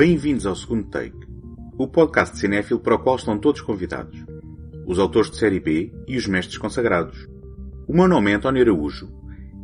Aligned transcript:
Bem-vindos 0.00 0.46
ao 0.46 0.56
segundo 0.56 0.88
take, 0.88 1.14
o 1.76 1.86
podcast 1.86 2.38
cinéfilo 2.38 2.80
para 2.80 2.94
o 2.94 2.98
qual 2.98 3.16
estão 3.16 3.36
todos 3.36 3.60
convidados. 3.60 4.18
Os 4.86 4.98
autores 4.98 5.30
de 5.30 5.36
série 5.36 5.60
B 5.60 5.92
e 6.08 6.16
os 6.16 6.26
mestres 6.26 6.56
consagrados. 6.56 7.28
O 7.86 7.92
meu 7.92 8.08
nome 8.08 8.30
é 8.30 8.34
António 8.34 8.62
Araújo 8.62 9.12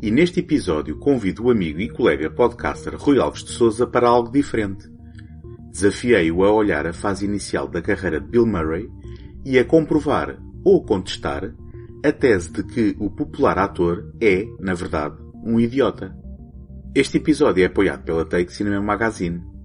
e 0.02 0.10
neste 0.10 0.41
episódio 0.41 0.98
convido 0.98 1.45
o 1.45 1.50
amigo 1.50 1.80
e 1.80 1.88
colega 1.88 2.28
podcaster 2.28 2.95
Rui 2.98 3.18
Alves 3.18 3.45
de 3.45 3.52
Souza 3.52 3.86
para 3.86 4.09
algo 4.09 4.30
diferente. 4.30 4.86
Desafiei-o 5.70 6.45
a 6.45 6.52
olhar 6.52 6.87
a 6.87 6.92
fase 6.92 7.24
inicial 7.24 7.66
da 7.66 7.80
carreira 7.80 8.20
de 8.20 8.27
Bill 8.27 8.45
Murray 8.45 8.91
e 9.42 9.59
a 9.59 9.64
comprovar 9.64 10.38
ou 10.62 10.84
contestar 10.84 11.50
a 12.05 12.12
tese 12.12 12.52
de 12.52 12.62
que 12.62 12.95
o 13.00 13.09
popular 13.09 13.59
ator 13.59 14.12
é, 14.20 14.45
na 14.60 14.74
verdade, 14.74 15.16
um 15.42 15.59
idiota. 15.59 16.14
Este 16.95 17.16
episódio 17.16 17.62
é 17.62 17.68
apoiado 17.68 18.05
pela 18.05 18.27
Take 18.27 18.52
Cinema 18.52 18.82
Magazine. 18.82 19.55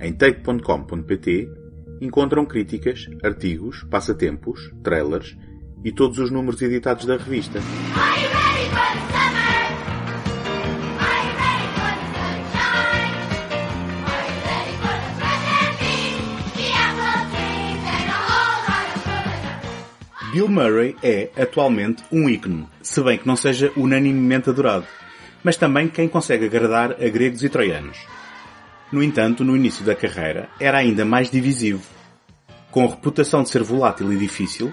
Em 0.00 0.12
take.com.pt 0.12 1.48
encontram 2.00 2.44
críticas, 2.44 3.08
artigos, 3.22 3.84
passatempos, 3.84 4.72
trailers 4.82 5.36
e 5.84 5.92
todos 5.92 6.18
os 6.18 6.30
números 6.30 6.60
editados 6.62 7.06
da 7.06 7.16
revista. 7.16 7.60
Bill 20.32 20.48
Murray 20.48 20.96
é, 21.00 21.30
atualmente, 21.40 22.02
um 22.10 22.28
ícone, 22.28 22.66
se 22.82 23.00
bem 23.00 23.16
que 23.16 23.26
não 23.26 23.36
seja 23.36 23.70
unanimemente 23.76 24.50
adorado, 24.50 24.84
mas 25.44 25.56
também 25.56 25.86
quem 25.86 26.08
consegue 26.08 26.46
agradar 26.46 26.90
a 26.92 27.08
gregos 27.08 27.44
e 27.44 27.48
troianos. 27.48 27.96
No 28.94 29.02
entanto, 29.02 29.42
no 29.42 29.56
início 29.56 29.84
da 29.84 29.92
carreira, 29.92 30.48
era 30.60 30.78
ainda 30.78 31.04
mais 31.04 31.28
divisivo. 31.28 31.82
Com 32.70 32.84
a 32.84 32.90
reputação 32.90 33.42
de 33.42 33.48
ser 33.48 33.60
volátil 33.60 34.12
e 34.12 34.16
difícil, 34.16 34.72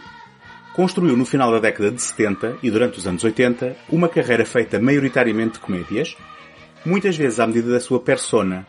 construiu 0.76 1.18
no 1.18 1.26
final 1.26 1.52
da 1.52 1.58
década 1.58 1.90
de 1.90 2.00
70 2.00 2.60
e 2.62 2.70
durante 2.70 3.00
os 3.00 3.08
anos 3.08 3.24
80 3.24 3.76
uma 3.90 4.08
carreira 4.08 4.46
feita 4.46 4.80
maioritariamente 4.80 5.54
de 5.54 5.62
comédias, 5.62 6.16
muitas 6.86 7.18
vezes 7.18 7.40
à 7.40 7.48
medida 7.48 7.72
da 7.72 7.80
sua 7.80 8.00
persona. 8.00 8.68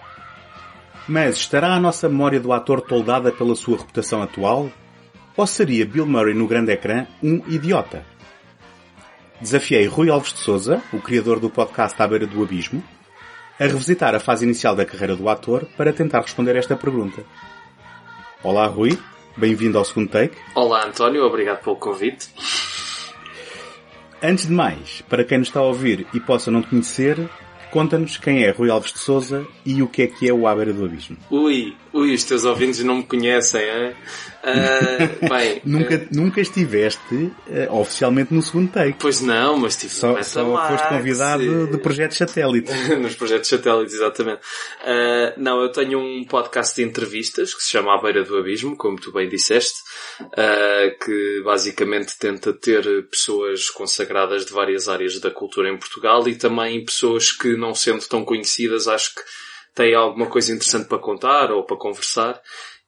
Mas 1.07 1.37
estará 1.37 1.75
a 1.75 1.81
nossa 1.81 2.09
memória 2.09 2.41
do 2.41 2.51
ator 2.51 2.81
toldada 2.81 3.31
pela 3.31 3.55
sua 3.55 3.77
reputação 3.77 4.23
atual? 4.23 4.73
Ou 5.37 5.47
seria 5.47 5.85
Bill 5.85 6.07
Murray 6.07 6.33
no 6.33 6.49
grande 6.49 6.73
ecrã 6.73 7.07
um 7.23 7.43
idiota? 7.47 8.07
Desafiei 9.39 9.85
Rui 9.85 10.09
Alves 10.09 10.33
de 10.33 10.39
Souza, 10.39 10.83
o 10.95 10.99
criador 10.99 11.39
do 11.39 11.51
podcast 11.51 12.01
À 12.01 12.09
Beira 12.09 12.27
do 12.27 12.43
Abismo, 12.43 12.83
a 13.63 13.67
revisitar 13.67 14.13
a 14.13 14.19
fase 14.19 14.45
inicial 14.45 14.75
da 14.75 14.85
carreira 14.85 15.15
do 15.15 15.29
ator 15.29 15.65
para 15.77 15.93
tentar 15.93 16.23
responder 16.23 16.57
esta 16.57 16.75
pergunta. 16.75 17.23
Olá 18.43 18.67
Rui, 18.67 18.99
bem-vindo 19.37 19.79
ao 19.79 19.85
segundo 19.85 20.11
take. 20.11 20.37
Olá 20.57 20.85
António, 20.85 21.23
obrigado 21.25 21.63
pelo 21.63 21.77
convite. 21.77 22.29
Antes 24.21 24.49
de 24.49 24.53
mais, 24.53 25.03
para 25.03 25.23
quem 25.23 25.39
nos 25.39 25.47
está 25.47 25.61
a 25.61 25.63
ouvir 25.63 26.09
e 26.13 26.19
possa 26.19 26.51
não 26.51 26.61
te 26.61 26.71
conhecer, 26.71 27.17
conta-nos 27.71 28.17
quem 28.17 28.43
é 28.43 28.51
Rui 28.51 28.69
Alves 28.69 28.95
de 28.95 28.99
Souza 28.99 29.47
e 29.65 29.81
o 29.81 29.87
que 29.87 30.03
é 30.03 30.07
que 30.09 30.29
é 30.29 30.33
o 30.33 30.49
À 30.49 30.57
Beira 30.57 30.73
do 30.73 30.85
Abismo. 30.85 31.17
Ui, 31.31 31.77
ui, 31.93 32.15
os 32.15 32.25
teus 32.25 32.45
ouvintes 32.45 32.83
não 32.83 32.97
me 32.97 33.03
conhecem, 33.05 33.63
hein? 33.63 33.95
Uh, 34.43 35.29
bem, 35.29 35.63
nunca, 35.65 35.97
uh, 35.97 36.09
nunca 36.11 36.41
estiveste 36.41 37.15
uh, 37.15 37.77
oficialmente 37.81 38.35
no 38.35 38.43
segundo 38.43 38.73
take. 38.73 38.99
Pois 38.99 39.21
não, 39.21 39.57
mas 39.57 39.75
estive 39.75 39.93
só, 39.93 40.21
só 40.23 40.69
foste 40.69 40.89
convidado 40.89 41.69
de 41.69 41.79
projetos 41.79 42.17
satélites. 42.17 42.75
Nos 42.99 43.15
projetos 43.15 43.49
satélites, 43.49 43.95
exatamente. 43.95 44.41
não, 45.37 45.63
eu 45.63 45.71
tenho 45.71 46.01
um 46.01 46.25
podcast 46.25 46.75
de 46.75 46.83
entrevistas 46.83 47.55
que 47.55 47.63
se 47.63 47.71
chama 47.71 47.95
À 47.95 48.03
Beira 48.03 48.25
do 48.25 48.37
Abismo, 48.37 48.77
como 48.77 48.99
tu 48.99 49.13
bem 49.13 49.29
disseste, 49.29 49.81
que 51.05 51.43
basicamente 51.45 52.19
tenta 52.19 52.53
ter 52.53 52.85
pessoas 53.09 53.71
consagradas 53.71 54.45
de 54.45 54.53
várias 54.53 54.89
áreas 54.89 55.21
da 55.21 55.31
cultura 55.31 55.71
em 55.71 55.77
Portugal 55.77 56.27
e 56.27 56.35
também 56.35 56.85
pessoas 56.85 57.31
que 57.31 57.57
não 57.57 57.75
sendo 57.75 58.05
tão 58.09 58.25
conhecidas 58.25 58.89
acho 58.89 59.15
que 59.15 59.23
têm 59.75 59.95
alguma 59.95 60.27
coisa 60.27 60.53
interessante 60.53 60.89
para 60.89 60.99
contar 60.99 61.51
ou 61.51 61.65
para 61.65 61.77
conversar. 61.77 62.41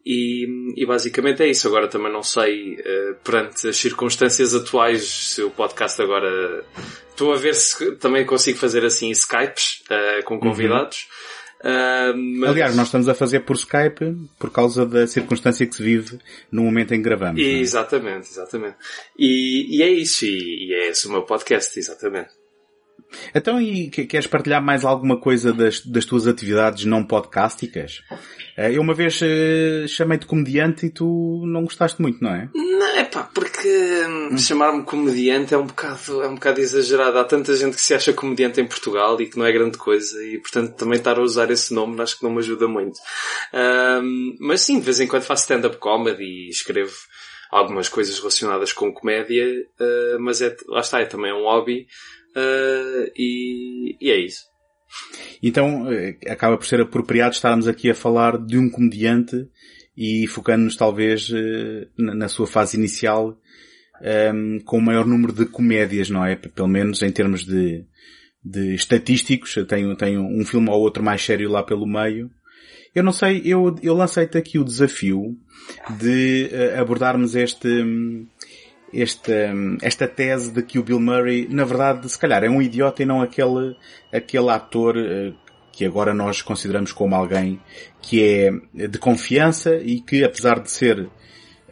E, 0.07 0.47
e, 0.77 0.85
basicamente 0.85 1.43
é 1.43 1.49
isso. 1.49 1.67
Agora 1.67 1.89
também 1.89 2.13
não 2.13 2.23
sei, 2.23 2.75
uh, 2.75 3.15
perante 3.25 3.69
as 3.69 3.77
circunstâncias 3.77 4.55
atuais, 4.55 5.03
se 5.03 5.43
o 5.43 5.51
podcast 5.51 6.01
agora. 6.03 6.63
Estou 7.09 7.33
a 7.33 7.37
ver 7.37 7.55
se 7.55 7.93
também 7.97 8.27
consigo 8.27 8.59
fazer 8.59 8.85
assim 8.85 9.11
Skypes 9.11 9.83
uh, 9.91 10.25
com 10.25 10.39
convidados. 10.39 11.07
Uhum. 11.09 11.25
Uh, 11.65 12.41
mas... 12.41 12.51
Aliás, 12.51 12.77
nós 12.77 12.89
estamos 12.89 13.09
a 13.09 13.15
fazer 13.15 13.41
por 13.41 13.57
Skype 13.57 14.15
por 14.39 14.51
causa 14.51 14.85
da 14.85 15.07
circunstância 15.07 15.67
que 15.67 15.75
se 15.75 15.83
vive 15.83 16.19
no 16.53 16.63
momento 16.65 16.93
em 16.93 16.99
que 16.99 17.05
gravamos. 17.05 17.41
E, 17.41 17.45
é? 17.45 17.59
Exatamente, 17.61 18.29
exatamente. 18.29 18.77
E, 19.19 19.79
e, 19.79 19.83
é 19.83 19.89
isso, 19.89 20.27
e, 20.27 20.69
e 20.69 20.75
é 20.75 20.89
esse 20.91 21.09
o 21.09 21.11
meu 21.11 21.23
podcast, 21.23 21.79
exatamente. 21.79 22.29
Então, 23.35 23.61
e 23.61 23.89
queres 23.91 24.27
partilhar 24.27 24.63
mais 24.63 24.85
alguma 24.85 25.19
coisa 25.19 25.53
das, 25.53 25.85
das 25.85 26.05
tuas 26.05 26.27
atividades 26.27 26.85
não 26.85 27.05
podcásticas? 27.05 28.03
Eh, 28.57 28.77
eu 28.77 28.83
uma 28.83 28.95
vez 28.95 29.21
uh, 29.21 29.89
chamei-te 29.89 30.27
comediante 30.27 30.87
e 30.87 30.91
tu 30.91 31.43
não 31.47 31.63
gostaste 31.63 32.01
muito, 32.01 32.23
não 32.23 32.35
é? 32.35 32.49
Não, 32.55 32.97
é 32.97 33.05
pá, 33.05 33.29
porque 33.35 33.69
hum. 34.09 34.39
chamar-me 34.39 34.85
comediante 34.85 35.55
é 35.55 35.59
um 35.59 35.67
bocado, 35.67 36.23
é 36.23 36.29
um 36.29 36.35
bocado 36.35 36.61
exagerado. 36.61 37.19
Há 37.19 37.25
tanta 37.25 37.55
gente 37.57 37.77
que 37.77 37.83
se 37.83 37.95
acha 37.95 38.13
comediante 38.13 38.61
em 38.61 38.67
Portugal 38.67 39.21
e 39.21 39.27
que 39.27 39.39
não 39.39 39.47
é 39.47 39.53
grande 39.53 39.79
coisa 39.79 40.23
e 40.25 40.39
portanto 40.39 40.75
também 40.75 40.99
estar 40.99 41.19
a 41.19 41.23
usar 41.23 41.51
esse 41.51 41.73
nome 41.75 42.01
acho 42.01 42.19
que 42.19 42.25
não 42.25 42.33
me 42.33 42.39
ajuda 42.39 42.69
muito. 42.69 42.99
Um, 43.53 44.37
mas 44.41 44.61
sim, 44.61 44.79
de 44.79 44.85
vez 44.85 45.01
em 45.01 45.07
quando 45.07 45.23
faço 45.23 45.43
stand-up 45.43 45.77
comedy 45.79 46.25
e 46.25 46.49
escrevo 46.49 46.95
algumas 47.51 47.89
coisas 47.89 48.19
relacionadas 48.19 48.73
com 48.73 48.93
comédia, 48.93 49.47
uh, 49.81 50.21
mas 50.21 50.43
é, 50.43 50.57
lá 50.69 50.81
está, 50.81 51.01
é 51.01 51.07
também 51.07 51.33
um 51.33 51.45
hobby 51.45 51.87
uh, 52.37 53.13
e, 53.17 53.97
e 54.01 54.11
é 54.11 54.19
isso. 54.19 54.55
Então, 55.43 55.93
eh, 55.93 56.17
acaba 56.29 56.57
por 56.57 56.67
ser 56.67 56.81
apropriado 56.81 57.35
estarmos 57.35 57.69
aqui 57.69 57.91
a 57.91 57.95
falar 57.95 58.39
de 58.39 58.59
um 58.59 58.71
comediante 58.71 59.47
e 59.97 60.27
focando-nos 60.27 60.77
talvez 60.77 61.31
eh, 61.33 61.87
na 61.99 62.29
sua 62.29 62.47
fase 62.47 62.77
inicial 62.77 63.39
um, 64.01 64.07
ehm, 64.07 64.59
com 64.61 64.79
o 64.79 64.83
maior 64.83 65.07
número 65.07 65.33
de 65.33 65.47
comédias, 65.47 66.11
não 66.11 66.25
é? 66.25 66.37
Pelo 66.37 66.69
menos 66.69 67.03
em 67.03 67.11
termos 67.11 67.45
de, 67.45 67.85
de 68.45 68.75
estatísticos. 68.75 69.55
Tenho, 69.69 69.95
tenho 69.97 70.23
um 70.23 70.45
filme 70.45 70.71
ou 70.71 70.81
outro 70.81 71.03
mais 71.03 71.23
sério 71.23 71.51
lá 71.51 71.63
pelo 71.63 71.87
meio. 71.87 72.31
Eu 72.95 73.03
não 73.03 73.13
sei, 73.13 73.43
eu, 73.45 73.75
eu 73.83 73.95
lancei-te 73.95 74.39
aqui 74.39 74.59
o 74.59 74.65
desafio 74.65 75.37
de 75.99 76.51
abordarmos 76.79 77.35
este, 77.35 77.69
esta, 78.95 79.53
esta 79.83 80.09
tese 80.09 80.53
de 80.53 80.63
que 80.63 80.79
o 80.79 80.83
Bill 80.83 81.01
Murray, 81.01 81.47
na 81.51 81.65
verdade, 81.65 82.09
se 82.09 82.19
calhar 82.19 82.43
é 82.45 82.49
um 82.49 82.61
idiota 82.63 83.03
e 83.03 83.07
não 83.07 83.21
aquele, 83.21 83.77
aquele 84.13 84.51
ator 84.51 84.97
eh, 84.97 85.33
que 85.73 85.85
agora 85.85 86.15
nós 86.15 86.43
consideramos 86.43 86.93
como 86.93 87.15
alguém 87.15 87.61
que 88.01 88.23
é 88.23 88.87
de 88.89 88.99
confiança 88.99 89.77
e 89.77 90.01
que 90.01 90.25
apesar 90.25 90.61
de 90.61 90.71
ser 90.71 91.09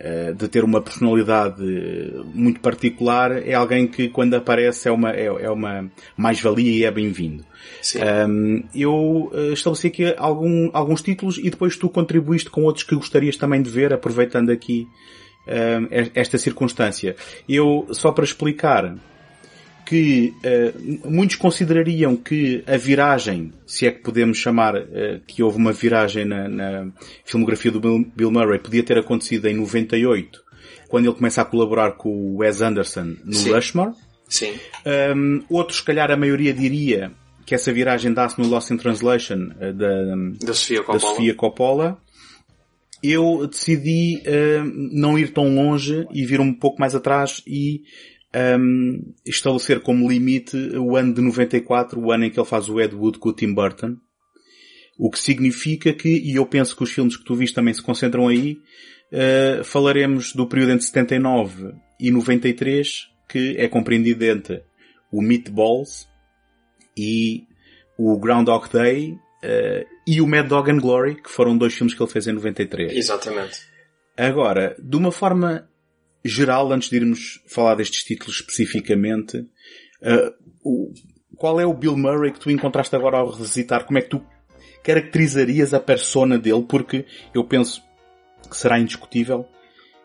eh, 0.04 0.32
de 0.32 0.48
ter 0.48 0.64
uma 0.64 0.82
personalidade 0.82 1.62
muito 2.34 2.58
particular, 2.58 3.46
é 3.46 3.54
alguém 3.54 3.86
que 3.86 4.08
quando 4.08 4.34
aparece 4.34 4.88
é 4.88 4.90
uma, 4.90 5.12
é, 5.12 5.26
é 5.26 5.48
uma 5.48 5.88
mais-valia 6.16 6.72
e 6.72 6.84
é 6.84 6.90
bem-vindo. 6.90 7.44
Um, 8.28 8.64
eu 8.74 9.30
eh, 9.32 9.52
estabeleci 9.52 9.86
aqui 9.86 10.12
algum, 10.16 10.70
alguns 10.72 11.02
títulos 11.02 11.38
e 11.38 11.48
depois 11.48 11.76
tu 11.76 11.88
contribuíste 11.88 12.50
com 12.50 12.64
outros 12.64 12.84
que 12.84 12.96
gostarias 12.96 13.36
também 13.36 13.62
de 13.62 13.70
ver, 13.70 13.92
aproveitando 13.92 14.50
aqui 14.50 14.88
esta 16.14 16.38
circunstância. 16.38 17.16
Eu, 17.48 17.88
só 17.90 18.12
para 18.12 18.24
explicar, 18.24 18.96
que 19.84 20.32
uh, 20.38 21.10
muitos 21.10 21.36
considerariam 21.36 22.16
que 22.16 22.62
a 22.66 22.76
viragem, 22.76 23.52
se 23.66 23.86
é 23.86 23.90
que 23.90 24.00
podemos 24.00 24.38
chamar 24.38 24.74
uh, 24.76 25.20
que 25.26 25.42
houve 25.42 25.58
uma 25.58 25.72
viragem 25.72 26.24
na, 26.24 26.48
na, 26.48 26.86
filmografia 27.24 27.70
do 27.70 27.80
Bill 27.80 28.30
Murray, 28.30 28.58
podia 28.58 28.82
ter 28.82 28.98
acontecido 28.98 29.46
em 29.48 29.54
98, 29.54 30.40
quando 30.88 31.06
ele 31.06 31.14
começa 31.14 31.42
a 31.42 31.44
colaborar 31.44 31.92
com 31.92 32.08
o 32.08 32.36
Wes 32.38 32.62
Anderson 32.62 33.16
no 33.24 33.34
Sim. 33.34 33.52
Rushmore. 33.52 33.92
Sim. 34.28 34.54
Um, 35.14 35.42
outros, 35.50 35.78
se 35.78 35.84
calhar, 35.84 36.10
a 36.10 36.16
maioria 36.16 36.54
diria 36.54 37.12
que 37.44 37.54
essa 37.54 37.72
viragem 37.72 38.14
dá-se 38.14 38.40
no 38.40 38.48
Lost 38.48 38.70
in 38.70 38.78
Translation 38.78 39.50
uh, 39.60 39.72
da, 39.74 40.46
da, 40.46 40.54
Sofia 40.54 40.78
Coppola. 40.82 40.98
Da 40.98 41.06
Sofia 41.06 41.34
Coppola 41.34 41.98
eu 43.02 43.46
decidi 43.46 44.22
uh, 44.26 44.64
não 44.92 45.18
ir 45.18 45.32
tão 45.32 45.54
longe 45.54 46.06
e 46.12 46.24
vir 46.24 46.40
um 46.40 46.54
pouco 46.54 46.78
mais 46.78 46.94
atrás 46.94 47.42
e 47.46 47.82
um, 48.34 48.38
ehm, 48.38 49.14
estabelecer 49.26 49.80
como 49.80 50.08
limite 50.08 50.56
o 50.76 50.96
ano 50.96 51.12
de 51.12 51.20
94, 51.20 52.00
o 52.00 52.12
ano 52.12 52.24
em 52.24 52.30
que 52.30 52.38
ele 52.38 52.46
faz 52.46 52.68
o 52.68 52.80
Ed 52.80 52.94
Wood 52.94 53.18
com 53.18 53.30
o 53.30 53.32
Tim 53.32 53.52
Burton. 53.52 53.96
O 54.98 55.10
que 55.10 55.18
significa 55.18 55.92
que, 55.92 56.08
e 56.08 56.36
eu 56.36 56.46
penso 56.46 56.76
que 56.76 56.82
os 56.84 56.92
filmes 56.92 57.16
que 57.16 57.24
tu 57.24 57.34
viste 57.34 57.54
também 57.54 57.74
se 57.74 57.82
concentram 57.82 58.28
aí, 58.28 58.56
uh, 59.12 59.64
falaremos 59.64 60.32
do 60.32 60.46
período 60.46 60.72
entre 60.72 60.86
79 60.86 61.74
e 61.98 62.10
93, 62.10 63.08
que 63.28 63.56
é 63.58 63.66
compreendido 63.66 64.24
entre 64.24 64.62
o 65.10 65.20
Meatballs 65.20 66.08
e 66.96 67.44
o 67.98 68.18
Groundhog 68.18 68.68
Day 68.72 69.12
uh, 69.12 69.91
e 70.06 70.20
o 70.20 70.26
Mad 70.26 70.48
Dog 70.48 70.70
and 70.70 70.78
Glory, 70.78 71.16
que 71.22 71.30
foram 71.30 71.56
dois 71.56 71.74
filmes 71.74 71.94
que 71.94 72.02
ele 72.02 72.10
fez 72.10 72.26
em 72.26 72.32
93. 72.32 72.92
Exatamente. 72.92 73.60
Agora, 74.16 74.76
de 74.78 74.96
uma 74.96 75.12
forma 75.12 75.68
geral, 76.24 76.70
antes 76.72 76.90
de 76.90 76.96
irmos 76.96 77.42
falar 77.46 77.74
destes 77.76 78.04
títulos 78.04 78.36
especificamente, 78.36 79.38
uh, 79.38 80.32
o, 80.64 80.92
qual 81.36 81.60
é 81.60 81.66
o 81.66 81.74
Bill 81.74 81.96
Murray 81.96 82.32
que 82.32 82.40
tu 82.40 82.50
encontraste 82.50 82.94
agora 82.94 83.18
ao 83.18 83.30
revisitar? 83.30 83.84
Como 83.84 83.98
é 83.98 84.02
que 84.02 84.10
tu 84.10 84.24
caracterizarias 84.82 85.72
a 85.72 85.80
persona 85.80 86.38
dele? 86.38 86.64
Porque 86.68 87.06
eu 87.34 87.44
penso 87.44 87.82
que 88.48 88.56
será 88.56 88.78
indiscutível 88.78 89.46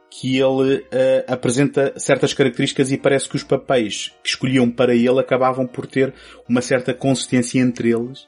que 0.09 0.37
ele 0.37 0.77
uh, 0.77 0.85
apresenta 1.27 1.93
certas 1.97 2.33
características 2.33 2.91
e 2.91 2.97
parece 2.97 3.27
que 3.27 3.35
os 3.35 3.43
papéis 3.43 4.13
que 4.23 4.29
escolhiam 4.29 4.71
para 4.71 4.95
ele 4.95 5.19
acabavam 5.19 5.67
por 5.67 5.85
ter 5.85 6.13
uma 6.47 6.61
certa 6.61 6.93
consistência 6.93 7.59
entre 7.59 7.91
eles 7.91 8.27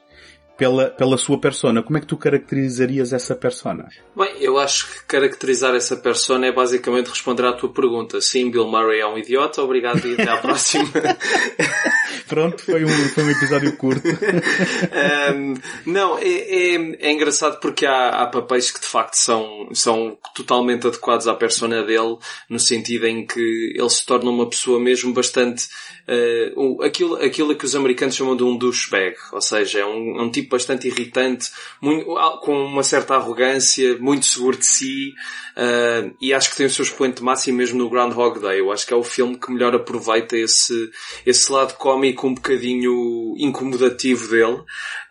pela, 0.60 0.90
pela 0.90 1.16
sua 1.16 1.40
persona. 1.40 1.82
Como 1.82 1.96
é 1.96 2.02
que 2.02 2.06
tu 2.06 2.18
caracterizarias 2.18 3.14
essa 3.14 3.34
persona? 3.34 3.88
Bem, 4.14 4.34
eu 4.40 4.58
acho 4.58 4.92
que 4.92 5.04
caracterizar 5.06 5.74
essa 5.74 5.96
persona 5.96 6.46
é 6.48 6.52
basicamente 6.52 7.08
responder 7.08 7.46
à 7.46 7.54
tua 7.54 7.72
pergunta. 7.72 8.20
Sim, 8.20 8.50
Bill 8.50 8.66
Murray 8.66 9.00
é 9.00 9.06
um 9.06 9.16
idiota, 9.16 9.62
obrigado 9.62 10.06
e 10.06 10.12
até 10.12 10.30
à 10.30 10.36
próxima. 10.36 10.84
Pronto, 12.28 12.62
foi 12.62 12.84
um, 12.84 12.88
foi 12.88 13.24
um 13.24 13.30
episódio 13.30 13.74
curto. 13.78 14.06
um, 15.34 15.54
não, 15.86 16.18
é, 16.18 16.28
é, 16.28 16.74
é, 16.74 17.10
engraçado 17.10 17.58
porque 17.58 17.86
há, 17.86 18.10
há 18.10 18.26
papéis 18.26 18.70
que 18.70 18.80
de 18.80 18.86
facto 18.86 19.14
são, 19.14 19.70
são 19.72 20.18
totalmente 20.34 20.86
adequados 20.86 21.26
à 21.26 21.34
persona 21.34 21.82
dele, 21.82 22.18
no 22.50 22.58
sentido 22.58 23.06
em 23.06 23.26
que 23.26 23.72
ele 23.74 23.88
se 23.88 24.04
torna 24.04 24.30
uma 24.30 24.48
pessoa 24.48 24.78
mesmo 24.78 25.14
bastante 25.14 25.68
uh, 26.10 26.82
aquilo, 26.82 27.16
aquilo 27.16 27.54
que 27.54 27.64
os 27.64 27.76
americanos 27.76 28.16
chamam 28.16 28.36
de 28.36 28.42
um 28.42 28.56
douchebag, 28.56 29.16
ou 29.32 29.40
seja, 29.40 29.80
é 29.80 29.86
um, 29.86 30.18
é 30.18 30.22
um 30.22 30.30
tipo 30.30 30.50
bastante 30.50 30.88
irritante, 30.88 31.50
muito, 31.80 32.06
com 32.42 32.64
uma 32.64 32.82
certa 32.82 33.14
arrogância, 33.14 33.96
muito 33.98 34.26
seguro 34.26 34.56
de 34.56 34.66
si, 34.66 35.12
uh, 35.56 36.14
e 36.20 36.34
acho 36.34 36.50
que 36.50 36.56
tem 36.56 36.66
o 36.66 36.70
seu 36.70 36.82
expoente 36.82 37.22
máximo 37.22 37.58
mesmo 37.58 37.78
no 37.78 37.88
Groundhog 37.88 38.40
Day. 38.40 38.60
Eu 38.60 38.72
acho 38.72 38.86
que 38.86 38.92
é 38.92 38.96
o 38.96 39.04
filme 39.04 39.38
que 39.38 39.52
melhor 39.52 39.74
aproveita 39.74 40.36
esse, 40.36 40.90
esse 41.24 41.50
lado 41.52 41.74
cómico 41.74 42.26
um 42.26 42.34
bocadinho 42.34 43.34
incomodativo 43.38 44.28
dele. 44.28 44.62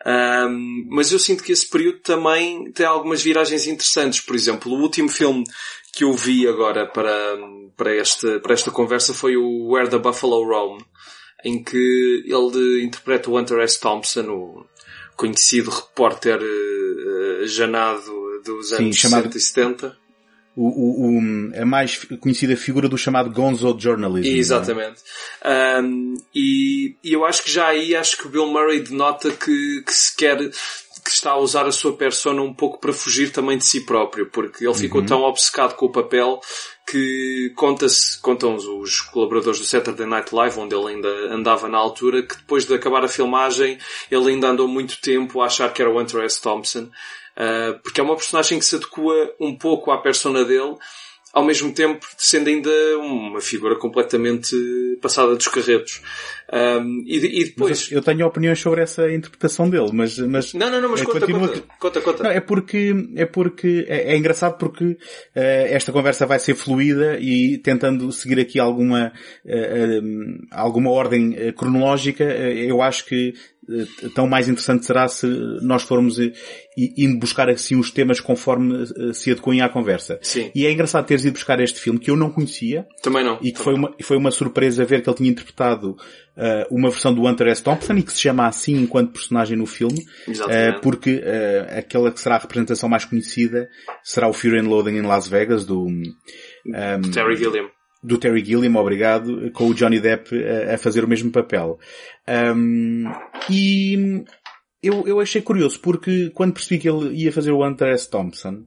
Um, 0.05 0.87
mas 0.89 1.11
eu 1.11 1.19
sinto 1.19 1.43
que 1.43 1.51
esse 1.51 1.69
período 1.69 1.99
também 1.99 2.71
tem 2.71 2.85
algumas 2.85 3.21
viragens 3.21 3.67
interessantes. 3.67 4.21
Por 4.21 4.35
exemplo, 4.35 4.71
o 4.71 4.81
último 4.81 5.09
filme 5.09 5.43
que 5.91 6.03
eu 6.03 6.13
vi 6.13 6.47
agora 6.47 6.85
para, 6.87 7.37
para, 7.75 7.95
esta, 7.95 8.39
para 8.39 8.53
esta 8.53 8.71
conversa 8.71 9.13
foi 9.13 9.35
o 9.35 9.69
Where 9.69 9.89
the 9.89 9.97
Buffalo 9.97 10.45
Roam, 10.45 10.77
em 11.43 11.63
que 11.63 12.23
ele 12.25 12.83
interpreta 12.83 13.29
o 13.29 13.37
Hunter 13.37 13.59
S. 13.59 13.79
Thompson, 13.79 14.29
o 14.29 14.65
conhecido 15.15 15.69
repórter 15.69 16.39
uh, 16.41 17.47
janado 17.47 18.41
dos 18.43 18.73
anos 18.73 18.95
Sim, 18.95 19.09
chamado... 19.09 19.31
60 19.31 19.37
e 19.37 19.41
70. 19.41 19.99
O, 20.55 20.67
o, 20.67 21.19
o, 21.19 21.61
a 21.61 21.65
mais 21.65 22.03
conhecida 22.19 22.57
figura 22.57 22.89
do 22.89 22.97
chamado 22.97 23.29
Gonzo 23.29 23.77
Journalism. 23.79 24.27
É? 24.27 24.37
Exatamente. 24.37 25.01
Um, 25.81 26.15
e, 26.35 26.97
e, 27.01 27.13
eu 27.13 27.23
acho 27.23 27.43
que 27.43 27.51
já 27.51 27.67
aí 27.67 27.95
acho 27.95 28.17
que 28.17 28.27
o 28.27 28.29
Bill 28.29 28.47
Murray 28.47 28.81
denota 28.81 29.31
que, 29.31 29.83
que 29.85 29.93
se 29.93 30.13
quer 30.17 30.37
que 31.09 31.11
está 31.11 31.31
a 31.31 31.37
usar 31.37 31.65
a 31.65 31.71
sua 31.71 31.95
persona 31.95 32.41
um 32.41 32.53
pouco 32.53 32.79
para 32.79 32.91
fugir 32.91 33.31
também 33.31 33.57
de 33.57 33.65
si 33.65 33.81
próprio, 33.81 34.27
porque 34.27 34.65
ele 34.65 34.73
ficou 34.73 35.01
uhum. 35.01 35.07
tão 35.07 35.21
obcecado 35.21 35.75
com 35.75 35.85
o 35.85 35.91
papel 35.91 36.41
que 36.89 37.51
conta-se, 37.55 38.19
contam 38.19 38.55
os 38.55 39.01
colaboradores 39.01 39.59
do 39.59 39.65
Saturday 39.65 40.07
Night 40.07 40.33
Live, 40.33 40.59
onde 40.59 40.75
ele 40.75 40.87
ainda 40.87 41.09
andava 41.33 41.67
na 41.67 41.77
altura, 41.77 42.23
que 42.23 42.35
depois 42.35 42.65
de 42.65 42.73
acabar 42.73 43.03
a 43.05 43.07
filmagem, 43.07 43.77
ele 44.09 44.31
ainda 44.31 44.47
andou 44.47 44.67
muito 44.67 44.99
tempo 44.99 45.41
a 45.41 45.45
achar 45.45 45.71
que 45.71 45.81
era 45.81 45.91
o 45.91 45.99
Hunter 45.99 46.23
S. 46.23 46.41
Thompson, 46.41 46.89
uh, 47.37 47.79
porque 47.83 48.01
é 48.01 48.03
uma 48.03 48.15
personagem 48.15 48.57
que 48.57 48.65
se 48.65 48.75
adequa 48.75 49.35
um 49.39 49.55
pouco 49.55 49.91
à 49.91 49.99
persona 49.99 50.43
dele, 50.43 50.75
ao 51.33 51.45
mesmo 51.45 51.71
tempo 51.71 52.05
sendo 52.17 52.49
ainda 52.49 52.69
uma 52.97 53.39
figura 53.39 53.75
completamente 53.75 54.55
passada 55.01 55.35
dos 55.35 55.47
carretos. 55.47 56.01
Um, 56.51 57.03
e, 57.05 57.41
e, 57.41 57.45
depois... 57.45 57.91
eu 57.91 58.01
tenho 58.01 58.25
opiniões 58.25 58.59
sobre 58.59 58.81
essa 58.81 59.11
interpretação 59.11 59.69
dele, 59.69 59.91
mas... 59.93 60.17
mas 60.17 60.53
não, 60.55 60.71
não, 60.71 60.81
não, 60.81 60.89
mas 60.89 61.01
é, 61.01 61.05
conta, 61.05 61.19
continua... 61.19 61.47
conta, 61.47 61.63
conta, 61.79 62.01
conta. 62.01 62.23
Não, 62.23 62.31
é 62.31 62.39
porque, 62.39 62.91
é 63.15 63.25
porque, 63.25 63.85
é, 63.87 64.13
é 64.13 64.17
engraçado 64.17 64.57
porque 64.57 64.85
uh, 64.85 64.97
esta 65.35 65.91
conversa 65.91 66.25
vai 66.25 66.39
ser 66.39 66.55
fluida 66.55 67.19
e 67.19 67.59
tentando 67.59 68.11
seguir 68.11 68.39
aqui 68.39 68.59
alguma, 68.59 69.13
uh, 69.45 69.49
uh, 69.49 70.47
alguma 70.51 70.89
ordem 70.89 71.53
cronológica, 71.53 72.23
eu 72.23 72.81
acho 72.81 73.05
que 73.05 73.35
tão 74.13 74.27
mais 74.27 74.47
interessante 74.47 74.85
será 74.85 75.07
se 75.07 75.27
nós 75.61 75.83
formos 75.83 76.19
eh, 76.19 76.31
indo 76.77 77.19
buscar 77.19 77.49
assim 77.49 77.75
os 77.75 77.91
temas 77.91 78.19
conforme 78.19 78.83
eh, 78.83 79.13
se 79.13 79.31
adequem 79.31 79.61
à 79.61 79.69
conversa. 79.69 80.19
Sim. 80.21 80.51
E 80.55 80.65
é 80.65 80.71
engraçado 80.71 81.05
teres 81.05 81.25
ido 81.25 81.33
buscar 81.33 81.59
este 81.59 81.79
filme 81.79 81.99
que 81.99 82.09
eu 82.09 82.15
não 82.15 82.31
conhecia. 82.31 82.87
Também 83.01 83.23
não. 83.23 83.37
E 83.41 83.51
que 83.51 83.59
foi 83.59 83.73
uma, 83.73 83.93
foi 84.01 84.17
uma 84.17 84.31
surpresa 84.31 84.85
ver 84.85 85.01
que 85.01 85.09
ele 85.09 85.17
tinha 85.17 85.29
interpretado 85.29 85.91
uh, 85.91 86.75
uma 86.75 86.89
versão 86.89 87.13
do 87.13 87.27
Hunter 87.27 87.47
S. 87.47 87.61
Thompson 87.61 87.93
e 87.93 88.03
que 88.03 88.13
se 88.13 88.21
chama 88.21 88.47
assim 88.47 88.75
enquanto 88.81 89.11
personagem 89.11 89.57
no 89.57 89.65
filme. 89.65 89.99
Uh, 90.27 90.81
porque 90.81 91.15
uh, 91.15 91.77
aquela 91.77 92.11
que 92.11 92.19
será 92.19 92.35
a 92.35 92.39
representação 92.39 92.89
mais 92.89 93.05
conhecida 93.05 93.69
será 94.03 94.27
o 94.27 94.33
Fear 94.33 94.63
and 94.63 94.67
Loathing 94.67 94.97
em 94.97 95.01
Las 95.01 95.27
Vegas 95.27 95.65
do 95.65 95.85
um, 95.85 96.01
Terry 97.11 97.35
Gilliam 97.35 97.69
do 98.01 98.17
Terry 98.17 98.43
Gilliam, 98.43 98.75
obrigado, 98.75 99.51
com 99.51 99.67
o 99.67 99.73
Johnny 99.73 99.99
Depp 99.99 100.31
a, 100.43 100.75
a 100.75 100.77
fazer 100.77 101.03
o 101.03 101.07
mesmo 101.07 101.31
papel. 101.31 101.79
Um, 102.27 103.11
e 103.49 104.23
eu, 104.81 105.07
eu 105.07 105.19
achei 105.19 105.41
curioso 105.41 105.79
porque 105.79 106.29
quando 106.33 106.53
percebi 106.53 106.79
que 106.79 106.89
ele 106.89 107.13
ia 107.15 107.31
fazer 107.31 107.51
o 107.51 107.65
Hunter 107.65 107.89
S. 107.89 108.09
Thompson, 108.09 108.63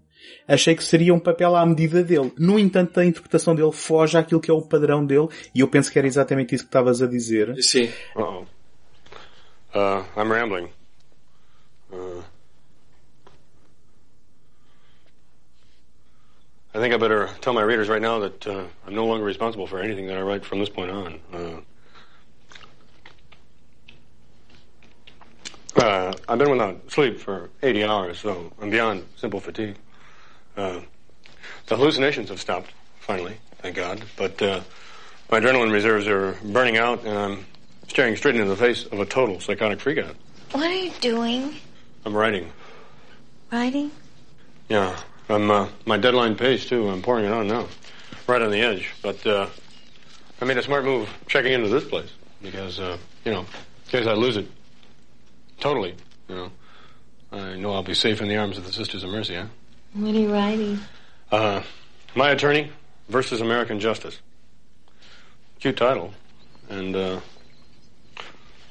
achei 0.46 0.75
que 0.75 0.84
seria 0.84 1.14
um 1.14 1.20
papel 1.20 1.56
à 1.56 1.64
medida 1.64 2.02
dele. 2.02 2.32
No 2.38 2.58
entanto, 2.58 3.00
a 3.00 3.05
interpretação 3.05 3.55
dele 3.55 3.73
foge 3.73 4.19
àquilo 4.19 4.40
que 4.40 4.50
é 4.50 4.55
o 4.55 4.62
padrão 4.62 5.05
dele 5.05 5.29
e 5.55 5.61
eu 5.61 5.69
penso 5.69 5.90
que 5.90 5.99
era 5.99 6.06
exatamente 6.06 6.55
isso 6.55 6.64
que 6.64 6.69
estavas 6.69 7.00
a 7.00 7.06
dizer. 7.06 7.55
Sim. 7.62 7.88
Uh 8.14 8.20
-oh. 8.20 8.43
uh, 9.75 10.20
I'm 10.20 10.28
rambling. 10.28 10.69
Uh... 11.90 12.31
I 16.75 16.79
think 16.79 16.95
I 16.95 16.97
better 16.97 17.29
tell 17.43 17.52
my 17.52 17.62
readers 17.62 17.88
right 17.91 18.00
now 18.00 18.21
that 18.21 18.47
uh, 18.47 18.64
I'm 18.87 18.95
no 18.95 19.05
longer 19.05 19.25
responsible 19.25 19.67
for 19.67 19.81
anything 19.81 20.07
that 20.07 20.17
I 20.17 20.23
write 20.23 20.45
from 20.45 20.59
this 20.59 20.71
point 20.71 20.91
on. 20.91 21.21
Uh, 21.33 21.61
uh, 25.81 26.12
I've 26.26 26.38
been 26.38 26.50
without 26.50 26.91
sleep 26.91 27.21
for 27.21 27.50
80 27.62 27.85
hours, 27.85 28.19
so 28.21 28.50
I'm 28.61 28.71
beyond 28.71 29.07
simple 29.17 29.38
fatigue. 29.38 29.76
Uh, 30.57 30.81
the 31.67 31.76
hallucinations 31.76 32.31
have 32.31 32.41
stopped, 32.41 32.71
finally, 33.00 33.37
thank 33.59 33.76
God, 33.76 34.02
but 34.17 34.41
uh, 34.41 34.61
my 35.31 35.41
adrenaline 35.41 35.73
reserves 35.73 36.07
are 36.07 36.38
burning 36.43 36.79
out, 36.79 37.05
and 37.05 37.19
I'm 37.19 37.47
staring 37.88 38.17
straight 38.17 38.37
into 38.37 38.49
the 38.49 38.57
face 38.57 38.87
of 38.87 38.99
a 38.99 39.05
total 39.05 39.41
psychotic 39.41 39.79
freakout. 39.79 40.14
What 40.52 40.71
are 40.71 40.75
you 40.75 40.91
doing? 41.02 41.55
I'm 42.07 42.14
writing. 42.14 42.50
Writing? 43.50 43.91
Yeah. 44.71 44.99
I'm 45.33 45.51
uh, 45.51 45.69
my 45.87 45.97
deadline 45.97 46.37
page 46.37 46.69
too. 46.69 46.89
I'm 46.89 47.03
pouring 47.03 47.25
it 47.25 47.33
on 47.33 47.49
now, 47.49 47.67
right 48.27 48.43
on 48.43 48.51
the 48.51 48.61
edge. 48.61 48.91
But 49.03 49.27
uh, 49.27 49.49
I 50.41 50.45
made 50.45 50.59
a 50.59 50.62
smart 50.62 50.85
move 50.85 51.09
checking 51.27 51.53
into 51.53 51.69
this 51.69 51.85
place 51.85 52.11
because 52.43 52.79
uh, 52.79 52.99
you 53.25 53.33
know, 53.33 53.41
in 53.41 53.47
case 53.89 54.07
I 54.07 54.12
lose 54.12 54.37
it 54.37 54.47
totally, 55.59 55.95
you 56.29 56.35
know, 56.35 56.53
I 57.33 57.57
know 57.57 57.73
I'll 57.73 57.83
be 57.83 57.95
safe 57.95 58.21
in 58.21 58.29
the 58.29 58.37
arms 58.37 58.59
of 58.59 58.67
the 58.67 58.73
Sisters 58.73 59.05
of 59.05 59.11
Mercy. 59.11 59.35
Huh? 59.35 59.47
What 59.95 60.15
are 60.15 60.19
you 60.19 60.33
writing? 60.33 60.79
Uh, 61.31 61.62
my 62.15 62.31
attorney 62.31 62.71
versus 63.09 63.41
American 63.41 63.81
justice. 63.81 64.21
Cute 65.61 65.77
title, 65.77 66.12
and 66.69 66.95
uh, 66.95 67.21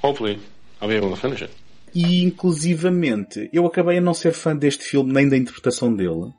hopefully 0.01 0.39
I'll 0.81 0.89
be 0.89 0.95
able 0.95 1.09
to 1.09 1.15
finish 1.15 1.41
it. 1.41 1.51
E 1.93 2.23
inclusivamente, 2.23 3.49
eu 3.51 3.65
acabei 3.65 3.97
a 3.97 4.01
não 4.01 4.13
ser 4.13 4.31
fã 4.33 4.55
deste 4.55 4.83
filme 4.83 5.11
nem 5.11 5.27
da 5.27 5.35
interpretação 5.35 5.93
dele. 5.93 6.33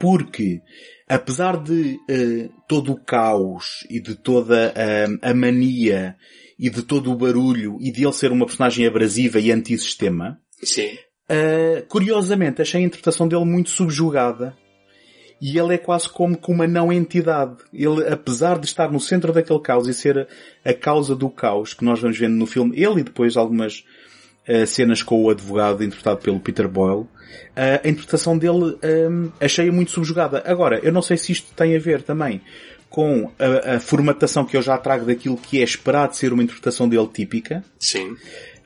Porque, 0.00 0.60
apesar 1.08 1.62
de 1.62 1.98
uh, 2.10 2.52
todo 2.66 2.92
o 2.92 3.00
caos 3.00 3.86
e 3.90 4.00
de 4.00 4.14
toda 4.14 4.72
uh, 4.72 5.18
a 5.22 5.34
mania 5.34 6.16
e 6.58 6.70
de 6.70 6.82
todo 6.82 7.12
o 7.12 7.16
barulho 7.16 7.76
e 7.80 7.92
de 7.92 8.04
ele 8.04 8.12
ser 8.12 8.32
uma 8.32 8.46
personagem 8.46 8.86
abrasiva 8.86 9.38
e 9.38 9.52
antissistema, 9.52 10.40
Sim. 10.62 10.96
Uh, 11.28 11.84
curiosamente 11.88 12.62
achei 12.62 12.80
a 12.80 12.84
interpretação 12.84 13.26
dele 13.26 13.44
muito 13.44 13.70
subjugada. 13.70 14.56
E 15.38 15.58
ele 15.58 15.74
é 15.74 15.78
quase 15.78 16.08
como 16.08 16.36
que 16.36 16.50
uma 16.50 16.66
não 16.66 16.90
entidade. 16.90 17.56
Ele, 17.72 18.08
apesar 18.08 18.58
de 18.58 18.66
estar 18.66 18.90
no 18.90 18.98
centro 18.98 19.34
daquele 19.34 19.60
caos 19.60 19.86
e 19.86 19.92
ser 19.92 20.18
a, 20.64 20.70
a 20.70 20.72
causa 20.72 21.14
do 21.14 21.28
caos 21.28 21.74
que 21.74 21.84
nós 21.84 22.00
vamos 22.00 22.16
vendo 22.16 22.36
no 22.36 22.46
filme, 22.46 22.80
ele 22.80 23.00
e 23.00 23.04
depois 23.04 23.36
algumas 23.36 23.84
uh, 24.48 24.66
cenas 24.66 25.02
com 25.02 25.24
o 25.24 25.30
advogado 25.30 25.82
interpretado 25.82 26.20
pelo 26.20 26.40
Peter 26.40 26.68
Boyle, 26.68 27.06
a 27.54 27.88
interpretação 27.88 28.36
dele 28.36 28.78
um, 29.10 29.30
achei 29.40 29.70
muito 29.70 29.90
subjugada. 29.90 30.42
Agora, 30.46 30.78
eu 30.82 30.92
não 30.92 31.02
sei 31.02 31.16
se 31.16 31.32
isto 31.32 31.52
tem 31.54 31.74
a 31.74 31.78
ver 31.78 32.02
também 32.02 32.40
com 32.88 33.30
a, 33.38 33.76
a 33.76 33.80
formatação 33.80 34.44
que 34.44 34.56
eu 34.56 34.62
já 34.62 34.78
trago 34.78 35.04
daquilo 35.04 35.36
que 35.36 35.60
é 35.60 35.64
esperado 35.64 36.16
ser 36.16 36.32
uma 36.32 36.42
interpretação 36.42 36.88
dele 36.88 37.08
típica. 37.12 37.64
Sim. 37.78 38.16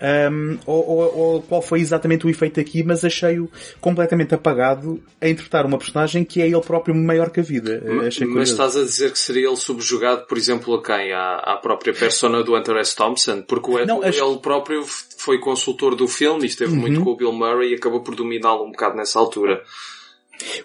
Um, 0.00 0.58
ou, 0.64 0.88
ou, 0.88 1.18
ou, 1.18 1.42
qual 1.42 1.60
foi 1.60 1.80
exatamente 1.80 2.26
o 2.26 2.30
efeito 2.30 2.58
aqui, 2.58 2.82
mas 2.82 3.04
achei-o 3.04 3.50
completamente 3.82 4.34
apagado 4.34 5.02
a 5.20 5.28
interpretar 5.28 5.66
uma 5.66 5.76
personagem 5.76 6.24
que 6.24 6.40
é 6.40 6.46
ele 6.46 6.60
próprio 6.62 6.94
maior 6.94 7.28
que 7.28 7.40
a 7.40 7.42
vida. 7.42 7.82
Achei 8.06 8.26
mas 8.26 8.48
estás 8.48 8.78
a 8.78 8.82
dizer 8.82 9.12
que 9.12 9.18
seria 9.18 9.48
ele 9.48 9.56
subjugado, 9.56 10.26
por 10.26 10.38
exemplo, 10.38 10.74
a 10.74 10.82
quem? 10.82 11.12
À, 11.12 11.34
à 11.36 11.56
própria 11.58 11.92
persona 11.92 12.42
do 12.42 12.56
Hunter 12.56 12.76
S. 12.76 12.96
Thompson? 12.96 13.42
Porque 13.42 13.70
o, 13.70 13.84
Não, 13.84 14.02
ele 14.02 14.38
próprio 14.40 14.82
foi 15.18 15.38
consultor 15.38 15.94
do 15.94 16.08
filme 16.08 16.44
e 16.44 16.46
esteve 16.46 16.72
uhum. 16.72 16.78
muito 16.78 17.02
com 17.02 17.10
o 17.10 17.16
Bill 17.16 17.32
Murray 17.32 17.72
e 17.72 17.74
acabou 17.74 18.00
por 18.00 18.14
dominá-lo 18.14 18.64
um 18.64 18.70
bocado 18.70 18.96
nessa 18.96 19.18
altura. 19.18 19.62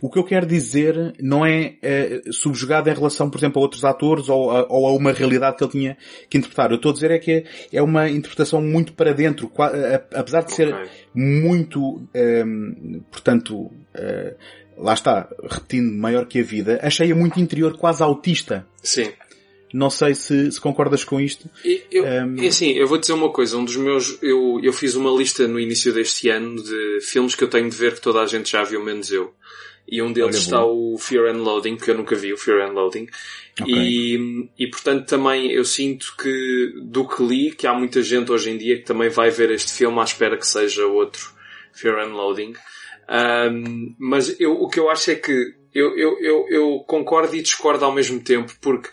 O 0.01 0.10
que 0.10 0.20
eu 0.20 0.24
quero 0.24 0.46
dizer 0.46 1.13
não 1.20 1.46
é, 1.46 1.75
é 1.82 2.22
subjugado 2.32 2.89
em 2.89 2.94
relação, 2.94 3.29
por 3.29 3.38
exemplo, 3.38 3.60
a 3.60 3.63
outros 3.63 3.84
atores 3.84 4.29
ou 4.29 4.51
a, 4.51 4.65
ou 4.70 4.88
a, 4.88 4.94
uma 4.94 5.12
realidade 5.12 5.58
que 5.58 5.63
ele 5.63 5.72
tinha 5.72 5.98
que 6.29 6.38
interpretar. 6.38 6.72
Eu 6.72 6.77
estou 6.77 6.91
a 6.91 6.94
dizer 6.94 7.12
é 7.12 7.20
que 7.20 7.46
é, 7.72 7.82
uma 7.82 8.10
interpretação 8.10 8.62
muito 8.62 8.94
para 8.94 9.13
dentro, 9.13 9.51
apesar 10.13 10.41
de 10.41 10.53
ser 10.53 10.74
okay. 10.74 10.89
muito, 11.13 11.79
um, 11.82 12.08
ehm, 12.13 13.01
portanto, 13.12 13.55
uh, 13.55 14.36
lá 14.77 14.94
está, 14.94 15.29
repetindo, 15.44 15.91
maior 15.98 16.25
que 16.25 16.39
a 16.39 16.44
vida, 16.44 16.79
achei-a 16.82 17.15
muito 17.15 17.39
interior, 17.39 17.77
quase 17.77 18.03
autista. 18.03 18.65
Sim. 18.82 19.12
Não 19.74 19.89
sei 19.89 20.15
se, 20.15 20.51
se 20.51 20.62
concordas 20.62 21.03
com 21.03 21.19
isto. 21.19 21.50
Eu, 21.91 22.03
um... 22.03 22.41
É 22.41 22.48
assim, 22.48 22.72
eu 22.72 22.88
vou 22.88 22.98
dizer 22.98 23.13
uma 23.13 23.29
coisa. 23.29 23.57
Um 23.57 23.65
dos 23.65 23.75
meus, 23.75 24.17
eu, 24.22 24.60
eu 24.63 24.72
fiz 24.72 24.95
uma 24.95 25.12
lista 25.12 25.48
no 25.48 25.60
início 25.60 25.93
deste 25.93 26.29
ano 26.29 26.62
de 26.62 27.00
filmes 27.01 27.36
que 27.36 27.43
eu 27.43 27.50
tenho 27.50 27.69
de 27.69 27.75
ver 27.75 27.95
que 27.95 28.01
toda 28.01 28.22
a 28.22 28.25
gente 28.25 28.51
já 28.51 28.63
viu, 28.63 28.84
menos 28.84 29.12
eu. 29.12 29.34
E 29.88 30.01
um 30.01 30.12
deles 30.12 30.36
Olha, 30.36 30.41
está 30.41 30.62
bom. 30.62 30.93
o 30.93 30.98
Fear 30.98 31.36
and 31.36 31.43
Loading, 31.43 31.77
que 31.77 31.91
eu 31.91 31.95
nunca 31.95 32.15
vi 32.15 32.34
o 32.34 32.38
Fear 32.38 32.67
and 32.67 32.74
Loading. 32.74 33.07
Okay. 33.60 33.74
E, 33.74 34.50
e 34.57 34.67
portanto 34.67 35.07
também 35.07 35.51
eu 35.51 35.63
sinto 35.63 36.15
que 36.17 36.74
do 36.84 37.07
que 37.07 37.24
li, 37.24 37.51
que 37.51 37.67
há 37.67 37.74
muita 37.74 38.01
gente 38.01 38.31
hoje 38.31 38.50
em 38.50 38.57
dia 38.57 38.77
que 38.77 38.84
também 38.84 39.10
vai 39.10 39.29
ver 39.29 39.51
este 39.51 39.72
filme 39.74 40.00
à 40.00 40.03
espera 40.03 40.38
que 40.38 40.48
seja 40.48 40.86
outro 40.86 41.31
Fear 41.72 42.00
and 42.00 42.13
Loading. 42.13 42.53
Um, 43.07 43.95
mas 44.00 44.39
eu, 44.39 44.53
o 44.53 44.67
que 44.67 44.79
eu 44.79 44.89
acho 44.89 45.12
é 45.12 45.15
que 45.15 45.53
eu, 45.74 45.95
eu, 45.95 46.17
eu, 46.19 46.45
eu 46.50 46.79
concordo 46.88 47.36
e 47.36 47.41
discordo 47.41 47.86
ao 47.86 47.93
mesmo 47.93 48.19
tempo, 48.19 48.51
porque 48.60 48.89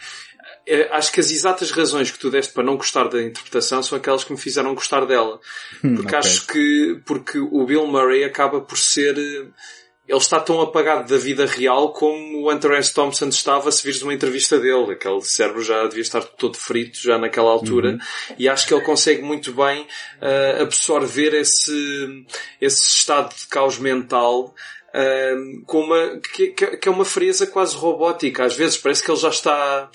acho 0.90 1.12
que 1.12 1.20
as 1.20 1.30
exatas 1.30 1.70
razões 1.70 2.10
que 2.10 2.18
tu 2.18 2.30
deste 2.30 2.52
para 2.52 2.62
não 2.62 2.76
gostar 2.76 3.08
da 3.08 3.22
interpretação 3.22 3.82
são 3.82 3.98
aquelas 3.98 4.24
que 4.24 4.32
me 4.32 4.38
fizeram 4.38 4.74
gostar 4.74 5.04
dela. 5.04 5.40
Hum, 5.82 5.96
porque 5.96 6.16
okay. 6.16 6.18
acho 6.18 6.46
que, 6.46 7.00
porque 7.04 7.38
o 7.38 7.64
Bill 7.64 7.86
Murray 7.86 8.24
acaba 8.24 8.60
por 8.60 8.78
ser, 8.78 9.16
ele 9.16 10.18
está 10.18 10.40
tão 10.40 10.60
apagado 10.60 11.08
da 11.08 11.16
vida 11.16 11.46
real 11.46 11.92
como 11.92 12.42
o 12.42 12.52
Hunter 12.52 12.72
S. 12.72 12.92
Thompson 12.92 13.28
estava 13.28 13.70
se 13.70 13.82
vires 13.84 14.02
uma 14.02 14.14
entrevista 14.14 14.58
dele. 14.58 14.92
Aquele 14.92 15.20
cérebro 15.22 15.62
já 15.62 15.82
devia 15.86 16.02
estar 16.02 16.22
todo 16.22 16.56
frito 16.56 16.98
já 17.00 17.18
naquela 17.18 17.50
altura. 17.50 17.90
Uhum. 17.90 17.98
E 18.38 18.48
acho 18.48 18.66
que 18.66 18.74
ele 18.74 18.84
consegue 18.84 19.22
muito 19.22 19.52
bem 19.52 19.82
uh, 19.82 20.62
absorver 20.62 21.34
esse, 21.34 22.26
esse 22.60 22.88
estado 22.88 23.34
de 23.34 23.46
caos 23.46 23.78
mental 23.78 24.54
uh, 24.94 25.64
com 25.66 25.80
uma, 25.80 26.20
que, 26.34 26.48
que, 26.48 26.88
é 26.88 26.90
uma 26.90 27.04
frieza 27.04 27.46
quase 27.46 27.74
robótica. 27.74 28.44
Às 28.44 28.54
vezes 28.54 28.76
parece 28.76 29.02
que 29.02 29.10
ele 29.10 29.20
já 29.20 29.28
está... 29.28 29.90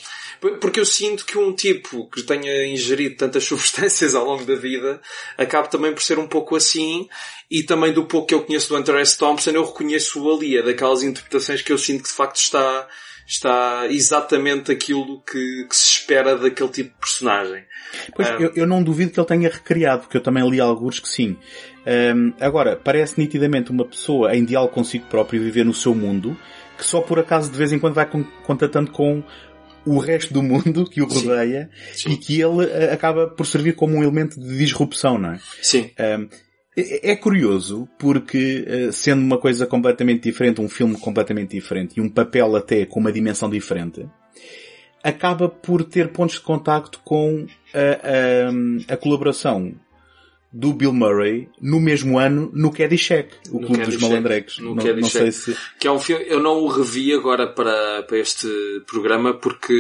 Porque 0.62 0.80
eu 0.80 0.86
sinto 0.86 1.25
que 1.25 1.38
um 1.38 1.51
tipo 1.51 2.08
que 2.10 2.22
tenha 2.22 2.68
ingerido 2.68 3.16
tantas 3.16 3.44
substâncias 3.46 4.13
ao 4.13 4.25
longo 4.25 4.46
da 4.46 4.56
vida 4.56 5.01
acaba 5.38 5.68
também 5.68 5.94
por 5.94 6.01
ser 6.04 6.20
um 6.20 6.27
pouco 6.27 6.56
assim 6.56 7.08
e 7.50 7.63
também 7.63 7.92
do 7.92 8.06
pouco 8.06 8.27
que 8.27 8.34
eu 8.34 8.44
conheço 8.44 8.70
do 8.70 8.77
Hunter 8.77 8.96
S. 8.96 9.18
Thompson 9.18 9.51
eu 9.51 9.66
reconheço 9.66 10.30
ali, 10.30 10.58
é 10.58 10.62
daquelas 10.62 11.01
interpretações 11.01 11.62
que 11.62 11.72
eu 11.72 11.77
sinto 11.77 12.04
que 12.04 12.10
de 12.10 12.16
facto 12.16 12.38
está 12.38 12.88
está 13.27 13.86
exatamente 13.89 14.72
aquilo 14.72 15.22
que, 15.22 15.66
que, 15.68 15.75
se 15.75 15.86
espera 15.86 16.38
daquele 16.38 16.70
tipo 16.70 16.89
de 16.92 17.00
personagem. 17.00 17.66
Pois, 18.16 18.30
um, 18.30 18.34
eu, 18.36 18.51
eu, 18.56 18.66
não 18.66 18.82
duvido 18.82 19.12
que 19.12 19.20
ele 19.20 19.27
tenha 19.27 19.50
recriado, 19.50 20.04
porque 20.04 20.16
eu 20.16 20.24
também 20.24 20.50
li 20.50 20.62
alguns 20.62 21.00
que 21.00 21.10
sim. 21.10 21.38
Um, 21.88 22.34
agora, 22.41 22.75
parece 22.75 23.17
nitidamente 23.17 23.72
uma 23.72 23.86
pessoa 23.86 24.36
em 24.36 24.44
diálogo 24.44 24.74
consigo 24.74 25.06
próprio 25.06 25.41
viver 25.41 25.63
no 25.63 25.74
seu 25.74 25.96
mundo, 25.96 26.38
que 26.77 26.84
só 26.84 27.00
por 27.00 27.17
acaso 27.17 27.50
de 27.50 27.58
vez 27.58 27.72
em 27.72 27.79
quando 27.79 27.94
vai 27.94 28.06
contatando 28.46 28.91
com 28.91 29.24
o 29.86 29.98
resto 29.98 30.34
do 30.34 30.44
mundo 30.44 30.84
que 30.89 31.01
o 31.01 31.06
rodeia 31.06 31.70
sim, 31.94 32.10
sim. 32.10 32.12
e 32.12 32.17
que 32.17 32.41
ele 32.41 32.65
uh, 32.65 32.94
acaba 32.94 33.27
por 33.27 33.46
servir 33.46 33.74
como 33.74 33.96
um 33.96 34.03
elemento 34.03 34.38
de 34.38 34.58
disrupção, 34.58 35.17
não 35.17 35.32
é? 35.32 35.39
Sim. 35.62 35.89
Um, 35.98 36.27
é, 36.75 37.12
é 37.12 37.15
curioso 37.15 37.88
porque, 37.98 38.65
uh, 38.67 38.91
sendo 38.91 39.22
uma 39.22 39.38
coisa 39.38 39.65
completamente 39.65 40.24
diferente, 40.24 40.60
um 40.60 40.67
filme 40.67 40.98
completamente 40.98 41.51
diferente 41.51 41.94
e 41.98 42.01
um 42.01 42.10
papel 42.10 42.58
até 42.58 42.86
com 42.86 43.00
uma 43.00 43.13
dimensão 43.13 43.50
diferente, 43.50 44.06
acaba 45.01 45.48
por 45.48 45.86
ter 45.86 46.10
pontos 46.10 46.36
de 46.36 46.41
contacto 46.41 47.00
com 47.06 47.48
a, 47.74 48.89
a, 48.89 48.94
a 48.94 48.98
colaboração 48.98 49.74
do 50.51 50.74
Bill 50.74 50.94
Murray 50.94 51.50
no 51.62 51.80
mesmo 51.80 52.18
ano 52.18 52.50
no 52.54 52.72
Caddyshack, 52.72 53.30
o 53.51 53.60
no 53.60 53.68
Clube 53.68 53.86
dos 53.86 53.98
Malandrecos. 53.98 54.60
No 54.60 54.75
não, 54.75 54.84
não 54.84 55.10
sei 55.10 55.32
se... 55.32 55.56
Que 55.80 55.88
é 55.88 55.92
um 55.92 56.00
filme, 56.00 56.25
eu 56.27 56.39
não 56.39 56.60
o 56.60 56.68
revi 56.68 57.13
agora 57.13 57.48
para, 57.48 58.04
para 58.04 58.18
este 58.18 58.48
programa 58.88 59.34
porque, 59.34 59.74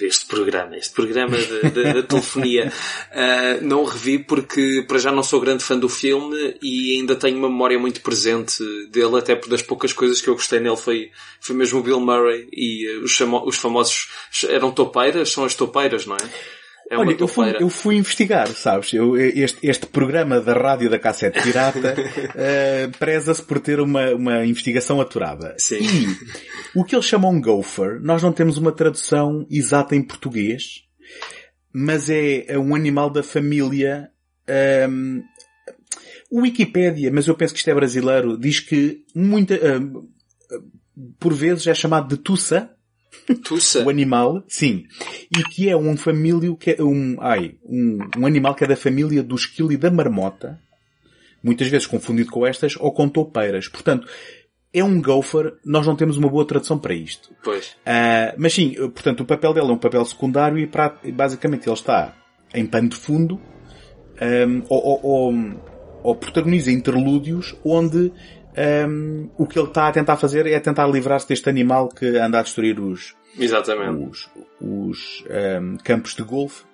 este 0.00 0.26
programa, 0.26 0.76
este 0.76 0.94
programa 0.94 1.36
da 1.36 2.02
telefonia, 2.02 2.72
uh, 3.10 3.62
não 3.66 3.82
o 3.82 3.84
revi 3.84 4.18
porque 4.18 4.84
para 4.86 4.98
já 4.98 5.10
não 5.10 5.22
sou 5.22 5.40
grande 5.40 5.64
fã 5.64 5.76
do 5.76 5.88
filme 5.88 6.56
e 6.62 6.96
ainda 6.96 7.16
tenho 7.16 7.36
uma 7.36 7.48
memória 7.48 7.78
muito 7.78 8.00
presente 8.00 8.62
dele, 8.90 9.18
até 9.18 9.34
por 9.34 9.48
das 9.48 9.62
poucas 9.62 9.92
coisas 9.92 10.20
que 10.20 10.28
eu 10.28 10.34
gostei 10.34 10.60
nele 10.60 10.76
foi, 10.76 11.10
foi 11.40 11.56
mesmo 11.56 11.80
o 11.80 11.82
Bill 11.82 12.00
Murray 12.00 12.48
e 12.52 12.88
os, 13.02 13.10
chamo, 13.10 13.44
os 13.44 13.56
famosos, 13.56 14.08
eram 14.48 14.70
topeiras, 14.70 15.30
são 15.30 15.44
as 15.44 15.54
topeiras, 15.54 16.06
não 16.06 16.14
é? 16.16 16.57
É 16.90 16.96
Olha, 16.96 17.14
eu 17.18 17.28
fui, 17.28 17.56
eu 17.60 17.68
fui, 17.68 17.96
investigar, 17.96 18.48
sabes? 18.48 18.94
Eu, 18.94 19.14
este, 19.14 19.58
este 19.62 19.86
programa 19.86 20.40
da 20.40 20.54
rádio 20.54 20.88
da 20.88 20.98
cassete 20.98 21.42
pirata 21.42 21.94
uh, 21.94 22.90
preza-se 22.98 23.42
por 23.42 23.60
ter 23.60 23.78
uma, 23.78 24.14
uma 24.14 24.46
investigação 24.46 24.98
aturada. 24.98 25.54
Sim. 25.58 25.80
E 25.82 26.16
o 26.74 26.82
que 26.84 26.94
eles 26.94 27.04
chamam 27.04 27.38
gopher, 27.40 28.00
nós 28.00 28.22
não 28.22 28.32
temos 28.32 28.56
uma 28.56 28.72
tradução 28.72 29.46
exata 29.50 29.94
em 29.94 30.02
português, 30.02 30.84
mas 31.72 32.08
é, 32.08 32.46
é 32.48 32.58
um 32.58 32.74
animal 32.74 33.10
da 33.10 33.22
família 33.22 34.08
um, 34.48 34.52
ehm, 34.52 35.22
o 36.30 36.40
Wikipédia, 36.40 37.10
mas 37.12 37.26
eu 37.26 37.34
penso 37.34 37.52
que 37.52 37.58
isto 37.58 37.70
é 37.70 37.74
brasileiro, 37.74 38.38
diz 38.38 38.60
que 38.60 39.04
muita, 39.14 39.54
uh, 39.56 40.08
por 41.18 41.34
vezes 41.34 41.66
é 41.66 41.74
chamado 41.74 42.08
de 42.08 42.22
tussa, 42.22 42.70
Tussa. 43.44 43.84
o 43.84 43.90
animal, 43.90 44.42
sim. 44.48 44.86
E 45.36 45.42
que 45.44 45.68
é 45.68 45.76
um 45.76 45.96
família, 45.96 46.54
que 46.56 46.70
é 46.72 46.82
um, 46.82 47.16
ai, 47.20 47.54
um, 47.64 47.98
um 48.18 48.26
animal 48.26 48.54
que 48.54 48.64
é 48.64 48.66
da 48.66 48.76
família 48.76 49.22
do 49.22 49.34
esquilo 49.34 49.72
e 49.72 49.76
da 49.76 49.90
marmota. 49.90 50.58
Muitas 51.42 51.68
vezes 51.68 51.86
confundido 51.86 52.30
com 52.30 52.46
estas 52.46 52.74
ou 52.76 52.92
com 52.92 53.08
toupeiras. 53.08 53.68
Portanto, 53.68 54.08
é 54.72 54.82
um 54.82 55.00
gopher, 55.00 55.54
nós 55.64 55.86
não 55.86 55.96
temos 55.96 56.16
uma 56.16 56.28
boa 56.28 56.46
tradução 56.46 56.78
para 56.78 56.94
isto. 56.94 57.30
Pois. 57.42 57.76
Uh, 57.86 58.34
mas 58.36 58.52
sim, 58.52 58.74
portanto, 58.74 59.20
o 59.20 59.26
papel 59.26 59.54
dele 59.54 59.68
é 59.68 59.72
um 59.72 59.78
papel 59.78 60.04
secundário 60.04 60.58
e 60.58 60.66
pra, 60.66 60.98
basicamente 61.12 61.66
ele 61.66 61.74
está 61.74 62.14
em 62.54 62.66
pano 62.66 62.88
de 62.88 62.96
fundo 62.96 63.40
um, 64.20 64.62
ou, 64.68 64.84
ou, 64.84 65.00
ou, 65.02 65.34
ou 66.02 66.14
protagoniza 66.16 66.70
interlúdios 66.70 67.54
onde 67.64 68.12
um, 68.58 69.30
o 69.36 69.46
que 69.46 69.58
ele 69.58 69.68
está 69.68 69.88
a 69.88 69.92
tentar 69.92 70.16
fazer 70.16 70.46
é 70.46 70.58
tentar 70.58 70.86
livrar-se 70.86 71.28
deste 71.28 71.48
animal 71.48 71.88
que 71.88 72.06
anda 72.18 72.40
a 72.40 72.42
destruir 72.42 72.80
os, 72.80 73.14
Exatamente. 73.38 74.10
os, 74.10 74.30
os 74.60 75.24
um, 75.60 75.76
campos 75.78 76.14
de 76.14 76.22
golfe, 76.22 76.64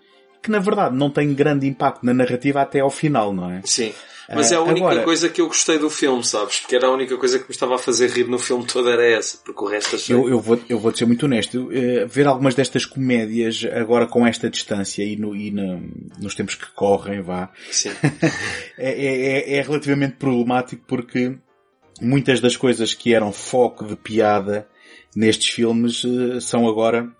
que 0.42 0.50
na 0.50 0.58
verdade 0.58 0.96
não 0.96 1.10
tem 1.10 1.32
grande 1.34 1.66
impacto 1.66 2.04
na 2.04 2.14
narrativa 2.14 2.62
até 2.62 2.80
ao 2.80 2.90
final, 2.90 3.32
não 3.32 3.50
é? 3.50 3.62
Sim. 3.64 3.92
Mas 4.32 4.52
é 4.52 4.56
a 4.56 4.62
única 4.62 4.86
Agora, 4.86 5.02
coisa 5.02 5.28
que 5.28 5.40
eu 5.40 5.48
gostei 5.48 5.78
do 5.78 5.90
filme, 5.90 6.24
sabes? 6.24 6.60
Porque 6.60 6.76
era 6.76 6.86
a 6.86 6.90
única 6.90 7.16
coisa 7.16 7.38
que 7.38 7.44
me 7.44 7.50
estava 7.50 7.74
a 7.74 7.78
fazer 7.78 8.08
rir 8.08 8.26
no 8.26 8.38
filme 8.38 8.64
todo 8.64 8.88
era 8.88 9.04
essa, 9.04 9.38
porque 9.44 9.62
o 9.62 9.68
resto 9.68 9.96
achei... 9.96 10.16
Eu, 10.16 10.28
eu, 10.28 10.40
vou, 10.40 10.58
eu 10.68 10.78
vou 10.78 10.94
ser 10.94 11.04
muito 11.04 11.26
honesto. 11.26 11.68
Uh, 11.68 12.08
ver 12.08 12.26
algumas 12.26 12.54
destas 12.54 12.86
comédias 12.86 13.66
agora 13.74 14.06
com 14.06 14.26
esta 14.26 14.48
distância 14.48 15.02
e, 15.02 15.16
no, 15.16 15.36
e 15.36 15.50
no, 15.50 15.82
nos 16.18 16.34
tempos 16.34 16.54
que 16.54 16.66
correm, 16.74 17.20
vá. 17.20 17.50
Sim. 17.70 17.90
é, 18.78 19.06
é, 19.06 19.56
é 19.56 19.62
relativamente 19.62 20.16
problemático 20.16 20.82
porque 20.86 21.36
muitas 22.04 22.40
das 22.40 22.56
coisas 22.56 22.94
que 22.94 23.14
eram 23.14 23.32
foco 23.32 23.84
de 23.84 23.96
piada 23.96 24.68
nestes 25.14 25.50
filmes 25.50 26.04
uh, 26.04 26.40
são 26.40 26.68
agora 26.68 27.10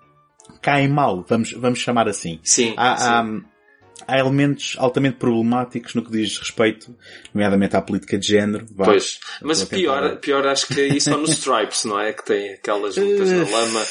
caem 0.60 0.88
mal, 0.88 1.24
vamos, 1.28 1.52
vamos 1.52 1.78
chamar 1.78 2.08
assim. 2.08 2.38
Sim, 2.42 2.74
há, 2.76 2.96
sim. 2.96 3.08
Há, 3.08 4.14
há, 4.14 4.18
elementos 4.18 4.76
altamente 4.78 5.16
problemáticos 5.16 5.94
no 5.94 6.04
que 6.04 6.10
diz 6.10 6.38
respeito, 6.38 6.94
nomeadamente 7.32 7.76
à 7.76 7.82
política 7.82 8.18
de 8.18 8.26
género. 8.26 8.66
Vá, 8.70 8.84
pois, 8.84 9.18
mas 9.42 9.64
pior, 9.64 10.16
pior 10.16 10.46
acho 10.46 10.66
que 10.66 10.80
é 10.80 10.88
isso 10.88 11.10
só 11.10 11.16
nos 11.16 11.30
Stripes, 11.38 11.84
não 11.84 12.00
é? 12.00 12.12
Que 12.12 12.24
tem 12.24 12.52
aquelas 12.54 12.96
lutas 12.96 13.30
na 13.30 13.44
lama. 13.44 13.84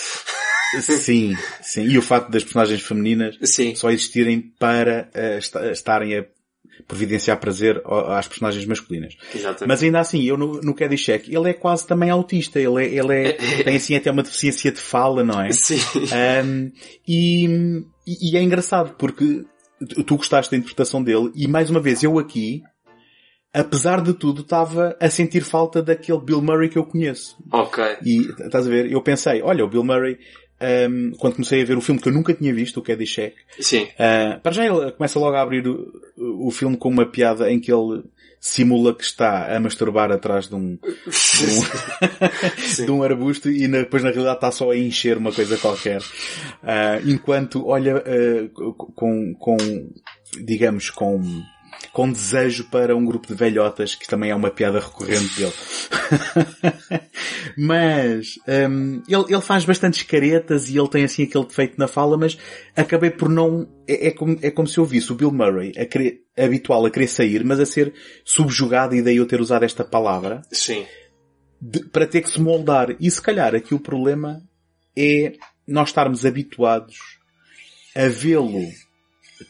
Sim, 0.82 1.36
sim. 1.62 1.84
E 1.84 1.98
o 1.98 2.02
facto 2.02 2.32
das 2.32 2.44
personagens 2.44 2.82
femininas 2.82 3.38
sim. 3.44 3.76
só 3.76 3.92
existirem 3.92 4.42
para 4.42 5.10
uh, 5.16 5.72
estarem 5.72 6.18
a 6.18 6.26
providenciar 6.88 7.40
prazer 7.40 7.82
às 7.86 8.28
personagens 8.28 8.66
masculinas. 8.66 9.16
Exatamente. 9.34 9.68
Mas 9.68 9.84
ainda 9.84 10.00
assim, 10.00 10.24
eu 10.24 10.38
no, 10.38 10.62
no 10.62 10.74
Caddyshack, 10.74 11.34
ele 11.34 11.50
é 11.50 11.54
quase 11.54 11.88
também 11.88 12.10
autista. 12.10 12.60
Ele 12.60 12.86
é, 12.86 12.88
ele 12.88 13.14
é, 13.14 13.34
tem 13.64 13.76
assim 13.76 13.96
até 13.96 14.12
uma 14.12 14.24
deficiência 14.24 14.72
de 14.72 14.80
fala, 14.80 15.24
não 15.24 15.42
é? 15.42 15.52
Sim. 15.52 15.80
Um, 16.46 16.72
e, 17.08 17.86
e 18.08 18.38
é 18.38 18.42
engraçado 18.42 18.96
porque 18.98 19.46
tu, 19.88 20.04
tu 20.04 20.18
gostaste 20.18 20.52
da 20.52 20.58
interpretação 20.58 21.04
dele 21.04 21.32
e 21.36 21.48
mais 21.48 21.70
uma 21.70 21.80
vez 21.80 22.04
eu 22.04 22.20
aqui, 22.20 22.62
apesar 23.54 24.02
de 24.02 24.14
tudo, 24.14 24.42
estava 24.42 24.96
a 25.00 25.10
sentir 25.10 25.42
falta 25.42 25.82
daquele 25.82 26.20
Bill 26.20 26.42
Murray 26.42 26.70
que 26.70 26.78
eu 26.78 26.86
conheço. 26.86 27.38
Ok. 27.52 27.84
E 28.04 28.22
estás 28.46 28.68
a 28.68 28.70
ver? 28.70 28.92
Eu 28.92 29.02
pensei, 29.02 29.42
olha, 29.42 29.64
o 29.64 29.70
Bill 29.70 29.84
Murray, 29.84 30.18
um, 30.62 31.12
quando 31.18 31.36
comecei 31.36 31.62
a 31.62 31.66
ver 31.66 31.78
o 31.78 31.82
filme 31.82 32.00
que 32.00 32.08
eu 32.08 32.14
nunca 32.14 32.34
tinha 32.34 32.54
visto, 32.54 32.80
o 32.80 32.84
Caddyshack, 32.84 33.36
Sim. 33.60 33.84
uh, 33.84 34.40
para 34.42 34.52
já 34.52 34.66
ele 34.66 34.92
começa 34.92 35.20
logo 35.20 35.36
a 35.36 35.42
abrir 35.42 35.68
o, 35.68 35.92
o 36.18 36.52
filme 36.52 36.78
com 36.78 36.90
uma 36.90 37.06
piada 37.06 37.52
em 37.52 37.60
que 37.60 37.72
ele 37.72 38.04
simula 38.40 38.94
que 38.94 39.04
está 39.06 39.56
a 39.56 39.60
masturbar 39.60 40.12
atrás 40.12 40.50
de 40.50 40.56
um, 40.56 40.76
de 40.76 41.46
um, 41.46 42.84
de 42.86 42.92
um 42.92 43.02
arbusto 43.02 43.50
e 43.50 43.70
na, 43.70 43.80
depois 43.80 44.04
na 44.04 44.10
realidade 44.10 44.36
está 44.36 44.52
só 44.52 44.72
a 44.72 44.78
encher 44.78 45.18
uma 45.18 45.32
coisa 45.32 45.58
qualquer. 45.58 46.02
Uh, 46.02 47.10
enquanto 47.10 47.66
olha 47.66 47.98
uh, 47.98 48.74
com, 48.74 49.34
com, 49.36 49.58
digamos, 50.44 50.90
com 50.90 51.22
com 51.94 52.12
desejo 52.12 52.66
para 52.66 52.96
um 52.96 53.06
grupo 53.06 53.28
de 53.28 53.36
velhotas, 53.36 53.94
que 53.94 54.08
também 54.08 54.32
é 54.32 54.36
uma 54.36 54.50
piada 54.50 54.80
recorrente 54.80 55.38
dele. 55.38 55.54
mas 57.56 58.40
um, 58.48 59.04
ele, 59.08 59.26
ele 59.30 59.42
faz 59.42 59.64
bastantes 59.64 60.02
caretas 60.02 60.70
e 60.70 60.78
ele 60.78 60.90
tem 60.90 61.04
assim 61.04 61.24
aquele 61.24 61.46
defeito 61.46 61.78
na 61.78 61.88
fala, 61.88 62.18
mas 62.18 62.36
acabei 62.76 63.12
por 63.12 63.30
não. 63.30 63.70
É, 63.88 64.08
é, 64.08 64.12
como, 64.12 64.40
é 64.42 64.50
como 64.50 64.68
se 64.68 64.80
eu 64.80 64.86
visse 64.86 65.12
o 65.12 65.16
Bill 65.16 65.32
Murray 65.32 65.72
a 65.78 65.86
querer, 65.86 66.22
habitual 66.36 66.84
a 66.84 66.90
querer 66.90 67.08
sair, 67.08 67.44
mas 67.44 67.60
a 67.60 67.66
ser 67.66 67.94
subjugado 68.26 68.96
e 68.96 69.02
daí 69.04 69.18
eu 69.18 69.28
ter 69.28 69.40
usado 69.40 69.64
esta 69.64 69.84
palavra. 69.84 70.42
Sim. 70.52 70.88
De, 71.62 71.86
para 71.90 72.08
ter 72.08 72.24
que 72.24 72.30
se 72.30 72.42
moldar. 72.42 72.96
E 73.00 73.10
se 73.10 73.22
calhar 73.22 73.54
aqui 73.54 73.76
o 73.76 73.80
problema 73.80 74.42
é 74.98 75.34
nós 75.68 75.90
estarmos 75.90 76.26
habituados 76.26 76.98
a 77.96 78.08
vê-lo 78.08 78.68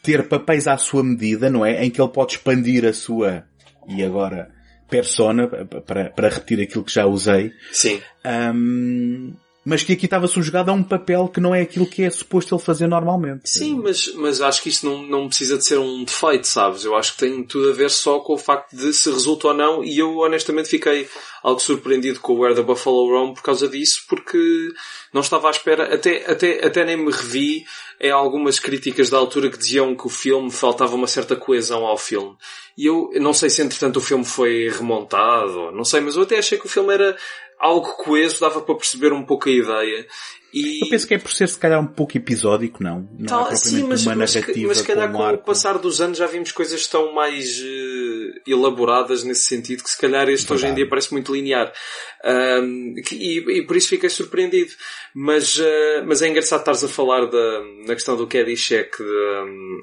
ter 0.02 0.28
papéis 0.28 0.66
à 0.66 0.76
sua 0.76 1.02
medida, 1.02 1.50
não 1.50 1.64
é? 1.64 1.84
Em 1.84 1.90
que 1.90 2.00
ele 2.00 2.10
pode 2.10 2.34
expandir 2.34 2.84
a 2.84 2.92
sua, 2.92 3.44
e 3.88 4.02
agora, 4.02 4.50
persona, 4.88 5.48
para, 5.86 6.10
para 6.10 6.28
repetir 6.28 6.60
aquilo 6.62 6.84
que 6.84 6.92
já 6.92 7.06
usei. 7.06 7.52
Sim. 7.72 8.00
Um, 8.24 9.34
mas 9.64 9.82
que 9.82 9.94
aqui 9.94 10.04
estava 10.04 10.26
subjugado 10.26 10.70
a 10.70 10.74
um 10.74 10.82
papel 10.82 11.26
que 11.26 11.40
não 11.40 11.54
é 11.54 11.62
aquilo 11.62 11.86
que 11.86 12.02
é 12.02 12.10
suposto 12.10 12.54
ele 12.54 12.62
fazer 12.62 12.86
normalmente. 12.86 13.48
Sim, 13.48 13.80
mas, 13.82 14.12
mas 14.14 14.40
acho 14.42 14.62
que 14.62 14.68
isso 14.68 14.84
não, 14.84 15.02
não 15.02 15.26
precisa 15.26 15.56
de 15.56 15.64
ser 15.64 15.78
um 15.78 16.04
defeito, 16.04 16.46
sabes? 16.46 16.84
Eu 16.84 16.94
acho 16.94 17.14
que 17.14 17.20
tem 17.20 17.42
tudo 17.42 17.70
a 17.70 17.72
ver 17.72 17.90
só 17.90 18.20
com 18.20 18.34
o 18.34 18.38
facto 18.38 18.76
de 18.76 18.92
se 18.92 19.10
resulta 19.10 19.48
ou 19.48 19.54
não, 19.54 19.82
e 19.82 19.98
eu 19.98 20.18
honestamente 20.18 20.68
fiquei 20.68 21.08
algo 21.42 21.60
surpreendido 21.60 22.20
com 22.20 22.34
o 22.34 22.40
Where 22.40 22.54
the 22.54 22.62
Buffalo 22.62 23.08
Roam 23.08 23.32
por 23.32 23.42
causa 23.42 23.66
disso, 23.66 24.04
porque 24.06 24.38
não 25.14 25.22
estava 25.22 25.48
à 25.48 25.50
espera, 25.50 25.94
até, 25.94 26.30
até, 26.30 26.64
até 26.64 26.84
nem 26.84 26.98
me 26.98 27.10
revi 27.10 27.64
em 28.00 28.10
algumas 28.10 28.58
críticas 28.58 29.10
da 29.10 29.18
altura 29.18 29.50
que 29.50 29.58
diziam 29.58 29.94
que 29.94 30.06
o 30.06 30.10
filme 30.10 30.50
faltava 30.50 30.94
uma 30.94 31.06
certa 31.06 31.36
coesão 31.36 31.86
ao 31.86 31.96
filme. 31.96 32.36
E 32.76 32.86
eu 32.86 33.10
não 33.20 33.32
sei 33.32 33.48
se 33.50 33.62
entretanto 33.62 33.96
o 33.96 34.02
filme 34.02 34.24
foi 34.24 34.68
remontado, 34.68 35.70
não 35.72 35.84
sei, 35.84 36.00
mas 36.00 36.16
eu 36.16 36.22
até 36.22 36.38
achei 36.38 36.58
que 36.58 36.66
o 36.66 36.68
filme 36.68 36.92
era 36.92 37.16
algo 37.58 37.96
coeso, 37.96 38.40
dava 38.40 38.60
para 38.60 38.74
perceber 38.74 39.12
um 39.12 39.24
pouco 39.24 39.48
a 39.48 39.52
ideia. 39.52 40.06
E... 40.54 40.84
Eu 40.84 40.88
penso 40.88 41.06
que 41.08 41.14
é 41.14 41.18
por 41.18 41.32
ser 41.32 41.48
se 41.48 41.58
calhar 41.58 41.80
um 41.80 41.86
pouco 41.86 42.16
episódico, 42.16 42.80
não? 42.80 43.08
Não 43.18 43.26
Tal, 43.26 43.50
é 43.50 43.56
sim, 43.56 43.82
mas, 43.82 44.06
uma 44.06 44.14
mas, 44.14 44.34
narrativa 44.36 44.68
mas 44.68 44.78
se 44.78 44.84
calhar 44.86 45.10
com, 45.10 45.18
com 45.18 45.24
o 45.34 45.38
passar 45.38 45.78
dos 45.78 46.00
anos 46.00 46.16
já 46.16 46.26
vimos 46.28 46.52
coisas 46.52 46.86
tão 46.86 47.12
mais 47.12 47.58
uh, 47.58 48.40
elaboradas 48.46 49.24
nesse 49.24 49.46
sentido 49.46 49.82
que 49.82 49.90
se 49.90 49.98
calhar 49.98 50.28
este 50.28 50.44
hoje 50.52 50.62
em 50.62 50.66
Verdade. 50.68 50.76
dia 50.82 50.88
parece 50.88 51.12
muito 51.12 51.34
linear. 51.34 51.72
Um, 52.24 52.94
que- 53.04 53.16
e, 53.16 53.58
e 53.58 53.66
por 53.66 53.76
isso 53.76 53.88
fiquei 53.88 54.08
surpreendido. 54.08 54.70
Mas, 55.12 55.58
uh, 55.58 56.04
mas 56.06 56.22
é 56.22 56.28
engraçado 56.28 56.60
estares 56.60 56.84
a 56.84 56.88
falar 56.88 57.26
da, 57.26 57.60
na 57.86 57.94
questão 57.94 58.16
do 58.16 58.26
Caddyshack, 58.26 58.96
de, 58.96 59.02
um, 59.04 59.80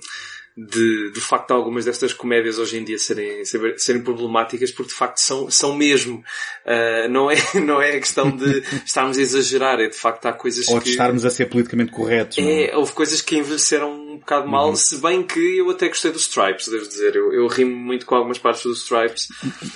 de, 0.56 1.12
do 1.12 1.22
facto 1.22 1.48
de 1.48 1.54
algumas 1.54 1.86
destas 1.86 2.14
comédias 2.14 2.60
hoje 2.60 2.78
em 2.78 2.84
dia 2.84 2.98
serem, 2.98 3.44
serem, 3.78 4.02
problemáticas 4.02 4.70
porque 4.72 4.92
de 4.92 4.98
facto 4.98 5.20
são, 5.20 5.50
são 5.50 5.76
mesmo. 5.76 6.24
Uh, 6.66 7.10
não, 7.10 7.32
é, 7.32 7.36
não 7.66 7.82
é 7.82 7.96
a 7.96 8.00
questão 8.00 8.30
de 8.30 8.62
estarmos 8.86 9.18
a 9.18 9.22
exagerar, 9.22 9.80
é 9.80 9.88
de 9.88 9.96
facto 9.96 10.26
há 10.26 10.34
coisas 10.34 10.68
Ou 10.68 10.80
que... 10.80 10.86
de 10.86 10.90
estarmos 10.92 11.26
a 11.26 11.30
ser 11.30 11.46
politicamente 11.46 11.92
corretos, 11.92 12.38
é? 12.38 12.66
É, 12.66 12.78
houve 12.78 12.92
coisas 12.92 13.22
que 13.22 13.38
envelheceram 13.38 13.92
um 13.92 14.18
bocado 14.18 14.48
mal, 14.48 14.76
se 14.76 15.02
bem 15.02 15.24
que 15.24 15.58
eu 15.58 15.70
até 15.70 15.88
gostei 15.88 16.12
dos 16.12 16.24
Stripes, 16.24 16.68
devo 16.68 16.88
dizer. 16.88 17.16
Eu, 17.16 17.34
eu 17.34 17.48
rimo 17.48 17.76
muito 17.76 18.06
com 18.06 18.16
algumas 18.16 18.38
partes 18.38 18.64
dos 18.64 18.82
Stripes, 18.82 19.28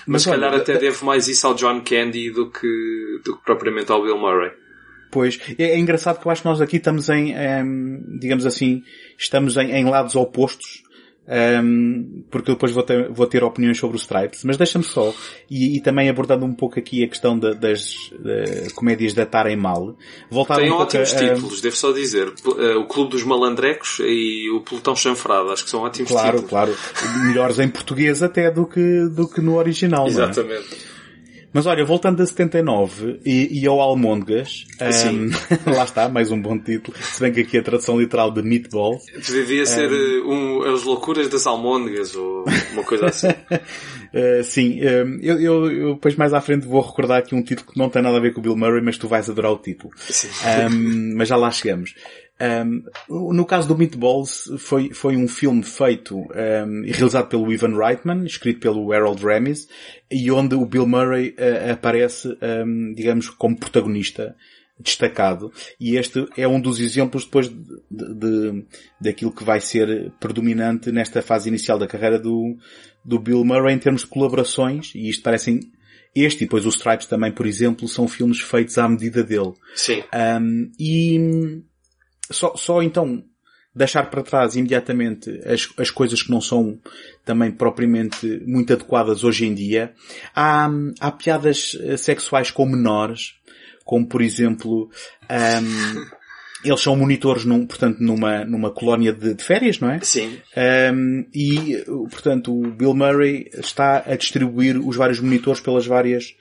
mas, 0.06 0.24
se 0.24 0.30
calhar 0.30 0.54
até 0.54 0.78
devo 0.78 1.06
mais 1.06 1.28
isso 1.28 1.48
ao 1.48 1.54
John 1.54 1.82
Candy 1.84 2.32
do 2.32 2.52
que, 2.52 3.22
do 3.24 3.38
que 3.38 3.44
propriamente 3.44 3.92
ao 3.92 4.04
Bill 4.04 4.18
Murray. 4.18 4.65
Pois, 5.16 5.40
é, 5.58 5.80
engraçado 5.80 6.20
que 6.20 6.28
eu 6.28 6.32
acho 6.34 6.42
que 6.42 6.48
nós 6.50 6.60
aqui 6.60 6.76
estamos 6.76 7.08
em, 7.08 7.32
em, 7.32 8.20
digamos 8.20 8.46
assim, 8.46 8.84
estamos 9.18 9.56
em, 9.56 9.72
em 9.72 9.86
lados 9.86 10.14
opostos, 10.14 10.84
em, 11.28 12.24
porque 12.30 12.52
depois 12.52 12.72
vou 12.74 12.84
ter, 12.84 13.10
vou 13.12 13.26
ter 13.26 13.44
opiniões 13.44 13.78
sobre 13.80 13.96
os 13.96 14.02
Stripes, 14.04 14.44
mas 14.44 14.58
deixa-me 14.58 14.84
só, 14.84 15.14
e, 15.50 15.78
e 15.78 15.82
também 15.82 16.10
abordando 16.10 16.46
um 16.46 16.54
pouco 16.54 16.78
aqui 16.78 17.02
a 17.04 17.08
questão 17.08 17.40
da- 17.40 17.54
das 17.54 17.96
eh, 18.26 18.68
comédias 18.76 19.14
datarem 19.14 19.56
mal, 19.56 19.98
voltar 20.30 20.58
Tem 20.58 20.66
um 20.66 20.70
pouco 20.72 20.84
ótimos 20.84 21.14
a, 21.14 21.18
títulos, 21.18 21.62
devo 21.62 21.76
só 21.78 21.92
dizer. 21.94 22.32
Eh, 22.60 22.76
O 22.76 22.86
Clube 22.88 23.12
dos 23.12 23.24
Malandrecos 23.24 24.00
e 24.02 24.50
o 24.52 24.62
Pelotão 24.62 24.96
Chanfrado, 24.96 25.50
acho 25.52 25.64
que 25.64 25.70
são 25.70 25.80
ótimos 25.82 26.12
Claro, 26.12 26.42
títulos. 26.42 26.50
claro. 26.50 26.76
Melhores 27.26 27.58
em 27.58 27.70
português 27.70 28.22
até 28.22 28.52
do 28.52 28.68
que, 28.68 29.08
do 29.10 29.28
que 29.28 29.42
no 29.42 29.56
original, 29.58 30.04
não 30.04 30.10
é? 30.10 30.30
Exatamente. 30.30 30.95
Mas 31.56 31.66
olha, 31.66 31.86
voltando 31.86 32.22
a 32.22 32.26
79 32.26 33.22
e, 33.26 33.62
e 33.62 33.66
ao 33.66 33.80
Almôndegas, 33.80 34.66
Sim. 34.92 35.30
ehm, 35.30 35.30
lá 35.74 35.86
está, 35.86 36.10
mais 36.10 36.30
um 36.30 36.42
bom 36.42 36.60
título, 36.60 36.98
se 36.98 37.22
bem 37.22 37.32
que 37.32 37.40
aqui 37.40 37.58
a 37.58 37.64
tradução 37.64 37.98
literal 37.98 38.30
de 38.30 38.42
Meatballs, 38.42 39.06
Devia 39.26 39.66
ser 39.66 39.90
eh, 39.90 40.22
um, 40.26 40.64
As 40.64 40.84
Loucuras 40.84 41.30
das 41.30 41.48
Almôndegas 41.48 42.14
ou 42.14 42.44
uma 42.74 42.84
coisa 42.84 43.06
assim. 43.06 43.30
Uh, 43.30 44.44
sim, 44.44 44.82
um, 44.82 45.18
eu, 45.22 45.40
eu, 45.40 45.72
eu 45.72 45.94
depois 45.94 46.18
mais 46.18 46.34
à 46.34 46.42
frente 46.42 46.68
vou 46.68 46.82
recordar 46.82 47.20
aqui 47.20 47.34
um 47.34 47.42
título 47.42 47.72
que 47.72 47.80
não 47.80 47.90
tem 47.90 48.02
nada 48.02 48.18
a 48.18 48.20
ver 48.20 48.34
com 48.34 48.42
o 48.42 48.44
Bill 48.44 48.58
Murray, 48.58 48.82
mas 48.84 48.98
tu 48.98 49.08
vais 49.08 49.30
adorar 49.30 49.54
o 49.54 49.58
título. 49.58 49.94
Um, 50.70 51.16
mas 51.16 51.30
já 51.30 51.38
lá 51.38 51.50
chegamos. 51.52 51.96
Um, 52.38 52.84
no 53.34 53.46
caso 53.46 53.68
do 53.68 53.78
Meatballs, 53.78 54.52
foi, 54.58 54.94
foi 54.94 55.16
um 55.16 55.28
filme 55.28 55.64
feito 55.64 56.18
um, 56.18 56.84
e 56.84 56.92
realizado 56.92 57.30
pelo 57.30 57.52
Ivan 57.52 57.78
Reitman, 57.78 58.26
escrito 58.26 58.60
pelo 58.60 58.92
Harold 58.92 59.24
Ramis, 59.24 59.68
e 60.12 60.30
onde 60.32 60.56
o 60.56 60.66
Bill 60.66 60.86
Murray 60.86 61.30
uh, 61.30 61.72
aparece, 61.72 62.28
um, 62.66 62.94
digamos, 62.94 63.30
como 63.30 63.58
protagonista 63.58 64.36
destacado. 64.78 65.52
E 65.80 65.96
este 65.96 66.28
é 66.36 66.46
um 66.46 66.60
dos 66.60 66.82
exemplos 66.82 67.24
depois 67.24 67.48
de, 67.48 67.56
de, 67.90 68.66
daquilo 69.00 69.32
que 69.32 69.44
vai 69.44 69.62
ser 69.62 70.12
predominante 70.20 70.92
nesta 70.92 71.22
fase 71.22 71.48
inicial 71.48 71.80
da 71.80 71.88
carreira 71.88 72.20
do, 72.20 72.58
do 73.04 73.18
Bill 73.18 73.46
Murray 73.46 73.74
em 73.74 73.80
termos 73.80 74.02
de 74.02 74.08
colaborações, 74.08 74.92
e 74.94 75.10
isto 75.10 75.24
parecem, 75.24 75.62
este 76.14 76.44
e 76.44 76.48
depois 76.48 76.66
os 76.66 76.76
Stripes 76.76 77.08
também, 77.08 77.32
por 77.32 77.46
exemplo, 77.46 77.88
são 77.88 78.10
filmes 78.10 78.42
feitos 78.42 78.78
à 78.78 78.90
medida 78.90 79.24
dele. 79.24 79.54
Sim. 79.76 80.04
Um, 80.14 80.70
e 80.78 81.64
só, 82.32 82.56
só 82.56 82.82
então 82.82 83.24
deixar 83.76 84.10
para 84.10 84.24
trás 84.24 84.56
imediatamente 84.56 85.30
as, 85.46 85.68
as 85.78 85.92
coisas 85.92 86.24
que 86.24 86.32
não 86.32 86.40
são 86.40 86.80
também 87.26 87.52
propriamente 87.52 88.42
muito 88.46 88.72
adequadas 88.72 89.24
hoje 89.24 89.46
em 89.46 89.54
dia. 89.54 89.94
Há, 90.34 90.70
há 91.00 91.12
piadas 91.12 91.78
eh, 91.82 91.98
sexuais 91.98 92.50
com 92.50 92.66
menores, 92.66 93.34
como 93.84 94.08
por 94.08 94.22
exemplo, 94.22 94.90
um, 95.30 96.06
eles 96.64 96.80
são 96.80 96.96
monitores 96.96 97.44
num, 97.44 97.66
portanto, 97.68 98.00
numa, 98.00 98.46
numa 98.46 98.72
colónia 98.72 99.12
de, 99.12 99.34
de 99.34 99.44
férias, 99.44 99.80
não 99.80 99.92
é? 99.92 100.00
Sim. 100.02 100.38
Um, 100.94 101.26
e, 101.34 101.84
portanto, 102.10 102.58
o 102.58 102.72
Bill 102.72 102.94
Murray 102.94 103.50
está 103.54 104.04
a 104.06 104.16
distribuir 104.16 104.78
os 104.78 104.96
vários 104.96 105.20
monitores 105.20 105.60
pelas 105.60 105.86
várias, 105.86 106.34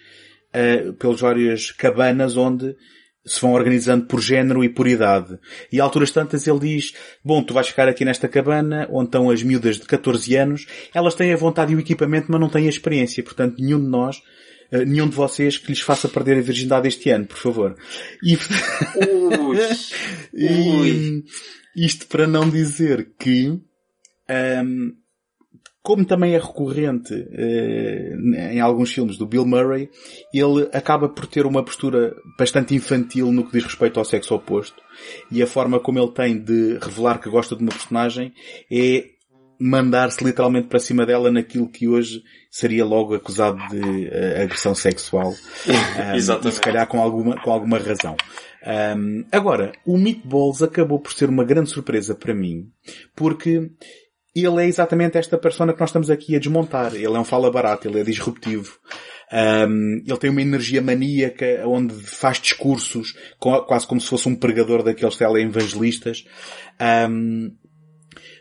uh, 0.55 0.93
pelas 0.95 1.21
várias 1.21 1.73
cabanas 1.73 2.37
onde 2.37 2.77
se 3.27 3.41
vão 3.41 3.53
organizando 3.53 4.07
por 4.07 4.21
género 4.21 4.63
e 4.63 4.69
por 4.69 4.87
idade. 4.87 5.39
E 5.73 5.81
a 5.81 5.85
alturas 5.85 6.11
tantas 6.11 6.47
ele 6.47 6.59
diz, 6.59 6.95
bom, 7.25 7.43
tu 7.43 7.55
vais 7.55 7.69
ficar 7.69 7.89
aqui 7.89 8.05
nesta 8.05 8.29
cabana, 8.29 8.87
onde 8.91 9.07
estão 9.07 9.31
as 9.31 9.43
miúdas 9.43 9.77
de 9.77 9.87
14 9.87 10.37
anos, 10.37 10.67
elas 10.93 11.15
têm 11.15 11.33
a 11.33 11.37
vontade 11.37 11.73
e 11.73 11.77
o 11.77 11.81
equipamento, 11.81 12.27
mas 12.29 12.41
não 12.41 12.49
têm 12.49 12.67
a 12.67 12.71
experiência. 12.71 13.23
Portanto, 13.23 13.57
nenhum 13.59 13.81
de 13.81 13.89
nós, 13.89 14.19
uh, 14.73 14.85
nenhum 14.87 15.09
de 15.09 15.17
vocês 15.17 15.57
que 15.57 15.69
lhes 15.69 15.81
faça 15.81 16.09
perder 16.09 16.39
a 16.39 16.43
virgindade 16.43 16.89
este 16.89 17.11
ano, 17.11 17.27
por 17.27 17.39
favor. 17.39 17.77
E, 18.23 18.37
Ui. 20.37 21.25
E 21.77 21.87
isto 21.87 22.07
para 22.07 22.27
não 22.27 22.49
dizer 22.49 23.15
que, 23.19 23.61
ahm, 24.29 24.93
como 25.85 26.03
também 26.03 26.33
é 26.35 26.39
recorrente 26.39 27.13
eh, 27.31 28.17
em 28.55 28.59
alguns 28.59 28.91
filmes 28.91 29.19
do 29.19 29.27
Bill 29.27 29.45
Murray, 29.45 29.91
ele 30.33 30.67
acaba 30.73 31.11
por 31.11 31.27
ter 31.27 31.45
uma 31.45 31.63
postura 31.63 32.17
bastante 32.39 32.75
infantil 32.75 33.31
no 33.31 33.45
que 33.45 33.53
diz 33.53 33.65
respeito 33.65 34.01
ao 34.01 34.05
sexo 34.05 34.35
oposto. 34.35 34.83
E 35.31 35.43
a 35.43 35.47
forma 35.47 35.79
como 35.79 35.99
ele 35.99 36.11
tem 36.11 36.43
de 36.43 36.79
revelar 36.81 37.21
que 37.21 37.29
gosta 37.29 37.55
de 37.55 37.63
uma 37.63 37.71
personagem 37.71 38.33
é 38.73 39.05
mandar-se 39.61 40.25
literalmente 40.25 40.69
para 40.69 40.79
cima 40.79 41.05
dela 41.05 41.31
naquilo 41.31 41.69
que 41.69 41.87
hoje 41.87 42.23
seria 42.51 42.85
logo 42.85 43.15
acusado 43.15 43.59
de 43.69 44.09
uh, 44.09 44.43
agressão 44.43 44.75
sexual. 44.75 45.35
Um, 45.67 46.15
Exatamente. 46.15 46.49
E 46.49 46.53
se 46.53 46.61
calhar 46.61 46.87
com 46.87 47.01
alguma, 47.01 47.41
com 47.43 47.51
alguma 47.51 47.79
razão. 47.79 48.17
Um, 48.97 49.25
agora, 49.31 49.73
o 49.85 49.97
Meatballs 49.97 50.63
acabou 50.63 50.99
por 50.99 51.13
ser 51.13 51.29
uma 51.29 51.45
grande 51.45 51.71
surpresa 51.71 52.15
para 52.15 52.35
mim, 52.35 52.71
porque 53.15 53.71
ele 54.35 54.65
é 54.65 54.67
exatamente 54.67 55.17
esta 55.17 55.39
persona 55.39 55.73
que 55.73 55.81
nós 55.81 55.91
estamos 55.91 56.11
aqui 56.11 56.35
a 56.35 56.39
desmontar. 56.39 56.95
Ele 56.95 57.07
é 57.07 57.19
um 57.19 57.25
fala 57.25 57.51
barato, 57.51 57.87
ele 57.87 58.01
é 58.01 58.03
disruptivo. 58.03 58.79
Um, 59.33 60.03
ele 60.07 60.19
tem 60.19 60.31
uma 60.31 60.43
energia 60.43 60.83
maníaca 60.83 61.63
onde 61.67 61.95
faz 61.95 62.41
discursos 62.41 63.15
quase 63.39 63.87
como 63.87 64.01
se 64.01 64.09
fosse 64.09 64.29
um 64.29 64.37
pregador 64.37 64.83
daqueles 64.83 65.17
televangelistas. 65.17 66.25
Um, 67.09 67.51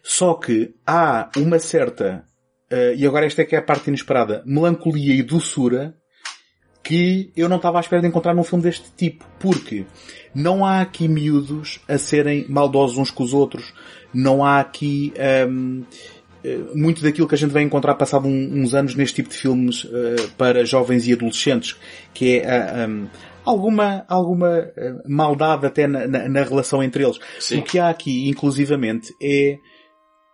só 0.04 0.34
que 0.34 0.74
há 0.86 1.30
uma 1.38 1.60
certa, 1.60 2.26
uh, 2.72 2.94
e 2.96 3.06
agora 3.06 3.26
esta 3.26 3.42
é 3.42 3.46
que 3.46 3.56
é 3.56 3.60
a 3.60 3.64
parte 3.64 3.88
inesperada, 3.88 4.44
melancolia 4.46 5.16
e 5.16 5.24
doçura 5.24 5.96
que 6.84 7.32
eu 7.38 7.48
não 7.48 7.56
estava 7.56 7.78
à 7.78 7.82
espera 7.82 8.02
de 8.02 8.10
encontrar 8.10 8.34
num 8.34 8.44
filme 8.44 8.64
deste 8.64 8.92
tipo. 8.92 9.26
Porque 9.40 9.86
não 10.36 10.66
há 10.66 10.82
aqui 10.82 11.08
miúdos 11.08 11.80
a 11.88 11.98
serem 11.98 12.46
maldosos 12.50 12.98
uns 12.98 13.10
com 13.10 13.24
os 13.24 13.34
outros. 13.34 13.74
Não 14.14 14.44
há 14.44 14.60
aqui 14.60 15.14
um, 15.56 15.84
muito 16.76 17.02
daquilo 17.02 17.28
que 17.28 17.36
a 17.36 17.38
gente 17.38 17.52
vai 17.52 17.64
encontrar 17.64 17.96
passado 17.96 18.28
um, 18.28 18.62
uns 18.62 18.74
anos 18.74 18.96
neste 18.96 19.16
tipo 19.16 19.30
de 19.30 19.36
filmes 19.36 19.86
uh, 19.86 20.30
para 20.38 20.66
jovens 20.66 21.08
e 21.08 21.14
adolescentes, 21.14 21.78
que 22.14 22.40
é 22.40 22.86
uh, 22.86 22.90
um, 22.90 23.08
alguma, 23.46 24.06
alguma 24.08 24.60
uh, 24.60 25.02
maldade 25.08 25.66
até 25.66 25.88
na, 25.88 26.08
na, 26.08 26.28
na, 26.28 26.44
relação 26.44 26.84
entre 26.84 27.04
eles. 27.04 27.20
Sim. 27.40 27.60
O 27.60 27.64
que 27.64 27.80
há 27.80 27.90
aqui, 27.90 28.28
inclusivamente, 28.30 29.14
é 29.22 29.58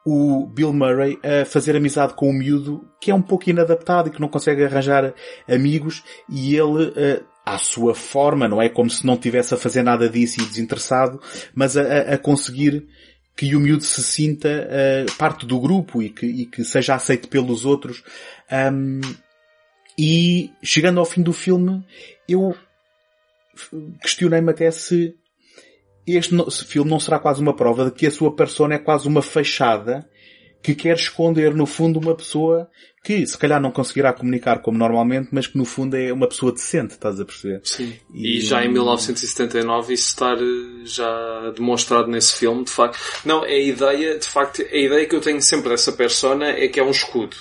o 0.06 0.48
Bill 0.48 0.74
Murray 0.74 1.20
a 1.24 1.46
fazer 1.46 1.76
amizade 1.76 2.14
com 2.16 2.30
o 2.30 2.34
miúdo 2.34 2.82
que 3.00 3.12
é 3.12 3.16
um 3.16 3.22
pouco 3.22 3.50
inadaptado 3.50 4.08
e 4.10 4.12
que 4.12 4.20
não 4.20 4.30
consegue 4.30 4.64
arranjar 4.64 5.14
amigos 5.48 6.04
e 6.28 6.56
ele 6.56 6.92
à 7.46 7.58
sua 7.58 7.94
forma, 7.94 8.48
não 8.48 8.62
é 8.62 8.70
como 8.70 8.90
se 8.90 9.06
não 9.06 9.18
tivesse 9.18 9.54
a 9.54 9.58
fazer 9.58 9.84
nada 9.84 10.10
disso 10.10 10.42
e 10.42 10.46
desinteressado, 10.46 11.20
mas 11.54 11.76
a, 11.76 12.14
a 12.14 12.18
conseguir 12.18 12.88
que 13.40 13.56
o 13.56 13.60
miúdo 13.62 13.86
se 13.86 14.04
sinta 14.04 14.50
uh, 14.50 15.16
parte 15.18 15.46
do 15.46 15.62
grupo 15.62 16.04
e 16.04 16.10
que, 16.10 16.26
e 16.26 16.46
que 16.46 16.62
seja 16.66 16.94
aceito 16.94 17.30
pelos 17.30 17.64
outros. 17.64 18.04
Um, 18.52 19.00
e 19.98 20.52
chegando 20.62 21.00
ao 21.00 21.06
fim 21.06 21.22
do 21.22 21.32
filme, 21.32 21.82
eu 22.28 22.54
questionei-me 24.02 24.52
até 24.52 24.70
se 24.72 25.16
este 26.06 26.36
filme 26.66 26.92
não 26.92 27.00
será 27.00 27.18
quase 27.18 27.42
uma 27.42 27.56
prova 27.56 27.86
de 27.86 27.92
que 27.92 28.08
a 28.08 28.12
sua 28.12 28.36
persona 28.36 28.76
é 28.76 28.78
quase 28.78 29.08
uma 29.08 29.22
fachada 29.22 30.06
que 30.62 30.76
quer 30.76 30.96
esconder 30.96 31.54
no 31.54 31.66
fundo 31.66 32.00
uma 32.00 32.16
pessoa 32.16 32.70
que 33.04 33.26
se 33.26 33.38
calhar 33.38 33.62
não 33.62 33.72
conseguirá 33.72 34.12
comunicar 34.12 34.60
como 34.60 34.78
normalmente, 34.78 35.30
mas 35.32 35.48
que 35.48 35.58
no 35.58 35.64
fundo 35.64 35.96
é 35.96 36.12
uma 36.12 36.28
pessoa 36.28 36.52
decente, 36.52 36.94
estás 36.94 37.20
a 37.20 37.26
perceber? 37.26 37.62
Sim. 37.64 37.96
E, 38.14 38.38
e 38.38 38.42
já 38.42 38.64
em 38.64 38.70
1979 38.70 39.94
isso 39.94 40.10
estar 40.10 40.38
já 40.84 41.52
demonstrado 41.56 42.08
nesse 42.08 42.36
filme, 42.36 42.66
de 42.66 42.72
facto. 42.72 43.00
Não, 43.24 43.44
a 43.44 43.52
ideia, 43.52 44.20
de 44.20 44.28
facto, 44.28 44.62
a 44.62 44.78
ideia 44.78 45.06
que 45.08 45.16
eu 45.16 45.22
tenho 45.22 45.42
sempre 45.42 45.70
dessa 45.70 45.94
persona 45.94 46.50
é 46.50 46.68
que 46.68 46.80
é 46.80 46.84
um 46.84 46.92
escudo. 46.92 47.38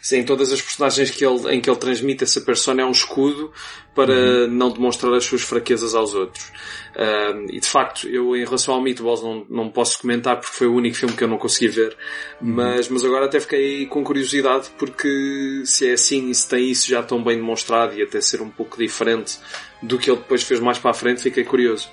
Sim, 0.00 0.22
todas 0.24 0.52
as 0.52 0.62
personagens 0.62 1.10
que 1.10 1.24
ele, 1.24 1.54
em 1.54 1.60
que 1.60 1.68
ele 1.68 1.78
transmite 1.78 2.24
essa 2.24 2.40
persona 2.40 2.82
é 2.82 2.84
um 2.84 2.90
escudo 2.90 3.52
para 3.94 4.12
uhum. 4.12 4.48
não 4.48 4.70
demonstrar 4.70 5.12
as 5.14 5.24
suas 5.24 5.42
fraquezas 5.42 5.94
aos 5.94 6.14
outros. 6.14 6.52
Um, 6.96 7.46
e 7.50 7.58
de 7.58 7.66
facto, 7.66 8.08
eu 8.08 8.36
em 8.36 8.44
relação 8.44 8.74
ao 8.74 8.80
Meatballs 8.80 9.22
não, 9.22 9.44
não 9.50 9.70
posso 9.70 10.00
comentar 10.00 10.36
porque 10.38 10.56
foi 10.56 10.66
o 10.68 10.74
único 10.74 10.96
filme 10.96 11.16
que 11.16 11.24
eu 11.24 11.28
não 11.28 11.36
consegui 11.36 11.68
ver. 11.68 11.96
Uhum. 12.40 12.54
Mas, 12.54 12.88
mas 12.88 13.04
agora 13.04 13.26
até 13.26 13.40
fiquei 13.40 13.86
com 13.86 14.04
curiosidade 14.04 14.70
porque 14.78 15.62
se 15.64 15.88
é 15.88 15.92
assim 15.94 16.30
e 16.30 16.34
se 16.34 16.48
tem 16.48 16.70
isso 16.70 16.88
já 16.88 17.02
tão 17.02 17.22
bem 17.22 17.36
demonstrado 17.36 17.94
e 17.98 18.02
até 18.02 18.20
ser 18.20 18.40
um 18.40 18.50
pouco 18.50 18.78
diferente 18.78 19.38
do 19.82 19.98
que 19.98 20.10
ele 20.10 20.18
depois 20.18 20.42
fez 20.42 20.60
mais 20.60 20.78
para 20.78 20.92
a 20.92 20.94
frente, 20.94 21.22
fiquei 21.22 21.44
curioso. 21.44 21.88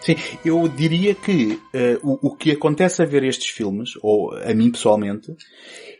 Sim, 0.00 0.16
eu 0.44 0.68
diria 0.68 1.14
que 1.14 1.58
uh, 1.74 1.98
o, 2.02 2.28
o 2.28 2.36
que 2.36 2.52
acontece 2.52 3.02
a 3.02 3.04
ver 3.04 3.24
estes 3.24 3.50
filmes, 3.50 3.90
ou 4.02 4.32
a 4.36 4.54
mim 4.54 4.70
pessoalmente, 4.70 5.34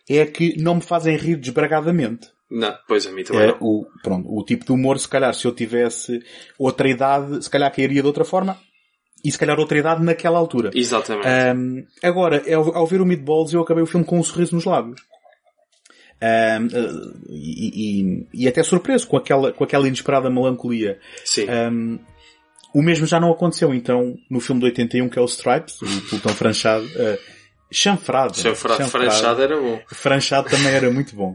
é 0.09 0.25
que 0.27 0.57
não 0.61 0.77
me 0.77 0.83
fazem 0.83 1.17
rir 1.17 1.37
desbragadamente. 1.37 2.29
Não, 2.51 2.73
pois 2.87 3.07
a 3.07 3.13
mim 3.13 3.25
também 3.25 3.43
é, 3.43 3.47
não. 3.49 3.59
O, 3.61 3.87
pronto, 4.03 4.29
o 4.33 4.45
tipo 4.45 4.65
de 4.65 4.73
humor, 4.73 4.99
se 4.99 5.09
calhar, 5.09 5.35
se 5.35 5.45
eu 5.45 5.53
tivesse 5.53 6.23
outra 6.59 6.89
idade, 6.89 7.43
se 7.43 7.51
calhar 7.51 7.75
cairia 7.75 8.01
de 8.01 8.07
outra 8.07 8.25
forma. 8.25 8.57
E 9.25 9.33
se 9.33 9.39
calhar 9.39 9.59
outra 9.59 9.77
idade 9.77 10.05
naquela 10.05 10.39
altura. 10.39 10.71
Exatamente. 10.73 11.27
Um, 11.27 11.85
agora, 12.03 12.45
ao, 12.55 12.77
ao 12.77 12.87
ver 12.87 13.01
o 13.01 13.07
Meatballs, 13.07 13.53
eu 13.53 13.61
acabei 13.61 13.83
o 13.83 13.87
filme 13.87 14.07
com 14.07 14.19
um 14.21 14.23
sorriso 14.23 14.55
nos 14.55 14.65
lábios. 14.65 15.01
Um, 16.23 16.69
e, 17.29 18.01
e, 18.01 18.29
e, 18.33 18.49
até 18.49 18.63
surpreso 18.63 19.07
com 19.09 19.17
aquela, 19.17 19.53
com 19.53 19.65
aquela 19.65 19.89
inesperada 19.89 20.31
melancolia. 20.31 21.01
Sim. 21.25 21.47
Um, 21.51 21.99
o 22.73 22.83
mesmo 22.83 23.07
já 23.07 23.19
não 23.19 23.33
aconteceu, 23.33 23.75
então, 23.75 24.17
no 24.31 24.39
filme 24.39 24.61
de 24.61 24.67
81, 24.67 25.09
que 25.09 25.19
é 25.19 25.23
o 25.23 25.27
Stripes, 25.27 25.81
o 25.83 26.09
pelotão 26.09 26.33
franchado. 26.33 26.85
Uh, 26.85 27.36
chanfrado. 27.71 28.37
Chanfrado. 28.37 28.89
Franchado 28.89 29.43
era 29.43 29.57
bom. 29.61 29.81
Franchado 29.89 30.49
também 30.49 30.73
era 30.73 30.91
muito 30.91 31.15
bom. 31.15 31.35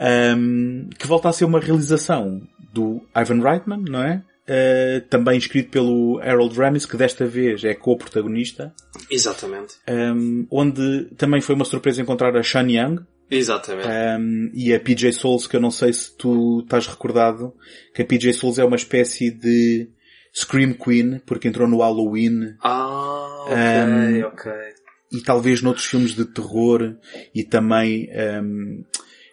Um, 0.00 0.90
que 0.98 1.06
volta 1.06 1.28
a 1.28 1.32
ser 1.32 1.44
uma 1.44 1.60
realização 1.60 2.42
do 2.72 3.06
Ivan 3.16 3.40
Reitman, 3.40 3.84
não 3.88 4.02
é? 4.02 4.22
Uh, 4.42 5.00
também 5.08 5.38
escrito 5.38 5.70
pelo 5.70 6.18
Harold 6.20 6.58
Ramis, 6.58 6.84
que 6.84 6.96
desta 6.96 7.24
vez 7.24 7.62
é 7.62 7.74
co-protagonista. 7.74 8.74
Exatamente. 9.08 9.76
Um, 9.88 10.46
onde 10.50 11.06
também 11.16 11.40
foi 11.40 11.54
uma 11.54 11.64
surpresa 11.64 12.02
encontrar 12.02 12.36
a 12.36 12.42
Sean 12.42 12.68
Young. 12.68 12.98
Exatamente. 13.30 13.88
Um, 13.88 14.50
e 14.52 14.74
a 14.74 14.80
PJ 14.80 15.12
Souls, 15.12 15.46
que 15.46 15.56
eu 15.56 15.60
não 15.60 15.70
sei 15.70 15.92
se 15.92 16.14
tu 16.16 16.60
estás 16.60 16.86
recordado, 16.86 17.54
que 17.94 18.02
a 18.02 18.04
PJ 18.04 18.32
Souls 18.32 18.58
é 18.58 18.64
uma 18.64 18.76
espécie 18.76 19.30
de 19.30 19.88
Scream 20.34 20.74
Queen, 20.74 21.20
porque 21.24 21.46
entrou 21.46 21.68
no 21.68 21.78
Halloween. 21.78 22.56
Ah, 22.62 23.44
ok, 23.46 24.24
ok. 24.24 24.52
E 25.12 25.20
talvez 25.20 25.60
noutros 25.60 25.86
filmes 25.86 26.14
de 26.14 26.24
terror 26.24 26.96
e 27.34 27.44
também 27.44 28.08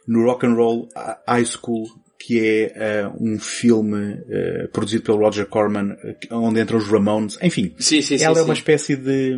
no 0.08 0.24
Rock 0.26 0.46
and 0.46 0.56
Roll 0.56 0.90
High 1.28 1.46
School, 1.46 1.88
que 2.20 2.40
é 2.40 3.08
uh, 3.08 3.24
um 3.24 3.40
filme 3.40 4.14
uh, 4.14 4.68
produzido 4.74 5.04
pelo 5.04 5.20
Roger 5.20 5.46
Corman, 5.46 5.96
onde 6.32 6.60
entram 6.60 6.78
os 6.78 6.88
Ramones. 6.88 7.38
Enfim, 7.42 7.74
sim, 7.80 8.02
sim, 8.02 8.22
ela 8.22 8.36
sim, 8.36 8.42
é 8.42 8.44
uma 8.44 8.54
espécie 8.54 8.98
de, 8.98 9.38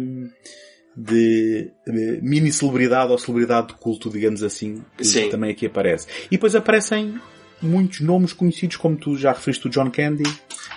de, 0.98 1.72
de, 1.86 2.20
mini 2.24 2.52
celebridade 2.52 3.12
ou 3.12 3.18
celebridade 3.20 3.68
de 3.68 3.74
culto, 3.76 4.10
digamos 4.10 4.42
assim, 4.42 4.84
que 4.98 5.30
também 5.30 5.52
aqui 5.52 5.68
aparece. 5.68 6.08
E 6.28 6.32
depois 6.32 6.56
aparecem 6.56 7.20
muitos 7.62 8.00
nomes 8.00 8.34
conhecidos, 8.34 8.78
como 8.78 8.98
tu 8.98 9.16
já 9.16 9.32
referiste, 9.32 9.68
o 9.68 9.70
John 9.70 9.92
Candy. 9.92 10.24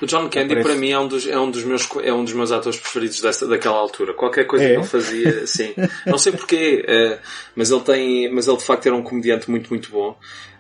O 0.03 0.07
John 0.07 0.29
Candy 0.29 0.63
para 0.63 0.75
mim 0.75 0.91
é 0.91 0.99
um 0.99 1.07
dos, 1.09 1.27
é 1.27 1.39
um 1.39 1.51
dos 1.51 1.65
meus, 1.65 1.89
é 2.03 2.13
um 2.13 2.25
dos 2.25 2.33
meus 2.35 2.51
atores 2.53 2.79
preferidos 2.79 3.21
dessa, 3.21 3.47
daquela 3.47 3.77
altura. 3.77 4.13
Qualquer 4.15 4.45
coisa 4.47 4.65
É? 4.65 4.69
que 4.71 4.75
ele 4.77 4.87
fazia, 4.87 5.47
sim. 5.47 5.75
Não 6.07 6.19
sei 6.19 6.33
porquê, 6.33 6.85
eh, 6.87 7.19
mas 7.55 7.71
ele 7.71 7.81
tem, 7.83 8.33
mas 8.33 8.49
ele 8.49 8.57
de 8.57 8.65
facto 8.65 8.87
era 8.87 8.95
um 8.95 9.03
comediante 9.03 9.51
muito, 9.51 9.69
muito 9.71 9.91
bom. 9.91 10.17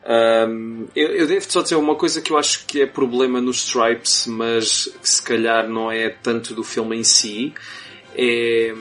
Ahm, 0.06 0.84
eu, 0.94 1.08
eu 1.08 1.26
devo 1.26 1.50
só 1.50 1.62
dizer 1.62 1.76
uma 1.76 1.94
coisa 1.94 2.20
que 2.20 2.30
eu 2.30 2.38
acho 2.38 2.66
que 2.66 2.82
é 2.82 2.86
problema 2.86 3.40
nos 3.40 3.64
Stripes, 3.66 4.26
mas 4.26 4.88
que 5.00 5.08
se 5.08 5.22
calhar 5.22 5.68
não 5.68 5.90
é 5.90 6.10
tanto 6.10 6.54
do 6.54 6.62
filme 6.62 6.96
em 6.96 7.04
si. 7.04 7.54
É, 8.16 8.74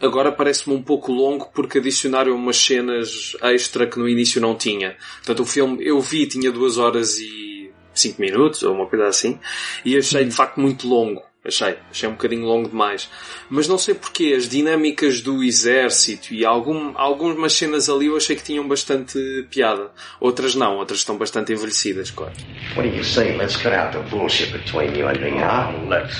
agora 0.00 0.32
parece-me 0.32 0.74
um 0.74 0.82
pouco 0.82 1.12
longo 1.12 1.50
porque 1.54 1.78
adicionaram 1.78 2.34
umas 2.34 2.56
cenas 2.56 3.36
extra 3.42 3.86
que 3.86 3.98
no 3.98 4.08
início 4.08 4.40
não 4.40 4.54
tinha. 4.56 4.96
Portanto, 5.18 5.40
o 5.40 5.46
filme 5.46 5.78
eu 5.86 6.00
vi 6.00 6.26
tinha 6.26 6.50
duas 6.50 6.76
horas 6.76 7.18
e 7.18 7.53
cinco 7.94 8.20
minutos 8.20 8.62
ou 8.62 8.74
uma 8.74 8.86
coisa 8.86 9.06
assim 9.06 9.38
e 9.84 9.96
achei 9.96 10.24
de 10.24 10.30
facto 10.32 10.60
muito 10.60 10.88
longo. 10.88 11.22
Achei, 11.46 11.76
achei 11.90 12.08
um 12.08 12.12
bocadinho 12.12 12.46
longo 12.46 12.70
demais. 12.70 13.10
Mas 13.50 13.68
não 13.68 13.76
sei 13.76 13.94
porquê, 13.94 14.32
as 14.34 14.48
dinâmicas 14.48 15.20
do 15.20 15.44
exército 15.44 16.32
e 16.32 16.42
algum, 16.42 16.92
algumas 16.96 17.52
cenas 17.52 17.90
ali 17.90 18.06
eu 18.06 18.16
achei 18.16 18.34
que 18.34 18.42
tinham 18.42 18.66
bastante 18.66 19.46
piada. 19.50 19.90
Outras 20.18 20.54
não, 20.54 20.78
outras 20.78 21.00
estão 21.00 21.18
bastante 21.18 21.52
envelhecidas, 21.52 22.10
claro. 22.10 22.32
What 22.74 22.88
do 22.88 22.96
you 22.96 23.04
say? 23.04 23.36
Let's 23.36 23.58
cut 23.58 23.74
out 23.74 23.92
the 23.92 24.02
bullshit 24.08 24.52
between 24.52 24.96
you 24.96 25.06
and 25.06 25.20
me, 25.20 25.38
huh? 25.38 25.70
Let's. 25.86 26.16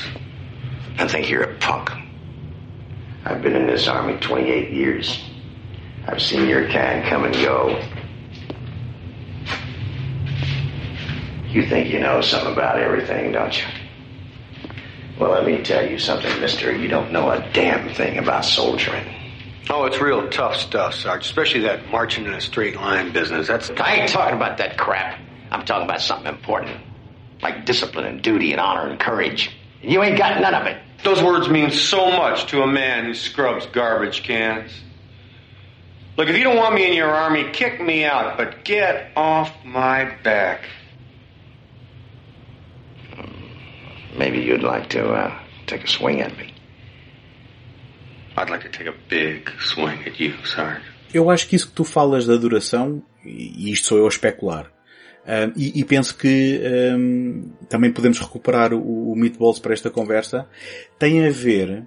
I 0.98 1.08
think 1.08 1.30
you're 1.30 1.44
a 1.44 1.54
punk. 1.54 1.90
I've 3.24 3.40
been 3.40 3.56
in 3.56 3.66
this 3.66 3.88
army 3.88 4.18
28 4.20 4.70
years. 4.70 5.24
I've 6.06 6.20
seen 6.20 6.46
your 6.46 6.68
kind 6.68 7.02
come 7.08 7.24
and 7.24 7.34
go. 7.36 7.80
You 11.54 11.64
think 11.64 11.88
you 11.88 12.00
know 12.00 12.20
something 12.20 12.52
about 12.52 12.80
everything, 12.80 13.30
don't 13.30 13.56
you? 13.56 13.64
Well, 15.20 15.30
let 15.30 15.46
me 15.46 15.62
tell 15.62 15.88
you 15.88 16.00
something, 16.00 16.40
mister. 16.40 16.74
You 16.74 16.88
don't 16.88 17.12
know 17.12 17.30
a 17.30 17.48
damn 17.52 17.94
thing 17.94 18.18
about 18.18 18.44
soldiering. 18.44 19.06
Oh, 19.70 19.84
it's 19.84 20.00
real 20.00 20.28
tough 20.30 20.56
stuff, 20.56 20.94
Sarge. 20.94 21.24
Especially 21.24 21.60
that 21.60 21.88
marching 21.92 22.24
in 22.24 22.34
a 22.34 22.40
straight 22.40 22.74
line 22.74 23.12
business. 23.12 23.46
That's 23.46 23.70
I 23.70 23.94
ain't 23.94 24.10
talking 24.10 24.34
about 24.34 24.58
that 24.58 24.76
crap. 24.76 25.20
I'm 25.52 25.64
talking 25.64 25.84
about 25.84 26.00
something 26.00 26.26
important. 26.26 26.76
Like 27.40 27.64
discipline 27.64 28.06
and 28.06 28.20
duty 28.20 28.50
and 28.50 28.60
honor 28.60 28.88
and 28.90 28.98
courage. 28.98 29.56
And 29.80 29.92
you 29.92 30.02
ain't 30.02 30.18
got 30.18 30.40
none 30.40 30.54
of 30.54 30.66
it. 30.66 30.82
those 31.04 31.22
words 31.22 31.48
mean 31.48 31.70
so 31.70 32.10
much 32.10 32.46
to 32.46 32.62
a 32.62 32.66
man 32.66 33.04
who 33.04 33.14
scrubs 33.14 33.66
garbage 33.66 34.24
cans. 34.24 34.72
Look, 36.16 36.28
if 36.28 36.36
you 36.36 36.42
don't 36.42 36.56
want 36.56 36.74
me 36.74 36.84
in 36.84 36.94
your 36.94 37.10
army, 37.10 37.48
kick 37.52 37.80
me 37.80 38.04
out, 38.04 38.36
but 38.36 38.64
get 38.64 39.12
off 39.14 39.52
my 39.64 40.16
back. 40.24 40.62
Maybe 44.16 44.38
you'd 44.38 44.62
like 44.62 44.88
to 44.90 45.12
uh, 45.12 45.32
take 45.66 45.84
a 45.84 45.88
swing 45.88 46.20
at 46.20 46.36
me. 46.36 46.54
I'd 48.36 48.50
like 48.50 48.62
to 48.62 48.68
take 48.68 48.88
a 48.88 48.94
big 49.08 49.50
swing 49.60 49.98
at 50.06 50.20
you, 50.20 50.34
Sarge. 50.44 50.82
Eu 51.12 51.30
acho 51.30 51.46
que 51.46 51.54
isso 51.54 51.68
que 51.68 51.74
tu 51.74 51.84
falas 51.84 52.26
da 52.26 52.36
duração, 52.36 53.02
e 53.24 53.70
isto 53.70 53.86
sou 53.86 53.98
eu 53.98 54.06
a 54.06 54.08
especular, 54.08 54.66
um, 55.26 55.52
e, 55.56 55.80
e, 55.80 55.84
penso 55.84 56.16
que 56.16 56.60
um, 56.96 57.52
também 57.68 57.92
podemos 57.92 58.18
recuperar 58.18 58.74
o, 58.74 59.12
o 59.12 59.16
Meatballs 59.16 59.60
para 59.60 59.72
esta 59.72 59.90
conversa, 59.90 60.46
tem 60.98 61.24
a 61.24 61.30
ver 61.30 61.84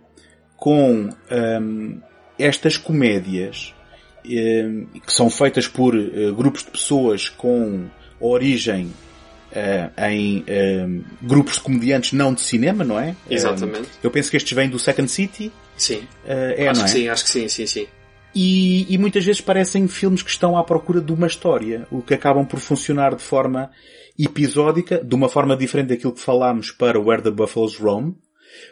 com 0.56 1.10
um, 1.32 2.02
estas 2.40 2.78
comédias 2.78 3.76
que 4.24 5.14
são 5.14 5.30
feitas 5.30 5.68
por 5.68 5.96
uh, 5.96 6.34
grupos 6.36 6.64
de 6.64 6.72
pessoas 6.72 7.30
com 7.30 7.88
origem 8.20 8.92
uh, 9.58 10.06
em 10.10 10.46
grupos 11.22 11.56
de 11.56 11.62
comediantes 11.62 12.14
não 12.14 12.34
de 12.34 12.42
cinema, 12.42 12.84
não 12.84 13.00
é? 13.00 13.16
Exatamente. 13.30 13.90
eu 14.04 14.12
penso 14.12 14.30
que 14.30 14.38
estes 14.38 14.54
vêm 14.54 14.70
do 14.70 14.78
Second 14.78 15.10
City. 15.10 15.52
Sim. 15.76 16.00
Uh, 16.26 16.54
é, 16.56 16.68
acho 16.68 16.80
não 16.80 16.86
é? 16.88 16.90
que 16.90 16.92
sim, 16.92 17.10
acho 17.10 17.24
que 17.24 17.30
sim, 17.30 17.48
sim, 17.48 17.66
sim. 17.66 17.88
E, 18.36 18.94
e, 18.94 18.98
muitas 19.00 19.26
vezes 19.26 19.42
parecem 19.42 19.88
filmes 19.88 20.22
que 20.22 20.30
estão 20.30 20.58
à 20.58 20.64
procura 20.64 21.02
de 21.02 21.12
uma 21.12 21.26
história, 21.26 21.88
o 21.90 22.04
que 22.04 22.14
acabam 22.14 22.46
por 22.46 22.60
funcionar 22.60 23.16
de 23.16 23.24
forma 23.24 23.72
episódica, 24.20 25.04
de 25.04 25.16
uma 25.16 25.28
forma 25.28 25.58
diferente 25.58 25.90
daquilo 25.90 26.14
que 26.14 26.22
falámos 26.22 26.72
para 26.72 27.00
Where 27.00 27.24
the 27.24 27.32
Buffaloes 27.32 27.76
Roam, 27.78 28.16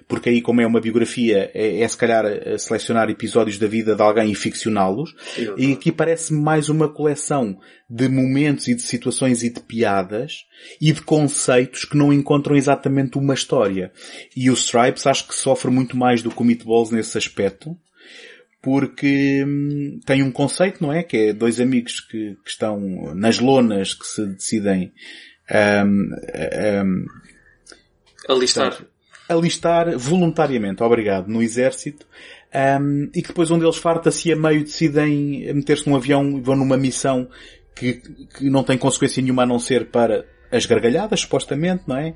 porque 0.08 0.30
aí 0.30 0.42
como 0.42 0.62
é 0.62 0.68
uma 0.68 0.82
biografia, 0.82 1.52
é, 1.54 1.82
é 1.82 1.88
se 1.88 1.98
calhar 1.98 2.26
selecionar 2.58 3.10
episódios 3.10 3.58
da 3.58 3.68
vida 3.68 3.96
de 3.96 4.02
alguém 4.02 4.32
e 4.32 4.36
ficcioná-los, 4.36 5.16
e 5.58 5.74
aqui 5.74 5.92
parece 5.92 6.34
mais 6.34 6.70
uma 6.70 6.88
coleção 6.88 7.60
de 7.90 8.10
momentos 8.10 8.68
e 8.68 8.76
de 8.76 8.82
situações 8.82 9.44
e 9.44 9.50
de 9.50 9.60
piadas 9.60 10.46
e 10.82 10.92
de 10.92 11.02
conceitos 11.02 11.86
que 11.86 11.98
não 11.98 12.12
encontram 12.12 12.56
exatamente 12.56 13.18
uma 13.18 13.34
história. 13.34 13.92
E 14.36 14.50
o 14.50 14.54
Stripes 14.54 15.06
acho 15.06 15.28
que 15.28 15.36
sofre 15.36 15.70
muito 15.70 15.96
mais 15.96 16.22
do 16.22 16.32
que 16.32 16.42
o 16.42 16.46
Meatballs 16.46 16.92
nesse 16.92 17.18
aspecto, 17.18 17.78
porque 18.62 19.44
hum, 19.46 20.00
tem 20.06 20.24
um 20.24 20.32
conceito, 20.32 20.82
não 20.82 20.92
é? 20.92 21.04
Que 21.04 21.18
é 21.18 21.34
dois 21.34 21.60
amigos 21.60 22.00
que, 22.00 22.36
que 22.44 22.50
estão 22.50 23.14
nas 23.14 23.38
lonas 23.38 23.94
que 23.94 24.08
se 24.08 24.26
decidem 24.26 24.92
um, 25.86 26.10
um, 26.82 27.06
alistar. 28.28 28.84
Alistar 29.28 29.98
voluntariamente, 29.98 30.84
obrigado, 30.84 31.28
no 31.28 31.42
exército, 31.42 32.06
um, 32.80 33.10
e 33.14 33.22
que 33.22 33.30
depois 33.30 33.52
um 33.52 33.60
deles 33.60 33.78
farta-se 33.78 34.32
a 34.32 34.36
meio 34.36 34.64
decidem 34.64 35.54
meter-se 35.54 35.90
num 35.90 35.96
avião 35.96 36.38
e 36.38 36.42
vão 36.42 36.56
numa 36.56 36.78
missão 36.78 37.28
que, 37.76 38.02
que 38.38 38.50
não 38.50 38.64
tem 38.64 38.78
consequência 38.78 39.22
nenhuma 39.22 39.44
a 39.44 39.46
não 39.46 39.60
ser 39.60 39.88
para 39.88 40.26
as 40.52 40.66
gargalhadas, 40.66 41.22
supostamente, 41.22 41.84
não 41.88 41.98
é? 41.98 42.14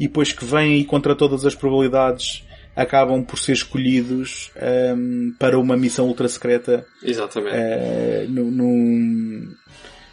E 0.00 0.08
depois 0.08 0.32
que 0.32 0.44
vêm 0.44 0.80
e 0.80 0.84
contra 0.84 1.14
todas 1.14 1.46
as 1.46 1.54
probabilidades 1.54 2.44
acabam 2.74 3.24
por 3.24 3.38
ser 3.38 3.52
escolhidos 3.52 4.50
um, 4.96 5.32
para 5.38 5.58
uma 5.58 5.76
missão 5.76 6.06
ultra 6.06 6.28
secreta. 6.28 6.84
Exatamente. 7.02 7.56
Uh, 7.56 8.30
no, 8.30 9.56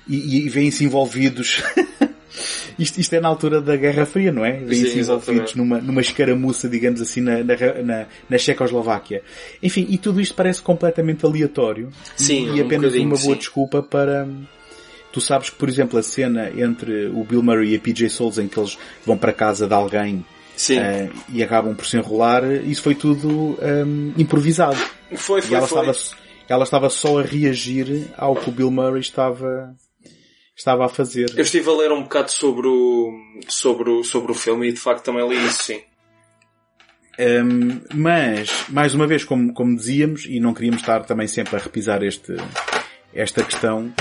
e, 0.08 0.45
e 0.45 0.49
vêm-se 0.49 0.86
envolvidos. 0.86 1.62
isto, 2.77 2.99
isto 2.99 3.13
é 3.13 3.19
na 3.19 3.27
altura 3.27 3.61
da 3.61 3.75
Guerra 3.75 4.05
Fria, 4.05 4.31
não 4.31 4.43
é? 4.43 4.57
Vêm-se 4.57 4.99
envolvidos 4.99 5.55
numa, 5.55 5.79
numa 5.79 6.01
escaramuça, 6.01 6.67
digamos 6.67 7.01
assim, 7.01 7.21
na, 7.21 7.43
na, 7.43 8.07
na, 8.29 8.37
Checoslováquia. 8.37 9.21
Enfim, 9.61 9.85
e 9.89 9.97
tudo 9.97 10.19
isto 10.19 10.33
parece 10.33 10.61
completamente 10.61 11.25
aleatório. 11.25 11.89
Sim, 12.15 12.55
e 12.55 12.61
apenas 12.61 12.93
um 12.95 13.01
uma 13.01 13.17
boa 13.17 13.33
sim. 13.33 13.35
desculpa 13.35 13.81
para. 13.83 14.27
Tu 15.11 15.21
sabes 15.21 15.51
que, 15.51 15.57
por 15.57 15.69
exemplo, 15.69 15.99
a 15.99 16.03
cena 16.03 16.51
entre 16.57 17.07
o 17.07 17.23
Bill 17.23 17.43
Murray 17.43 17.73
e 17.73 17.75
a 17.75 17.79
PJ 17.79 18.09
Souls 18.09 18.39
em 18.39 18.47
que 18.47 18.59
eles 18.59 18.77
vão 19.05 19.15
para 19.15 19.29
a 19.29 19.33
casa 19.33 19.67
de 19.67 19.73
alguém. 19.73 20.25
Uh, 20.55 21.11
e 21.29 21.43
acabam 21.43 21.75
por 21.75 21.85
se 21.85 21.97
enrolar, 21.97 22.43
isso 22.45 22.83
foi 22.83 22.93
tudo 22.93 23.57
um, 23.59 24.13
improvisado. 24.17 24.77
Foi, 25.15 25.41
foi, 25.41 25.51
e 25.51 25.55
ela, 25.55 25.67
foi. 25.67 25.79
Estava, 25.89 25.97
ela 26.47 26.63
estava 26.63 26.89
só 26.89 27.19
a 27.19 27.23
reagir 27.23 28.07
ao 28.17 28.35
que 28.35 28.49
o 28.49 28.51
Bill 28.51 28.69
Murray 28.69 29.01
estava, 29.01 29.75
estava 30.55 30.85
a 30.85 30.89
fazer. 30.89 31.31
Eu 31.35 31.43
estive 31.43 31.69
a 31.69 31.73
ler 31.73 31.91
um 31.91 32.03
bocado 32.03 32.31
sobre 32.31 32.67
o, 32.67 33.11
sobre 33.47 33.89
o, 33.89 34.03
sobre 34.03 34.31
o 34.31 34.35
filme 34.35 34.69
e 34.69 34.73
de 34.73 34.79
facto 34.79 35.03
também 35.03 35.27
li 35.27 35.45
isso, 35.45 35.63
sim. 35.63 35.81
Um, 37.19 37.81
mas, 37.93 38.49
mais 38.69 38.95
uma 38.95 39.05
vez, 39.05 39.23
como, 39.23 39.53
como 39.53 39.75
dizíamos, 39.75 40.25
e 40.25 40.39
não 40.39 40.53
queríamos 40.53 40.81
estar 40.81 41.05
também 41.05 41.27
sempre 41.27 41.55
a 41.55 41.59
repisar 41.59 42.01
este, 42.03 42.35
esta 43.13 43.43
questão, 43.43 43.93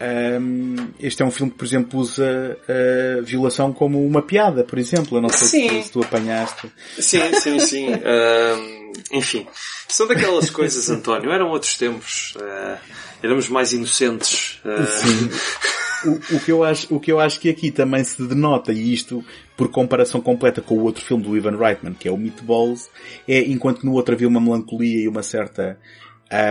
um, 0.00 0.88
este 0.98 1.22
é 1.22 1.26
um 1.26 1.30
filme 1.30 1.52
que, 1.52 1.58
por 1.58 1.64
exemplo, 1.64 2.00
usa 2.00 2.58
a 2.68 3.22
violação 3.22 3.72
como 3.72 4.04
uma 4.04 4.22
piada, 4.22 4.64
por 4.64 4.78
exemplo. 4.78 5.18
Eu 5.18 5.22
não 5.22 5.28
sei 5.28 5.46
Sim. 5.48 5.68
se, 5.68 5.82
se 5.84 5.92
tu 5.92 6.02
apanhaste. 6.02 6.70
Sim, 6.98 7.32
sim, 7.34 7.58
sim. 7.58 7.88
Um, 8.04 8.92
enfim, 9.18 9.46
são 9.88 10.06
daquelas 10.06 10.48
coisas, 10.50 10.88
António. 10.90 11.32
Eram 11.32 11.48
outros 11.48 11.76
tempos. 11.76 12.34
Uh, 12.36 12.78
éramos 13.22 13.48
mais 13.48 13.72
inocentes. 13.72 14.60
Uh, 14.64 14.86
Sim. 14.86 15.30
O, 16.06 16.36
o, 16.36 16.40
que 16.40 16.52
eu 16.52 16.62
acho, 16.62 16.94
o 16.94 17.00
que 17.00 17.10
eu 17.10 17.20
acho 17.20 17.40
que 17.40 17.48
aqui 17.48 17.70
também 17.70 18.02
se 18.04 18.22
denota, 18.22 18.72
e 18.72 18.92
isto 18.92 19.24
por 19.56 19.70
comparação 19.70 20.20
completa 20.20 20.60
com 20.60 20.76
o 20.76 20.82
outro 20.82 21.04
filme 21.04 21.22
do 21.22 21.36
Ivan 21.36 21.56
Reitman, 21.56 21.94
que 21.94 22.08
é 22.08 22.10
o 22.10 22.16
Meatballs, 22.16 22.90
é 23.26 23.40
enquanto 23.40 23.84
no 23.84 23.92
outro 23.92 24.14
havia 24.14 24.28
uma 24.28 24.40
melancolia 24.40 25.04
e 25.04 25.08
uma 25.08 25.22
certa 25.22 25.78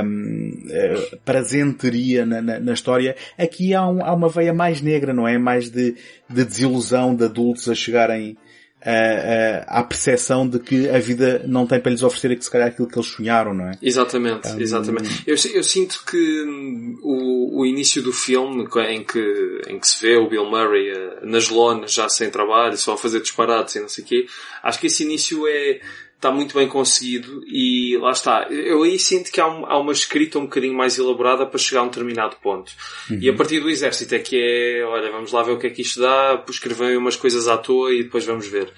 um, 0.06 0.50
uh, 0.68 1.18
prazenteria 1.26 2.26
na, 2.26 2.42
na, 2.42 2.60
na, 2.60 2.74
história, 2.74 3.16
aqui 3.38 3.74
há, 3.74 3.88
um, 3.88 4.04
há, 4.04 4.14
uma 4.14 4.30
veia 4.30 4.54
mais 4.54 4.82
negra, 4.82 5.14
não 5.14 5.28
é? 5.28 5.38
Mais 5.38 5.70
de, 5.70 5.96
de 6.30 6.46
desilusão 6.46 7.16
de 7.16 7.26
adultos 7.26 7.68
a 7.68 7.76
chegarem 7.76 8.38
uh, 8.86 8.90
uh, 8.90 9.64
à 9.68 9.84
percepção 9.84 10.48
de 10.48 10.60
que 10.60 10.90
a 10.90 11.00
vida 11.00 11.44
não 11.48 11.66
tem 11.66 11.80
para 11.80 11.92
lhes 11.92 12.04
oferecer 12.04 12.36
que 12.36 12.44
se 12.44 12.52
calhar 12.52 12.68
aquilo 12.68 12.88
que 12.88 12.98
eles 12.98 13.10
sonharam, 13.10 13.54
não 13.54 13.70
é? 13.70 13.78
Exatamente, 13.82 14.48
Um, 14.50 14.60
exatamente. 14.60 15.24
Eu, 15.26 15.36
eu 15.54 15.64
sinto 15.64 16.04
que 16.06 16.44
hum, 16.44 17.00
o, 17.02 17.62
o 17.62 17.66
início 17.66 18.02
do 18.02 18.12
filme, 18.12 18.68
em 18.90 19.04
que, 19.04 19.62
em 19.68 19.80
que 19.80 19.88
se 19.88 20.02
vê 20.06 20.18
o 20.18 20.30
Bill 20.30 20.46
Murray 20.46 20.92
uh, 20.92 21.26
nas 21.26 21.50
lonas, 21.50 21.94
já 21.94 22.10
sem 22.10 22.30
trabalho, 22.30 22.78
só 22.78 22.94
a 22.94 22.98
fazer 22.98 23.22
disparates 23.22 23.76
e 23.76 23.80
não 23.80 23.90
sei 23.90 24.04
o 24.04 24.08
quê, 24.08 24.26
acho 24.62 24.80
que 24.80 24.88
esse 24.88 25.04
início 25.04 25.48
é, 25.48 25.80
está 26.24 26.32
muito 26.32 26.56
bem 26.56 26.68
conseguido 26.70 27.44
e 27.46 27.98
lá 27.98 28.12
está. 28.12 28.48
Eu 28.50 28.84
aí 28.84 28.98
sinto 28.98 29.30
que 29.30 29.42
há, 29.42 29.48
um, 29.48 29.66
há 29.66 29.78
uma 29.78 29.92
escrita 29.92 30.40
um 30.40 30.44
bocadinho 30.44 30.74
mais 30.74 30.98
elaborada 30.98 31.46
para 31.46 31.60
chegar 31.60 31.82
a 31.82 31.84
um 31.84 31.88
determinado 31.88 32.38
ponto. 32.42 32.72
E 33.20 33.30
a 33.30 33.34
partir 33.34 33.60
do 33.60 33.70
exército 33.70 34.16
é 34.16 34.20
que 34.20 34.38
é, 34.38 34.86
olha, 34.86 35.12
vamos 35.12 35.34
lá 35.34 35.44
ver 35.44 35.52
o 35.52 35.60
que 35.60 35.68
é 35.68 35.70
que 35.70 35.82
isto 35.82 36.00
dá, 36.00 36.42
escrever 36.50 36.98
umas 36.98 37.18
coisas 37.18 37.50
à 37.50 37.58
toa 37.58 37.94
e 37.94 38.04
depois 38.04 38.26
vamos 38.26 38.48
ver. 38.48 38.72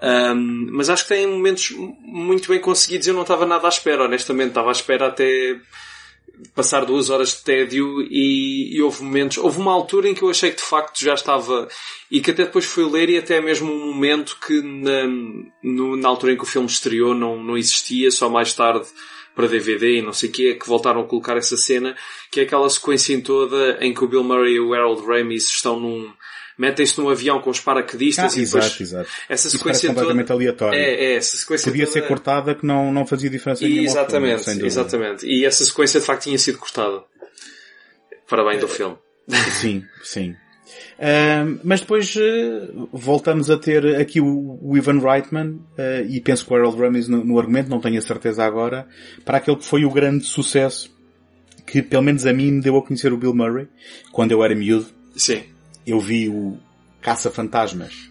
Um, 0.00 0.68
mas 0.70 0.88
acho 0.88 1.02
que 1.02 1.14
tem 1.14 1.26
momentos 1.26 1.70
muito 2.00 2.48
bem 2.48 2.60
conseguidos. 2.60 3.08
Eu 3.08 3.14
não 3.14 3.22
estava 3.22 3.44
nada 3.44 3.66
à 3.66 3.68
espera, 3.68 4.04
honestamente. 4.04 4.48
Estava 4.48 4.68
à 4.68 4.72
espera 4.72 5.08
até 5.08 5.56
passar 6.54 6.84
duas 6.84 7.10
horas 7.10 7.30
de 7.30 7.42
tédio 7.42 8.02
e, 8.02 8.76
e, 8.76 8.82
houve 8.82 9.02
momentos, 9.02 9.38
houve 9.38 9.58
uma 9.58 9.72
altura 9.72 10.08
em 10.08 10.14
que 10.14 10.22
eu 10.22 10.30
achei 10.30 10.50
que 10.50 10.56
de 10.56 10.62
facto 10.62 11.00
já 11.02 11.14
estava 11.14 11.68
e 12.10 12.20
que 12.20 12.30
até 12.30 12.44
depois 12.44 12.64
fui 12.64 12.84
ler 12.84 13.08
e 13.08 13.18
até 13.18 13.40
mesmo 13.40 13.72
um 13.72 13.92
momento 13.92 14.38
que 14.44 14.60
na, 14.62 15.06
no, 15.62 15.96
na 15.96 16.08
altura 16.08 16.32
em 16.32 16.36
que 16.36 16.42
o 16.42 16.46
filme 16.46 16.68
estreou 16.68 17.14
não, 17.14 17.42
não 17.42 17.56
existia, 17.56 18.10
só 18.10 18.28
mais 18.28 18.52
tarde 18.52 18.86
para 19.34 19.48
DVD 19.48 19.98
e 19.98 20.02
não 20.02 20.12
sei 20.12 20.28
o 20.28 20.32
que, 20.32 20.48
é 20.50 20.54
que 20.54 20.66
voltaram 20.66 21.00
a 21.00 21.04
colocar 21.04 21.36
essa 21.36 21.56
cena, 21.56 21.96
que 22.30 22.40
é 22.40 22.42
aquela 22.44 22.68
sequência 22.70 23.14
em 23.14 23.20
toda 23.20 23.78
em 23.80 23.92
que 23.92 24.04
o 24.04 24.08
Bill 24.08 24.22
Murray 24.22 24.54
e 24.54 24.60
o 24.60 24.72
Harold 24.72 25.04
Ramis 25.04 25.48
estão 25.48 25.80
num, 25.80 26.12
metem-se 26.58 26.98
num 27.00 27.08
avião 27.08 27.40
com 27.40 27.50
os 27.50 27.60
paraquedistas 27.60 28.36
Ah, 28.36 28.40
e 28.40 28.44
depois 28.44 28.64
exato, 28.64 28.82
exato. 28.82 29.08
essa 29.28 29.48
sequência 29.50 29.62
parece 29.64 29.86
completamente 29.88 30.26
toda, 30.28 30.38
aleatório. 30.38 30.78
é, 30.78 30.94
é, 31.04 31.14
essa 31.16 31.36
sequência 31.36 31.70
Podia 31.70 31.86
toda, 31.86 31.92
ser 32.00 32.08
cortada 32.08 32.54
que 32.54 32.64
não, 32.66 32.92
não 32.92 33.06
fazia 33.06 33.28
diferença 33.30 33.62
nenhuma. 33.64 33.80
ao 33.88 33.94
filme, 34.10 34.30
Exatamente, 34.30 34.66
exatamente. 34.66 35.26
E 35.26 35.44
essa 35.44 35.64
sequência 35.64 36.00
de 36.00 36.06
facto 36.06 36.22
tinha 36.24 36.38
sido 36.38 36.58
cortada. 36.58 37.02
Para 38.28 38.44
bem 38.44 38.58
do 38.58 38.68
filme. 38.68 38.96
Sim, 39.60 39.82
sim. 40.02 40.34
Ahm, 40.98 41.58
mas 41.64 41.80
depois 41.80 42.14
eh, 42.16 42.68
voltamos 42.92 43.50
a 43.50 43.56
ter 43.56 43.96
aqui 43.96 44.20
o, 44.20 44.58
o 44.62 44.76
Ivan 44.76 44.98
Reitman 45.00 45.60
eh, 45.76 46.06
e 46.08 46.20
penso 46.20 46.46
que 46.46 46.52
o 46.52 46.56
Harold 46.56 46.80
Ramis 46.80 47.08
no, 47.08 47.24
no 47.24 47.38
argumento, 47.38 47.68
não 47.68 47.80
tenho 47.80 47.98
a 47.98 48.02
certeza 48.02 48.44
agora, 48.44 48.86
para 49.24 49.38
aquele 49.38 49.56
que 49.56 49.64
foi 49.64 49.84
o 49.84 49.90
grande 49.90 50.24
sucesso 50.24 50.92
que 51.66 51.82
pelo 51.82 52.02
menos 52.02 52.26
a 52.26 52.32
mim 52.32 52.52
me 52.52 52.60
deu 52.60 52.76
a 52.76 52.82
conhecer 52.82 53.12
o 53.12 53.16
Bill 53.16 53.34
Murray 53.34 53.66
quando 54.12 54.32
eu 54.32 54.44
era 54.44 54.54
miúdo. 54.54 54.86
Sim. 55.16 55.42
Eu 55.86 56.00
vi 56.00 56.28
o 56.28 56.58
Caça-Fantasmas 57.00 58.10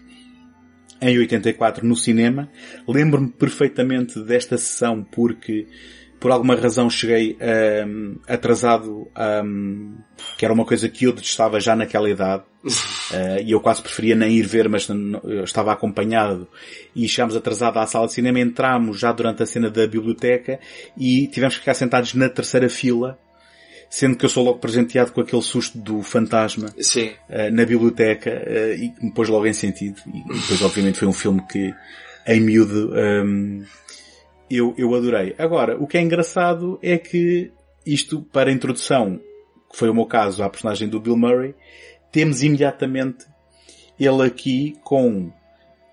em 1.00 1.18
84 1.18 1.86
no 1.86 1.96
cinema. 1.96 2.48
Lembro-me 2.86 3.28
perfeitamente 3.28 4.20
desta 4.20 4.56
sessão 4.56 5.02
porque 5.02 5.66
por 6.24 6.30
alguma 6.30 6.56
razão 6.56 6.88
cheguei 6.88 7.36
um, 7.86 8.16
atrasado, 8.26 9.06
um, 9.44 9.94
que 10.38 10.44
era 10.46 10.54
uma 10.54 10.64
coisa 10.64 10.88
que 10.88 11.04
eu 11.04 11.12
detestava 11.12 11.60
já 11.60 11.76
naquela 11.76 12.08
idade. 12.08 12.44
Uh, 12.64 13.40
e 13.44 13.50
eu 13.50 13.60
quase 13.60 13.82
preferia 13.82 14.16
nem 14.16 14.32
ir 14.32 14.46
ver, 14.46 14.66
mas 14.66 14.88
estava 15.44 15.70
acompanhado. 15.70 16.48
E 16.96 17.06
chegámos 17.06 17.36
atrasado 17.36 17.78
à 17.78 17.86
sala 17.86 18.06
de 18.06 18.14
cinema, 18.14 18.40
entramos 18.40 18.98
já 18.98 19.12
durante 19.12 19.42
a 19.42 19.46
cena 19.46 19.68
da 19.68 19.86
biblioteca 19.86 20.58
e 20.96 21.26
tivemos 21.26 21.56
que 21.56 21.60
ficar 21.60 21.74
sentados 21.74 22.14
na 22.14 22.30
terceira 22.30 22.70
fila, 22.70 23.18
sendo 23.94 24.16
que 24.16 24.24
eu 24.24 24.28
sou 24.28 24.42
logo 24.42 24.58
presenteado 24.58 25.12
com 25.12 25.20
aquele 25.20 25.40
susto 25.40 25.78
do 25.78 26.02
fantasma 26.02 26.74
Sim. 26.80 27.12
uh, 27.30 27.48
na 27.52 27.64
biblioteca 27.64 28.28
uh, 28.28 28.72
e 28.74 28.88
que 28.90 29.04
me 29.04 29.14
pôs 29.14 29.28
logo 29.28 29.46
em 29.46 29.52
sentido. 29.52 30.02
E 30.12 30.20
depois, 30.34 30.62
obviamente, 30.62 30.98
foi 30.98 31.06
um 31.06 31.12
filme 31.12 31.40
que, 31.48 31.72
em 32.26 32.40
miúdo, 32.40 32.92
um, 32.92 33.64
eu, 34.50 34.74
eu 34.76 34.92
adorei. 34.96 35.36
Agora, 35.38 35.80
o 35.80 35.86
que 35.86 35.96
é 35.96 36.00
engraçado 36.00 36.76
é 36.82 36.98
que 36.98 37.52
isto, 37.86 38.20
para 38.32 38.50
a 38.50 38.52
introdução, 38.52 39.20
que 39.70 39.78
foi 39.78 39.88
o 39.88 39.94
meu 39.94 40.06
caso 40.06 40.42
à 40.42 40.50
personagem 40.50 40.88
do 40.88 40.98
Bill 40.98 41.16
Murray, 41.16 41.54
temos 42.10 42.42
imediatamente 42.42 43.26
ele 43.96 44.26
aqui 44.26 44.74
com 44.82 45.30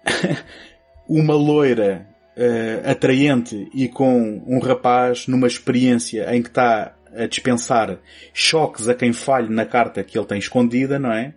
uma 1.08 1.36
loira 1.36 2.08
uh, 2.36 2.90
atraente 2.90 3.70
e 3.76 3.88
com 3.88 4.44
um 4.48 4.58
rapaz 4.58 5.28
numa 5.28 5.46
experiência 5.46 6.36
em 6.36 6.42
que 6.42 6.50
está 6.50 6.96
a 7.16 7.26
dispensar 7.28 8.00
choques 8.34 8.88
a 8.88 8.94
quem 8.94 9.12
falhe 9.14 9.50
na 9.50 9.66
carta 9.66 10.04
que 10.04 10.18
ele 10.18 10.26
tem 10.28 10.40
escondida, 10.40 10.98
não 11.00 11.12
é? 11.12 11.34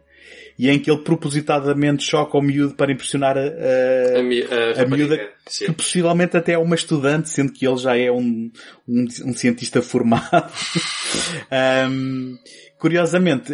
E 0.57 0.71
em 0.71 0.79
que 0.79 0.89
ele 0.89 1.03
propositadamente 1.03 2.05
choca 2.05 2.39
o 2.39 2.41
miúdo 2.41 2.75
para 2.75 2.93
impressionar 2.93 3.37
a, 3.37 3.41
a, 3.41 4.19
A, 4.21 4.23
mi 4.23 4.41
a, 4.43 4.83
a 4.83 4.87
miúda 4.87 5.19
sim. 5.49 5.67
que 5.67 5.73
possivelmente 5.73 6.37
até 6.37 6.53
é 6.53 6.59
uma 6.59 6.77
estudante, 6.77 7.29
sendo 7.29 7.53
que 7.53 7.67
ele 7.67 7.77
já 7.77 7.97
é 7.99 8.09
um, 8.13 8.53
um, 8.89 9.05
um 9.25 9.33
cientista 9.35 9.83
formado. 9.83 10.49
Ahm, 11.51 12.37
curiosamente, 12.79 13.53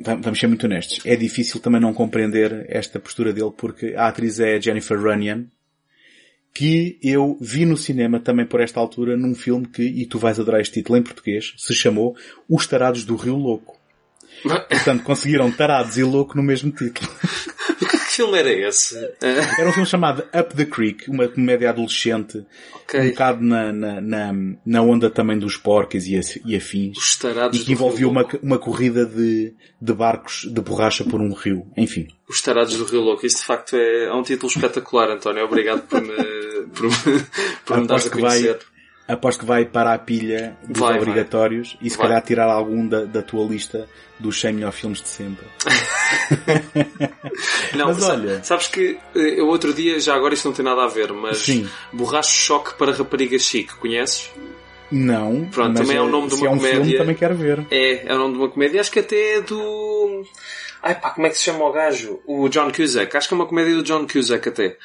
va- 0.00 0.14
vamos 0.14 0.38
ser 0.38 0.46
muito 0.46 0.64
honestos, 0.64 1.00
é 1.04 1.16
difícil 1.16 1.60
também 1.60 1.80
não 1.80 1.92
compreender 1.92 2.64
esta 2.68 2.98
postura 2.98 3.32
dele 3.32 3.52
porque 3.56 3.94
a 3.96 4.06
atriz 4.08 4.40
é 4.40 4.60
Jennifer 4.60 4.98
Runyon, 4.98 5.44
que 6.56 6.98
eu 7.02 7.36
vi 7.38 7.66
no 7.66 7.76
cinema 7.76 8.18
também 8.18 8.46
por 8.46 8.62
esta 8.62 8.80
altura 8.80 9.14
num 9.14 9.34
filme 9.34 9.66
que, 9.66 9.82
e 9.82 10.06
tu 10.06 10.18
vais 10.18 10.40
adorar 10.40 10.62
este 10.62 10.80
título 10.80 10.96
em 10.98 11.02
português, 11.02 11.52
se 11.58 11.74
chamou 11.74 12.16
Os 12.48 12.66
Tarados 12.66 13.04
do 13.04 13.14
Rio 13.14 13.36
Louco. 13.36 13.78
Portanto, 14.42 15.02
conseguiram 15.02 15.52
Tarados 15.52 15.98
e 15.98 16.02
Louco 16.02 16.34
no 16.34 16.42
mesmo 16.42 16.70
título. 16.70 17.10
filme 18.16 18.38
era 18.38 18.50
esse? 18.50 18.96
Era 19.20 19.68
um 19.68 19.72
filme 19.72 19.86
chamado 19.86 20.24
Up 20.34 20.54
the 20.54 20.64
Creek, 20.64 21.10
uma 21.10 21.28
comédia 21.28 21.70
adolescente, 21.70 22.44
ok. 22.74 23.00
um 23.00 23.08
bocado 23.10 23.44
na, 23.44 23.72
na, 23.72 24.00
na, 24.00 24.32
na 24.64 24.82
onda 24.82 25.10
também 25.10 25.38
dos 25.38 25.56
porcos 25.56 26.06
e, 26.06 26.18
e 26.44 26.56
afins. 26.56 26.96
Os 26.96 27.16
tarados 27.16 27.60
E 27.60 27.64
que 27.64 27.72
envolvia 27.72 28.08
uma, 28.08 28.26
uma 28.42 28.58
corrida 28.58 29.04
de, 29.04 29.54
de 29.80 29.92
barcos 29.92 30.46
de 30.50 30.60
borracha 30.60 31.04
por 31.04 31.20
um 31.20 31.32
rio. 31.32 31.66
Enfim. 31.76 32.08
Os 32.28 32.40
tarados 32.40 32.76
do 32.76 32.84
Rio 32.84 33.02
Louco. 33.02 33.26
Isso 33.26 33.38
de 33.38 33.44
facto 33.44 33.76
é, 33.76 34.06
é 34.06 34.12
um 34.12 34.22
título 34.22 34.50
espetacular, 34.50 35.10
António. 35.10 35.44
Obrigado 35.44 35.82
por 35.82 36.00
me, 36.00 36.14
por 36.74 36.84
me, 36.84 37.26
por 37.64 37.80
me 37.80 37.86
dares 37.86 38.06
a 38.06 38.10
que 38.10 38.20
vai, 38.20 38.40
conhecer. 38.40 38.58
Aposto 39.08 39.40
que 39.40 39.46
vai 39.46 39.64
para 39.64 39.94
a 39.94 39.98
pilha 39.98 40.56
dos 40.66 40.78
Vai, 40.80 40.92
vai. 40.94 40.98
obrigatórios 41.02 41.76
e 41.80 41.88
se 41.90 41.96
Vai. 41.96 42.06
calhar 42.08 42.22
tirar 42.22 42.50
algum 42.50 42.86
da, 42.86 43.04
da 43.04 43.22
tua 43.22 43.46
lista 43.46 43.88
dos 44.18 44.40
100 44.40 44.52
melhores 44.54 44.78
filmes 44.78 45.00
de 45.02 45.08
sempre. 45.08 45.46
Não, 47.74 47.86
Mas 47.86 48.02
olha- 48.02 48.42
Sabes 48.44 48.68
que 48.68 48.98
eh, 49.14 49.40
eu 49.40 49.46
outro 49.48 49.72
dia, 49.72 49.98
já 50.00 50.14
agora 50.14 50.34
isto 50.34 50.46
não 50.48 50.54
tem 50.54 50.64
nada 50.64 50.84
a 50.84 50.88
ver, 50.88 51.12
mas 51.12 51.38
Sim. 51.38 51.68
Borracho 51.92 52.30
Choque 52.34 52.74
para 52.78 52.92
Rapariga 52.92 53.38
Chique, 53.38 53.74
conheces? 53.76 54.30
Não. 54.90 55.46
Pronto, 55.46 55.76
também 55.76 55.96
é 55.96 56.00
o 56.00 56.08
nome 56.08 56.28
de 56.28 56.34
uma 56.36 56.46
é 56.46 56.50
um 56.50 56.60
filme 56.60 56.76
comédia. 56.78 56.98
também 56.98 57.16
quero 57.16 57.34
ver. 57.34 57.66
É, 57.70 58.06
é 58.06 58.14
o 58.14 58.18
nome 58.18 58.34
de 58.34 58.38
uma 58.40 58.48
comédia, 58.48 58.80
acho 58.80 58.90
que 58.90 59.00
até 59.00 59.36
é 59.36 59.40
do. 59.40 60.24
Ai 60.82 60.94
pá, 60.94 61.10
como 61.10 61.26
é 61.26 61.30
que 61.30 61.36
se 61.36 61.42
chama 61.44 61.64
o 61.64 61.72
gajo? 61.72 62.20
O 62.24 62.48
John 62.48 62.70
Cusack. 62.70 63.16
Acho 63.16 63.28
que 63.28 63.34
é 63.34 63.36
uma 63.36 63.46
comédia 63.46 63.74
do 63.74 63.82
John 63.82 64.06
Cusack 64.06 64.48
até. 64.48 64.76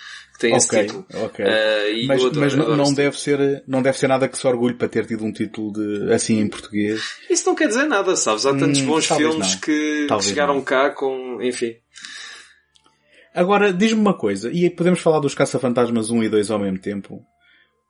Que 0.41 0.47
tem 0.47 0.55
esse 0.57 0.67
Ok, 0.67 0.81
título. 0.85 1.05
ok. 1.25 1.45
Eh, 1.45 1.93
e 1.93 2.07
Mas, 2.07 2.21
adoro- 2.21 2.39
mas 2.39 2.53
não, 2.55 2.61
adoro 2.63 2.77
não 2.77 2.83
esse 2.85 2.95
deve 2.95 3.19
ser, 3.19 3.63
não 3.67 3.81
deve 3.81 3.97
ser 3.97 4.07
nada 4.07 4.27
que 4.27 4.37
se 4.37 4.47
orgulhe 4.47 4.73
para 4.75 4.87
ter 4.89 5.05
tido 5.05 5.23
um 5.23 5.31
título 5.31 5.71
de, 5.73 6.11
assim 6.13 6.39
em 6.39 6.47
português. 6.47 7.01
Isso 7.29 7.45
não 7.47 7.55
quer 7.55 7.67
dizer 7.67 7.85
nada, 7.85 8.15
sabes? 8.15 8.45
Há 8.45 8.55
tantos 8.55 8.81
Hum, 8.81 8.85
bons 8.87 9.07
talvez 9.07 9.29
filmes 9.29 9.55
que 9.55 10.05
Talvez 10.07 10.29
chegaram 10.29 10.55
não. 10.55 10.61
cá 10.63 10.89
com. 10.89 11.39
Enfim. 11.41 11.75
Agora, 13.33 13.71
diz-me 13.71 13.99
uma 14.01 14.13
coisa, 14.13 14.51
e 14.51 14.69
podemos 14.69 14.99
falar 14.99 15.19
dos 15.19 15.33
Caça-Fantasmas 15.33 16.09
1 16.09 16.23
e 16.23 16.29
2 16.29 16.51
ao 16.51 16.59
mesmo 16.59 16.79
tempo. 16.79 17.21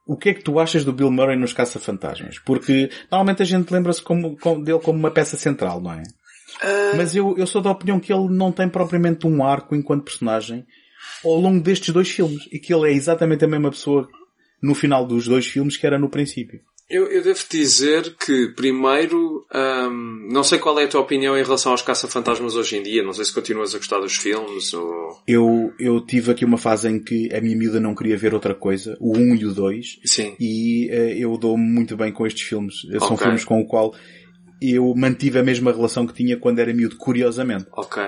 O 0.06 0.16
que 0.18 0.30
é 0.30 0.34
que 0.34 0.44
tu 0.44 0.60
achas 0.60 0.84
do 0.84 0.94
Bill 0.94 1.10
Murray 1.12 1.36
nos 1.38 1.54
Caça-Fantasmas? 1.54 2.38
Porque 2.40 2.90
normalmente 3.10 3.42
a 3.42 3.46
gente 3.46 3.72
lembra-se 3.72 4.02
como- 4.02 4.38
como- 4.38 4.64
dele 4.64 4.80
como 4.80 5.00
uma 5.00 5.10
peça 5.12 5.38
central, 5.38 5.82
não 5.82 5.94
é? 5.94 6.04
Ah. 6.62 6.94
Mas 6.96 7.16
eu, 7.16 7.36
eu 7.38 7.48
sou 7.48 7.62
da 7.62 7.72
opinião 7.72 8.00
que 8.00 8.12
ele 8.14 8.28
não 8.30 8.52
tem 8.52 8.68
propriamente 8.70 9.26
um 9.26 9.44
arco 9.44 9.76
enquanto 9.76 10.04
personagem 10.04 10.66
ao 11.24 11.40
longo 11.40 11.62
destes 11.64 11.94
dois 11.94 12.10
filmes. 12.10 12.48
E 12.52 12.60
que 12.60 12.74
ele 12.74 12.90
é 12.90 12.94
exatamente 12.94 13.46
a 13.46 13.48
mesma 13.48 13.72
pessoa 13.72 14.08
no 14.62 14.76
final 14.76 15.06
dos 15.06 15.28
dois 15.28 15.46
filmes 15.48 15.78
que 15.78 15.86
era 15.88 15.98
no 15.98 16.10
princípio. 16.10 16.60
Eu, 16.90 17.06
eu 17.10 17.24
devo 17.24 17.40
dizer 17.50 18.18
que, 18.18 18.50
primeiro, 18.50 19.46
hum, 19.56 20.28
não 20.30 20.44
sei 20.44 20.60
qual 20.60 20.78
é 20.78 20.84
a 20.84 20.88
tua 20.90 21.00
opinião 21.00 21.38
em 21.38 21.42
relação 21.42 21.72
aos 21.72 21.82
caça-fantasmas 21.82 22.56
hoje 22.58 22.76
em 22.76 22.84
dia. 22.84 23.02
Não 23.02 23.14
sei 23.14 23.24
se 23.24 23.34
continuas 23.34 23.74
a 23.74 23.78
gostar 23.78 24.00
dos 24.02 24.18
filmes 24.18 24.74
ou... 24.74 25.18
Eu, 25.26 25.74
eu 25.80 26.02
tive 26.06 26.32
aqui 26.32 26.44
uma 26.44 26.58
fase 26.58 26.90
em 26.90 27.00
que 27.00 27.34
a 27.34 27.40
minha 27.40 27.56
miúda 27.56 27.80
não 27.80 27.96
queria 27.96 28.18
ver 28.18 28.34
outra 28.34 28.54
coisa, 28.54 28.98
o 29.00 29.18
1 29.18 29.36
e 29.36 29.46
o 29.46 29.54
2, 29.54 30.00
Sim. 30.04 30.36
e 30.38 30.90
eh, 30.92 31.16
eu 31.18 31.38
dou-me 31.38 31.64
muito 31.64 31.96
bem 31.96 32.12
com 32.12 32.28
estes 32.28 32.44
filmes. 32.44 32.82
São 33.00 33.14
Ok. 33.14 33.20
filmes 33.20 33.46
com 33.46 33.62
o 33.62 33.66
qual 33.66 33.96
eu 34.62 34.93
mantive 34.95 35.39
a 35.39 35.43
mesma 35.43 35.71
relação 35.71 36.06
que 36.06 36.13
tinha 36.13 36.38
quando 36.38 36.60
era 36.60 36.71
miúdo, 36.71 36.95
curiosamente. 36.95 37.65
Ok. 37.71 38.04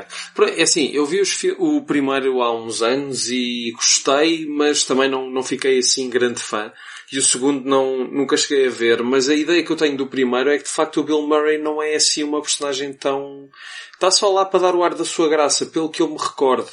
É 0.56 0.62
assim, 0.62 0.92
eu 0.94 1.06
vi 1.06 1.22
o 1.58 1.82
primeiro 1.82 2.44
há 2.44 2.56
uns 2.56 2.84
anos 2.84 3.30
e 3.32 3.72
gostei, 3.76 4.46
mas 4.46 4.84
também 4.84 5.10
não, 5.10 5.32
não 5.32 5.42
fiquei 5.42 5.80
assim 5.80 6.10
grande 6.10 6.40
fã. 6.40 6.72
E 7.12 7.18
o 7.18 7.22
segundo 7.22 7.68
não, 7.68 8.08
nunca 8.08 8.38
cheguei 8.38 8.68
a 8.68 8.72
ver, 8.72 9.04
mas 9.04 9.30
a 9.30 9.36
ideia 9.36 9.64
que 9.64 9.72
eu 9.72 9.76
tenho 9.76 9.98
do 9.98 10.08
primeiro 10.08 10.50
é 10.50 10.58
que 10.58 10.64
de 10.64 10.70
facto 10.70 11.00
o 11.00 11.04
Bill 11.04 11.22
Murray 11.28 11.58
não 11.58 11.82
é 11.82 11.96
assim 11.96 12.24
uma 12.24 12.42
personagem 12.42 12.94
tão... 12.94 13.50
Está 13.94 14.12
só 14.12 14.32
lá 14.32 14.46
para 14.46 14.60
dar 14.60 14.76
o 14.76 14.84
ar 14.84 14.94
da 14.94 15.06
sua 15.06 15.30
graça, 15.30 15.66
pelo 15.66 15.90
que 15.90 16.02
eu 16.02 16.10
me 16.10 16.18
recordo. 16.18 16.70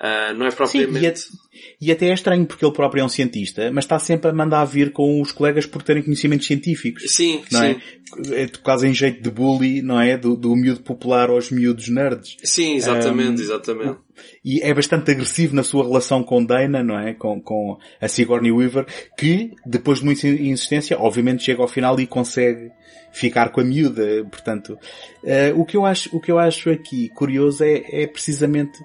Ah, 0.00 0.32
não 0.32 0.46
é 0.46 0.50
Sim, 0.50 0.56
propriamente... 0.56 1.00
e, 1.02 1.06
é- 1.06 1.14
e 1.80 1.90
até 1.92 2.06
é 2.06 2.14
estranho 2.14 2.46
porque 2.46 2.64
ele 2.64 2.72
próprio 2.72 3.00
é 3.00 3.04
um 3.04 3.08
cientista, 3.08 3.68
mas 3.72 3.84
está 3.84 3.98
sempre 3.98 4.30
a 4.30 4.32
mandar 4.32 4.64
vir 4.64 4.92
com 4.92 5.20
os 5.20 5.32
colegas 5.32 5.66
por 5.66 5.82
terem 5.82 6.04
conhecimentos 6.04 6.46
científicos. 6.46 7.02
Sim, 7.08 7.42
Não 7.50 7.60
sim. 7.60 7.80
é? 8.32 8.42
é? 8.42 8.48
quase 8.62 8.86
em 8.86 8.94
jeito 8.94 9.20
de 9.20 9.28
bully, 9.30 9.82
não 9.82 10.00
é? 10.00 10.16
Do, 10.16 10.36
do 10.36 10.54
miúdo 10.54 10.82
popular 10.82 11.30
aos 11.30 11.50
miúdos 11.50 11.88
nerds. 11.88 12.36
Sim, 12.44 12.76
exatamente, 12.76 13.40
Um, 13.40 13.44
exatamente. 13.44 13.96
E 14.44 14.60
é 14.62 14.72
bastante 14.72 15.10
agressivo 15.10 15.54
na 15.56 15.64
sua 15.64 15.84
relação 15.84 16.22
com 16.22 16.44
Dana, 16.44 16.82
não 16.82 16.98
é? 16.98 17.14
Com, 17.14 17.40
com 17.40 17.76
a 18.00 18.06
Sigourney 18.06 18.52
Weaver, 18.52 18.86
que, 19.16 19.52
depois 19.66 19.98
de 19.98 20.04
muita 20.04 20.28
insistência, 20.28 20.96
obviamente 20.98 21.42
chega 21.42 21.60
ao 21.60 21.68
final 21.68 21.98
e 21.98 22.06
consegue 22.06 22.70
ficar 23.12 23.50
com 23.50 23.60
a 23.60 23.64
miúda. 23.64 24.24
Portanto, 24.30 24.78
eh, 25.24 25.52
o, 25.56 25.64
que 25.64 25.76
eu 25.76 25.84
acho, 25.84 26.14
o 26.16 26.20
que 26.20 26.30
eu 26.30 26.38
acho 26.38 26.70
aqui 26.70 27.08
curioso 27.10 27.64
é, 27.64 28.02
é 28.02 28.06
precisamente 28.06 28.78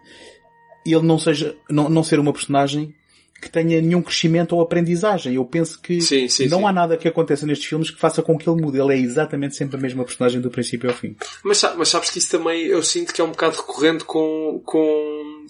ele 0.86 1.04
não 1.04 1.18
seja, 1.18 1.56
não, 1.70 1.90
não 1.90 2.04
ser 2.04 2.20
uma 2.20 2.34
personagem 2.34 2.94
que 3.42 3.50
tenha 3.50 3.82
nenhum 3.82 4.02
crescimento 4.02 4.56
ou 4.56 4.62
aprendizagem. 4.62 5.36
Eu 5.36 5.44
penso 5.44 5.80
que 5.82 6.00
Sim, 6.02 6.30
sim, 6.30 6.48
não 6.48 6.60
sim. 6.60 6.66
há 6.66 6.72
nada 6.72 6.96
que 6.98 7.08
aconteça 7.08 7.46
nestes 7.46 7.68
filmes 7.68 7.92
que 7.92 8.00
faça 8.00 8.24
com 8.24 8.38
que 8.38 8.50
ele 8.50 8.62
mude. 8.62 8.80
Ele 8.80 8.94
é 8.94 8.98
exatamente 8.98 9.56
sempre 9.56 9.76
a 9.76 9.80
mesma 9.80 10.06
personagem 10.06 10.40
do 10.40 10.50
princípio 10.50 10.90
ao 10.90 10.96
fim. 10.96 11.16
Mas, 11.44 11.62
mas 11.78 11.90
sabes 11.90 12.10
que 12.10 12.20
isso 12.20 12.32
também 12.32 12.62
eu 12.64 12.82
sinto 12.82 13.14
que 13.14 13.20
é 13.20 13.24
um 13.24 13.32
bocado 13.32 13.58
recorrente 13.58 14.06
com, 14.06 14.62
com, 14.66 15.46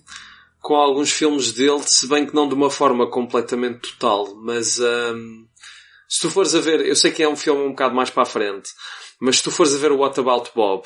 com 0.60 0.76
alguns 0.76 1.12
filmes 1.12 1.52
dele, 1.52 1.82
se 1.86 2.08
bem 2.08 2.26
que 2.26 2.34
não 2.34 2.48
de 2.48 2.56
uma 2.56 2.70
forma 2.70 3.08
completamente 3.10 3.92
total, 3.92 4.34
mas 4.38 4.80
hum, 4.80 5.46
se 6.10 6.22
tu 6.22 6.32
fores 6.32 6.56
a 6.56 6.60
ver, 6.60 6.80
eu 6.86 6.96
sei 6.96 7.12
que 7.12 7.22
é 7.22 7.30
um 7.30 7.36
filme 7.36 7.62
um 7.62 7.70
bocado 7.70 7.94
mais 7.94 8.10
para 8.10 8.24
a 8.24 8.26
frente, 8.26 8.70
mas 9.20 9.38
se 9.38 9.44
tu 9.44 9.52
fores 9.52 9.74
a 9.74 9.78
ver 9.78 9.92
o 9.92 9.98
What 9.98 10.20
About 10.20 10.52
Bob, 10.56 10.84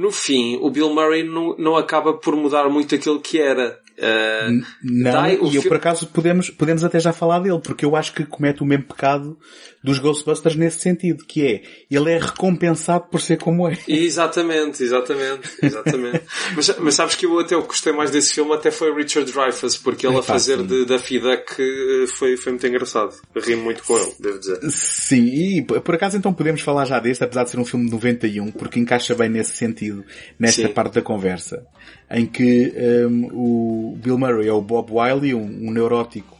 no 0.00 0.10
fim, 0.10 0.56
o 0.62 0.70
Bill 0.70 0.88
Murray 0.94 1.22
não, 1.22 1.54
não 1.58 1.76
acaba 1.76 2.14
por 2.14 2.34
mudar 2.34 2.66
muito 2.70 2.94
aquilo 2.94 3.20
que 3.20 3.38
era. 3.38 3.78
Ah, 4.00 4.48
Não, 4.82 5.28
e 5.50 5.56
eu 5.56 5.62
por 5.62 5.76
acaso 5.76 6.06
podemos, 6.06 6.48
podemos 6.48 6.82
até 6.82 6.98
já 6.98 7.12
falar 7.12 7.40
dele, 7.40 7.60
porque 7.62 7.84
eu 7.84 7.94
acho 7.94 8.14
que 8.14 8.24
comete 8.24 8.62
o 8.62 8.66
mesmo 8.66 8.84
pecado 8.84 9.38
dos 9.82 9.98
Ghostbusters 9.98 10.56
nesse 10.56 10.80
sentido, 10.80 11.24
que 11.24 11.46
é, 11.46 11.62
ele 11.90 12.12
é 12.12 12.18
recompensado 12.18 13.04
por 13.10 13.20
ser 13.20 13.38
como 13.38 13.68
é. 13.68 13.76
Exatamente, 13.88 14.82
exatamente, 14.82 15.50
exatamente. 15.62 16.22
mas, 16.54 16.78
mas 16.78 16.94
sabes 16.94 17.14
que 17.14 17.26
eu 17.26 17.38
até 17.38 17.56
o 17.56 17.62
que 17.62 17.68
gostei 17.68 17.92
mais 17.92 18.10
desse 18.10 18.34
filme 18.34 18.52
até 18.54 18.70
foi 18.70 18.94
Richard 18.94 19.30
Dreyfuss, 19.30 19.76
porque 19.78 20.06
ele 20.06 20.16
a 20.16 20.18
Epá, 20.18 20.34
fazer 20.34 20.58
sim. 20.58 20.66
de, 20.66 20.86
da 20.86 20.96
Duck 20.96 21.56
eh, 21.58 22.06
foi, 22.06 22.36
foi 22.36 22.52
muito 22.52 22.66
engraçado. 22.66 23.14
Ri 23.34 23.56
muito 23.56 23.82
com 23.84 23.98
ele, 23.98 24.12
devo 24.18 24.38
dizer. 24.38 24.58
Sim, 24.70 25.58
e 25.58 25.62
por 25.62 25.94
acaso 25.94 26.16
então 26.16 26.32
podemos 26.32 26.60
falar 26.60 26.84
já 26.84 26.98
deste, 26.98 27.24
apesar 27.24 27.44
de 27.44 27.50
ser 27.50 27.58
um 27.58 27.64
filme 27.64 27.86
de 27.86 27.92
91, 27.92 28.50
porque 28.52 28.78
encaixa 28.78 29.14
bem 29.14 29.28
nesse 29.28 29.56
sentido, 29.56 30.04
nesta 30.38 30.62
Sim. 30.62 30.72
parte 30.72 30.94
da 30.94 31.02
conversa, 31.02 31.66
em 32.10 32.26
que 32.26 32.72
hum, 33.08 33.28
o 33.32 33.89
Bill 33.96 34.18
Murray 34.18 34.48
é 34.48 34.52
o 34.52 34.60
Bob 34.62 34.90
Wiley, 34.92 35.34
um, 35.34 35.68
um 35.68 35.70
neurótico 35.70 36.38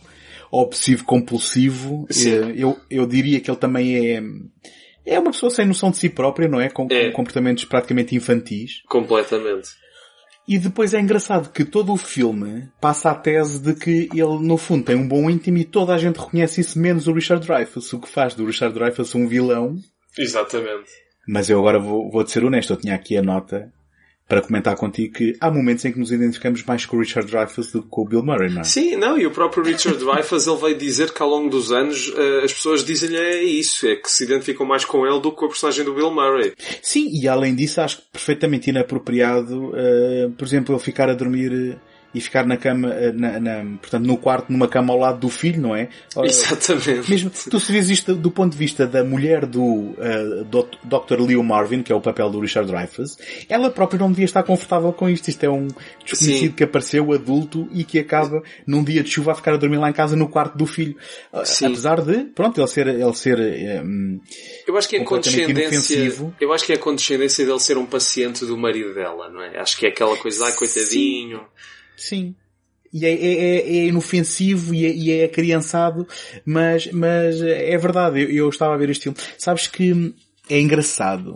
obsessivo 0.50 1.04
compulsivo. 1.04 2.06
Sim. 2.10 2.30
Eh, 2.32 2.52
Eu, 2.56 2.76
eu 2.90 3.06
diria 3.06 3.40
que 3.40 3.50
ele 3.50 3.58
também 3.58 3.96
é, 4.16 4.22
é 5.06 5.18
uma 5.18 5.30
pessoa 5.30 5.50
sem 5.50 5.64
noção 5.66 5.90
de 5.90 5.98
si 5.98 6.08
própria, 6.08 6.48
não 6.48 6.60
é? 6.60 6.68
Com, 6.68 6.88
com 6.88 6.94
É. 6.94 7.10
comportamentos 7.12 7.64
praticamente 7.64 8.14
infantis. 8.16 8.82
Completamente. 8.88 9.68
E 10.48 10.58
depois 10.58 10.92
é 10.94 11.00
engraçado 11.00 11.52
que 11.52 11.64
todo 11.64 11.92
o 11.92 11.96
filme 11.96 12.68
passa 12.80 13.10
a 13.10 13.14
tese 13.14 13.60
de 13.62 13.72
que 13.74 14.08
ele, 14.12 14.38
no 14.40 14.56
fundo, 14.56 14.84
tem 14.84 14.96
um 14.96 15.06
bom 15.06 15.30
íntimo 15.30 15.58
e 15.58 15.64
toda 15.64 15.94
a 15.94 15.98
gente 15.98 16.18
reconhece 16.18 16.60
isso, 16.60 16.76
menos 16.78 17.06
o 17.06 17.12
Richard 17.12 17.46
Dreyfuss, 17.46 17.92
o 17.92 18.00
que 18.00 18.08
faz 18.08 18.34
do 18.34 18.44
Richard 18.44 18.74
Dreyfuss 18.74 19.14
um 19.14 19.28
vilão, 19.28 19.76
Exatamente. 20.18 20.90
Mas 21.28 21.48
eu 21.48 21.60
agora 21.60 21.78
vou, 21.78 22.10
vou 22.10 22.26
ser 22.26 22.44
honesto, 22.44 22.72
eu 22.72 22.76
tinha 22.76 22.96
aqui 22.96 23.16
a 23.16 23.22
nota 23.22 23.72
para 24.30 24.42
comentar 24.42 24.76
contigo 24.76 25.14
que 25.14 25.36
há 25.40 25.50
momentos 25.50 25.84
em 25.84 25.90
que 25.90 25.98
nos 25.98 26.12
identificamos 26.12 26.62
mais 26.62 26.86
com 26.86 26.96
o 26.96 27.00
Richard 27.00 27.28
Dreyfuss 27.28 27.72
do 27.72 27.82
que 27.82 27.88
com 27.88 28.02
o 28.02 28.04
Bill 28.04 28.22
Murray, 28.22 28.48
não 28.48 28.60
é? 28.60 28.64
Sim, 28.64 28.94
não, 28.94 29.18
e 29.18 29.26
o 29.26 29.32
próprio 29.32 29.64
Richard 29.64 29.98
Dreyfuss 29.98 30.46
ele 30.46 30.56
veio 30.56 30.78
dizer 30.78 31.12
que 31.12 31.20
ao 31.20 31.28
longo 31.28 31.50
dos 31.50 31.72
anos 31.72 32.10
uh, 32.10 32.44
as 32.44 32.52
pessoas 32.52 32.84
dizem-lhe 32.84 33.16
é 33.16 33.42
isso, 33.42 33.88
é 33.88 33.96
que 33.96 34.08
se 34.08 34.22
identificam 34.22 34.64
mais 34.64 34.84
com 34.84 35.04
ele 35.04 35.18
do 35.18 35.32
que 35.32 35.38
com 35.38 35.46
a 35.46 35.48
personagem 35.48 35.84
do 35.84 35.92
Bill 35.92 36.12
Murray. 36.12 36.52
Sim, 36.80 37.10
e 37.12 37.26
além 37.26 37.56
disso 37.56 37.80
acho 37.80 38.02
perfeitamente 38.12 38.70
inapropriado, 38.70 39.70
uh, 39.70 40.30
por 40.38 40.46
exemplo, 40.46 40.76
ele 40.76 40.80
ficar 40.80 41.10
a 41.10 41.14
dormir 41.14 41.76
e 42.12 42.20
ficar 42.20 42.44
na 42.44 42.56
cama, 42.56 42.92
eh, 42.92 43.12
na, 43.12 43.38
na, 43.38 43.64
portanto, 43.80 44.04
no 44.04 44.16
quarto, 44.16 44.52
numa 44.52 44.66
cama 44.66 44.92
ao 44.92 44.98
lado 44.98 45.20
do 45.20 45.28
filho, 45.28 45.60
não 45.62 45.76
é? 45.76 45.88
Exatamente. 46.24 47.08
Mesmo, 47.08 47.30
tu 47.30 47.60
se 47.60 47.70
vês 47.70 47.88
isto 47.88 48.14
do 48.14 48.30
ponto 48.30 48.52
de 48.52 48.58
vista 48.58 48.86
da 48.86 49.04
mulher 49.04 49.46
do 49.46 49.62
uh, 49.62 50.44
Dr. 50.84 51.20
Leo 51.20 51.42
Marvin, 51.42 51.82
que 51.82 51.92
é 51.92 51.94
o 51.94 52.00
papel 52.00 52.28
do 52.30 52.40
Richard 52.40 52.70
Dreyfuss, 52.70 53.16
ela 53.48 53.70
própria 53.70 54.00
não 54.00 54.10
devia 54.10 54.24
estar 54.24 54.42
confortável 54.42 54.92
com 54.92 55.08
isto. 55.08 55.28
Isto 55.28 55.44
é 55.44 55.50
um 55.50 55.68
desconhecido 56.04 56.50
Sim. 56.50 56.52
que 56.52 56.64
apareceu 56.64 57.12
adulto 57.12 57.68
e 57.72 57.84
que 57.84 57.98
acaba 57.98 58.42
num 58.66 58.82
dia 58.82 59.02
de 59.04 59.10
chuva 59.10 59.32
a 59.32 59.34
ficar 59.34 59.54
a 59.54 59.56
dormir 59.56 59.78
lá 59.78 59.88
em 59.88 59.92
casa 59.92 60.16
no 60.16 60.28
quarto 60.28 60.58
do 60.58 60.66
filho. 60.66 60.96
Uh, 61.32 61.38
apesar 61.64 62.00
de, 62.00 62.24
pronto, 62.24 62.60
ele 62.60 62.68
ser, 62.68 62.88
ele 62.88 63.14
ser, 63.14 63.38
um, 63.84 64.20
eu 64.66 64.76
acho 64.76 64.88
que 64.88 64.96
é 64.96 65.00
a 65.00 65.04
condescendência, 65.04 66.12
eu 66.40 66.52
acho 66.52 66.66
que 66.66 66.72
é 66.72 66.74
a 66.74 66.78
condescendência 66.78 67.46
dele 67.46 67.60
ser 67.60 67.78
um 67.78 67.86
paciente 67.86 68.44
do 68.44 68.56
marido 68.56 68.94
dela, 68.94 69.28
não 69.30 69.40
é? 69.42 69.58
Acho 69.60 69.78
que 69.78 69.86
é 69.86 69.90
aquela 69.90 70.16
coisa, 70.16 70.44
ai 70.44 70.52
coitadinho. 70.52 71.38
Sim. 71.38 71.79
Sim. 72.00 72.34
E 72.92 73.06
é, 73.06 73.12
é, 73.12 73.34
é, 73.34 73.78
é 73.78 73.86
inofensivo 73.86 74.74
e 74.74 74.84
é, 74.84 74.92
e 74.92 75.12
é 75.12 75.28
criançado, 75.28 76.08
mas, 76.44 76.90
mas 76.90 77.40
é 77.40 77.76
verdade, 77.78 78.20
eu, 78.20 78.30
eu 78.30 78.48
estava 78.48 78.74
a 78.74 78.76
ver 78.76 78.90
este 78.90 79.04
filme. 79.04 79.18
Sabes 79.38 79.68
que 79.68 80.12
é 80.48 80.60
engraçado 80.60 81.34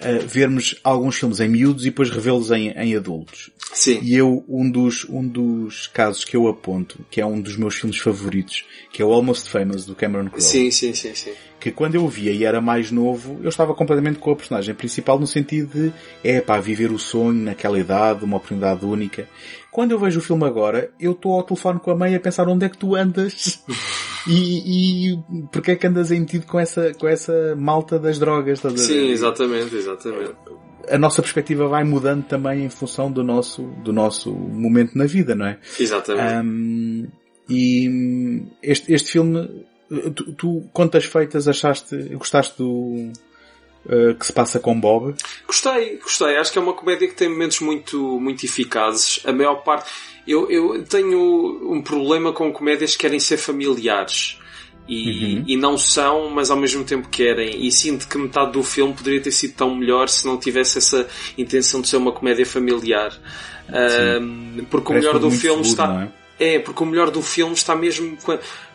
uh, 0.00 0.26
vermos 0.26 0.78
alguns 0.84 1.16
filmes 1.16 1.40
em 1.40 1.48
miúdos 1.48 1.84
e 1.84 1.90
depois 1.90 2.10
revê-los 2.10 2.50
em, 2.50 2.68
em 2.70 2.94
adultos. 2.96 3.50
Sim. 3.72 4.00
E 4.02 4.14
eu, 4.14 4.44
um 4.48 4.70
dos, 4.70 5.04
um 5.08 5.26
dos 5.26 5.86
casos 5.86 6.24
que 6.24 6.36
eu 6.36 6.46
aponto, 6.46 7.04
que 7.10 7.20
é 7.20 7.26
um 7.26 7.40
dos 7.40 7.56
meus 7.56 7.74
filmes 7.76 7.98
favoritos, 7.98 8.64
que 8.92 9.02
é 9.02 9.04
o 9.04 9.12
Almost 9.12 9.48
Famous 9.48 9.84
do 9.84 9.94
Cameron 9.94 10.28
Crowe. 10.28 10.42
Sim, 10.42 10.70
sim, 10.70 10.94
sim, 10.94 11.14
sim 11.14 11.32
que 11.64 11.70
quando 11.70 11.94
eu 11.94 12.06
via 12.06 12.30
e 12.30 12.44
era 12.44 12.60
mais 12.60 12.90
novo, 12.90 13.40
eu 13.42 13.48
estava 13.48 13.74
completamente 13.74 14.18
com 14.18 14.30
a 14.30 14.36
personagem 14.36 14.74
principal 14.74 15.18
no 15.18 15.26
sentido 15.26 15.72
de, 15.72 15.92
é 16.22 16.38
pá, 16.38 16.60
viver 16.60 16.92
o 16.92 16.98
sonho 16.98 17.42
naquela 17.42 17.78
idade, 17.78 18.22
uma 18.22 18.36
oportunidade 18.36 18.84
única. 18.84 19.26
Quando 19.72 19.92
eu 19.92 19.98
vejo 19.98 20.18
o 20.18 20.22
filme 20.22 20.44
agora, 20.44 20.90
eu 21.00 21.12
estou 21.12 21.32
ao 21.32 21.42
telefone 21.42 21.80
com 21.80 21.90
a 21.90 21.96
mãe 21.96 22.14
a 22.14 22.20
pensar 22.20 22.46
onde 22.48 22.66
é 22.66 22.68
que 22.68 22.76
tu 22.76 22.94
andas 22.94 23.64
e, 24.28 25.12
e 25.14 25.18
porque 25.50 25.70
é 25.70 25.76
que 25.76 25.86
andas 25.86 26.12
aí 26.12 26.20
metido 26.20 26.44
com 26.44 26.60
essa, 26.60 26.92
com 26.92 27.08
essa 27.08 27.56
malta 27.56 27.98
das 27.98 28.18
drogas. 28.18 28.58
Estás 28.58 28.82
Sim, 28.82 29.08
exatamente, 29.08 29.74
exatamente. 29.74 30.34
A 30.90 30.98
nossa 30.98 31.22
perspectiva 31.22 31.68
vai 31.68 31.84
mudando 31.84 32.24
também 32.24 32.64
em 32.64 32.70
função 32.70 33.10
do 33.10 33.22
nosso, 33.22 33.62
do 33.82 33.92
nosso 33.92 34.32
momento 34.32 34.96
na 34.96 35.06
vida, 35.06 35.34
não 35.34 35.46
é? 35.46 35.58
Exatamente. 35.78 36.46
Um, 36.46 37.06
e 37.48 38.42
este, 38.62 38.92
este 38.92 39.12
filme 39.12 39.64
Tu, 39.88 40.32
tu 40.32 40.68
contas 40.72 41.04
feitas, 41.04 41.46
achaste, 41.46 41.96
gostaste 42.14 42.56
do 42.58 43.12
uh, 43.86 44.14
que 44.18 44.26
se 44.26 44.32
passa 44.32 44.58
com 44.58 44.78
Bob? 44.78 45.14
Gostei, 45.46 45.98
gostei. 45.98 46.36
Acho 46.36 46.52
que 46.52 46.58
é 46.58 46.62
uma 46.62 46.72
comédia 46.72 47.06
que 47.06 47.14
tem 47.14 47.28
momentos 47.28 47.60
muito, 47.60 48.18
muito 48.18 48.44
eficazes. 48.44 49.20
A 49.24 49.32
maior 49.32 49.56
parte. 49.56 49.90
Eu, 50.26 50.50
eu 50.50 50.82
tenho 50.84 51.70
um 51.70 51.82
problema 51.82 52.32
com 52.32 52.52
comédias 52.52 52.92
que 52.92 53.00
querem 53.00 53.20
ser 53.20 53.36
familiares. 53.36 54.38
E, 54.86 55.36
uhum. 55.36 55.44
e 55.46 55.56
não 55.56 55.78
são, 55.78 56.28
mas 56.28 56.50
ao 56.50 56.56
mesmo 56.56 56.84
tempo 56.84 57.08
querem. 57.08 57.66
E 57.66 57.72
sinto 57.72 58.06
que 58.06 58.18
metade 58.18 58.52
do 58.52 58.62
filme 58.62 58.92
poderia 58.92 59.20
ter 59.20 59.30
sido 59.30 59.54
tão 59.54 59.74
melhor 59.74 60.08
se 60.08 60.26
não 60.26 60.36
tivesse 60.36 60.78
essa 60.78 61.08
intenção 61.38 61.80
de 61.80 61.88
ser 61.88 61.96
uma 61.96 62.12
comédia 62.12 62.44
familiar. 62.44 63.18
Um, 63.68 64.64
porque 64.70 64.88
Parece 64.88 65.06
o 65.06 65.14
melhor 65.14 65.18
do 65.18 65.30
filme 65.30 65.64
seguro, 65.64 65.90
está. 65.90 66.10
É? 66.38 66.54
é? 66.56 66.58
porque 66.58 66.82
o 66.82 66.86
melhor 66.86 67.10
do 67.10 67.22
filme 67.22 67.54
está 67.54 67.74
mesmo 67.74 68.18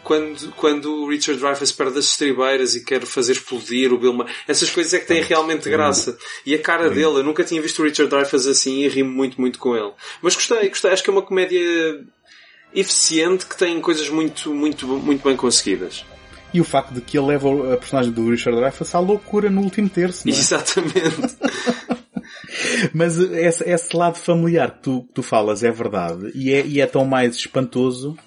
quando, 0.04 0.52
quando 0.54 1.04
o 1.04 1.10
Richard 1.10 1.40
Dreyfuss 1.40 1.72
perde 1.72 2.00
as 2.00 2.06
estribeiras 2.06 2.76
e 2.76 2.84
quer 2.84 3.02
fazer 3.06 3.34
explodir 3.34 3.94
o 3.94 3.98
Bill 4.00 4.14
Murray. 4.14 4.34
Essas 4.48 4.70
coisas 4.72 4.92
é 4.94 5.00
que 5.00 5.06
têm 5.06 5.22
realmente 5.22 5.70
graça. 5.70 6.18
E 6.44 6.56
a 6.56 6.60
cara 6.60 6.90
dele, 6.90 7.20
eu 7.20 7.24
nunca 7.24 7.44
tinha 7.44 7.62
visto 7.62 7.80
o 7.80 7.86
Richard 7.86 8.10
Dreyfuss 8.10 8.48
assim 8.48 8.80
e 8.80 8.88
rimo 8.88 9.12
muito, 9.12 9.40
muito 9.40 9.60
com 9.60 9.76
ele. 9.76 9.92
Mas 10.24 10.34
gostei, 10.34 10.70
gostei. 10.70 10.92
Acho 10.92 11.04
que 11.04 11.10
é 11.12 11.14
uma 11.14 11.22
comédia 11.22 12.04
eficiente 12.74 13.46
que 13.46 13.58
tem 13.58 13.80
coisas 13.82 14.10
muito, 14.10 14.54
muito, 14.54 14.88
muito 14.88 15.24
bem 15.24 15.36
conseguidas. 15.36 16.06
E 16.54 16.60
o 16.60 16.64
facto 16.64 16.94
de 16.94 17.02
que 17.02 17.18
ele 17.18 17.28
leva 17.28 17.74
a 17.74 17.78
personagem 17.78 18.12
do 18.12 18.30
Richard 18.30 18.60
Dreyfuss 18.60 18.96
à 18.96 19.00
loucura 19.00 19.50
no 19.50 19.62
último 19.62 19.90
terço, 19.90 20.28
não 20.28 20.34
é? 20.34 20.38
Exatamente. 20.38 21.38
Mas 22.94 23.18
esse, 23.18 23.64
esse, 23.70 23.96
lado 23.96 24.18
familiar 24.18 24.72
que 24.72 24.84
tu, 24.84 25.04
que 25.04 25.14
tu 25.14 25.24
falas 25.24 25.64
é 25.64 25.72
verdade 25.72 26.32
e 26.34 26.52
é, 26.52 26.66
e 26.66 26.82
é 26.82 26.88
tão 26.88 27.06
mais 27.06 27.36
espantoso 27.36 28.18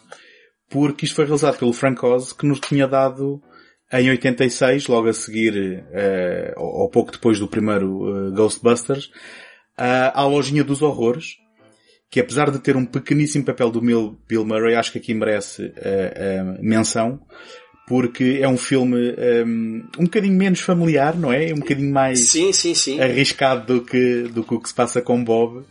porque 0.72 1.04
isto 1.04 1.16
foi 1.16 1.26
realizado 1.26 1.58
pelo 1.58 1.72
Frank 1.72 2.04
Oz, 2.04 2.32
que 2.32 2.46
nos 2.46 2.58
tinha 2.58 2.88
dado 2.88 3.42
em 3.92 4.08
86, 4.08 4.86
logo 4.86 5.08
a 5.08 5.12
seguir, 5.12 5.84
uh, 5.84 6.54
ou 6.56 6.88
pouco 6.88 7.12
depois 7.12 7.38
do 7.38 7.46
primeiro 7.46 8.28
uh, 8.28 8.32
Ghostbusters, 8.32 9.06
uh, 9.78 10.10
à 10.14 10.24
Lojinha 10.24 10.64
dos 10.64 10.80
Horrores, 10.80 11.36
que 12.12 12.20
apesar 12.20 12.50
de 12.50 12.58
ter 12.58 12.76
um 12.76 12.84
pequeníssimo 12.84 13.42
papel 13.42 13.70
do 13.70 13.80
Bill 13.80 14.44
Murray, 14.44 14.74
acho 14.74 14.92
que 14.92 14.98
aqui 14.98 15.14
merece 15.14 15.64
uh, 15.64 16.58
menção, 16.60 17.18
porque 17.88 18.38
é 18.42 18.46
um 18.46 18.58
filme 18.58 19.16
um, 19.46 19.88
um 19.98 20.04
bocadinho 20.04 20.36
menos 20.36 20.60
familiar, 20.60 21.16
não 21.16 21.32
é? 21.32 21.54
Um 21.54 21.60
bocadinho 21.60 21.90
mais 21.90 22.28
sim, 22.28 22.52
sim, 22.52 22.74
sim. 22.74 23.00
arriscado 23.00 23.78
do 23.78 23.82
que, 23.82 24.24
do 24.24 24.44
que 24.44 24.54
o 24.54 24.60
que 24.60 24.68
se 24.68 24.74
passa 24.74 25.00
com 25.00 25.24
Bob 25.24 25.64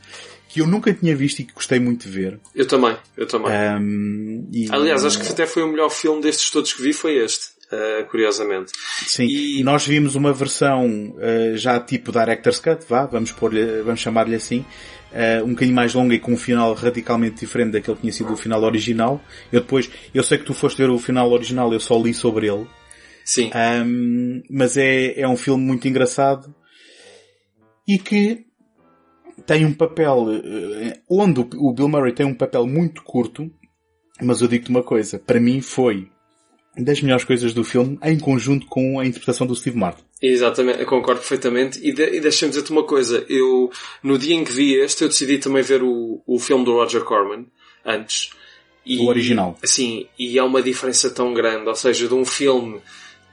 que 0.49 0.61
eu 0.61 0.67
nunca 0.67 0.91
tinha 0.91 1.15
visto 1.15 1.39
e 1.39 1.43
que 1.45 1.53
gostei 1.53 1.79
muito 1.79 2.09
de 2.09 2.09
ver. 2.09 2.39
Eu 2.53 2.67
também, 2.67 2.97
eu 3.15 3.25
também. 3.25 3.51
Um, 3.79 4.49
e... 4.51 4.67
Aliás, 4.69 5.05
acho 5.05 5.21
que 5.21 5.31
até 5.31 5.45
foi 5.45 5.63
o 5.63 5.67
melhor 5.67 5.89
filme 5.89 6.21
destes 6.21 6.49
todos 6.49 6.73
que 6.73 6.81
vi, 6.81 6.91
foi 6.91 7.23
este. 7.23 7.51
Uh, 7.71 8.05
curiosamente. 8.09 8.73
Sim, 9.07 9.27
e... 9.27 9.63
nós 9.63 9.87
vimos 9.87 10.15
uma 10.15 10.33
versão 10.33 11.15
uh, 11.15 11.55
já 11.55 11.79
tipo 11.79 12.11
Director's 12.11 12.59
Cut, 12.59 12.83
vá, 12.89 13.05
vamos, 13.05 13.31
pôr 13.31 13.53
vamos 13.85 14.01
chamar-lhe 14.01 14.35
assim, 14.35 14.65
uh, 15.11 15.45
um 15.45 15.49
bocadinho 15.49 15.75
mais 15.75 15.93
longa 15.93 16.15
e 16.15 16.19
com 16.19 16.33
um 16.33 16.37
final 16.37 16.73
radicalmente 16.73 17.39
diferente 17.39 17.71
daquele 17.71 17.95
que 17.95 18.01
tinha 18.01 18.13
sido 18.13 18.33
o 18.33 18.37
final 18.37 18.63
original. 18.63 19.21
Eu 19.51 19.61
depois, 19.61 19.89
eu 20.13 20.23
sei 20.23 20.37
que 20.37 20.45
tu 20.45 20.53
foste 20.53 20.77
ver 20.77 20.89
o 20.89 20.99
final 20.99 21.31
original, 21.31 21.71
eu 21.73 21.79
só 21.79 21.97
li 22.01 22.13
sobre 22.13 22.47
ele. 22.47 22.67
Sim. 23.23 23.51
Um, 23.55 24.41
mas 24.49 24.77
é, 24.77 25.19
é 25.19 25.27
um 25.27 25.37
filme 25.37 25.63
muito 25.63 25.87
engraçado 25.87 26.53
e 27.87 27.97
que 27.97 28.45
tem 29.45 29.65
um 29.65 29.73
papel, 29.73 30.27
eh, 30.31 30.99
onde 31.09 31.41
o 31.57 31.73
Bill 31.73 31.89
Murray 31.89 32.13
tem 32.13 32.25
um 32.25 32.33
papel 32.33 32.67
muito 32.67 33.03
curto, 33.03 33.49
mas 34.21 34.41
eu 34.41 34.47
digo-te 34.47 34.69
uma 34.69 34.83
coisa, 34.83 35.17
para 35.17 35.39
mim 35.39 35.61
foi 35.61 36.10
das 36.77 37.01
melhores 37.01 37.25
coisas 37.25 37.53
do 37.53 37.63
filme, 37.63 37.99
em 38.03 38.17
conjunto 38.17 38.65
com 38.67 38.99
a 38.99 39.05
interpretação 39.05 39.45
do 39.45 39.55
Steve 39.55 39.77
Martin. 39.77 40.03
Exatamente, 40.21 40.85
concordo 40.85 41.19
perfeitamente. 41.19 41.79
E, 41.81 41.91
de, 41.91 42.15
e 42.15 42.19
deixa-me 42.19 42.51
dizer-te 42.51 42.71
uma 42.71 42.83
coisa, 42.83 43.25
eu, 43.27 43.71
no 44.01 44.17
dia 44.17 44.35
em 44.35 44.43
que 44.43 44.51
vi 44.51 44.75
este, 44.75 45.03
eu 45.03 45.09
decidi 45.09 45.37
também 45.37 45.63
ver 45.63 45.83
o, 45.83 46.21
o 46.25 46.39
filme 46.39 46.63
do 46.63 46.73
Roger 46.73 47.03
Corman, 47.03 47.45
antes. 47.85 48.31
E, 48.85 48.99
o 48.99 49.07
original. 49.07 49.57
Sim, 49.63 50.07
e 50.17 50.39
há 50.39 50.45
uma 50.45 50.61
diferença 50.61 51.09
tão 51.09 51.33
grande, 51.33 51.67
ou 51.67 51.75
seja, 51.75 52.07
de 52.07 52.13
um 52.13 52.25
filme 52.25 52.79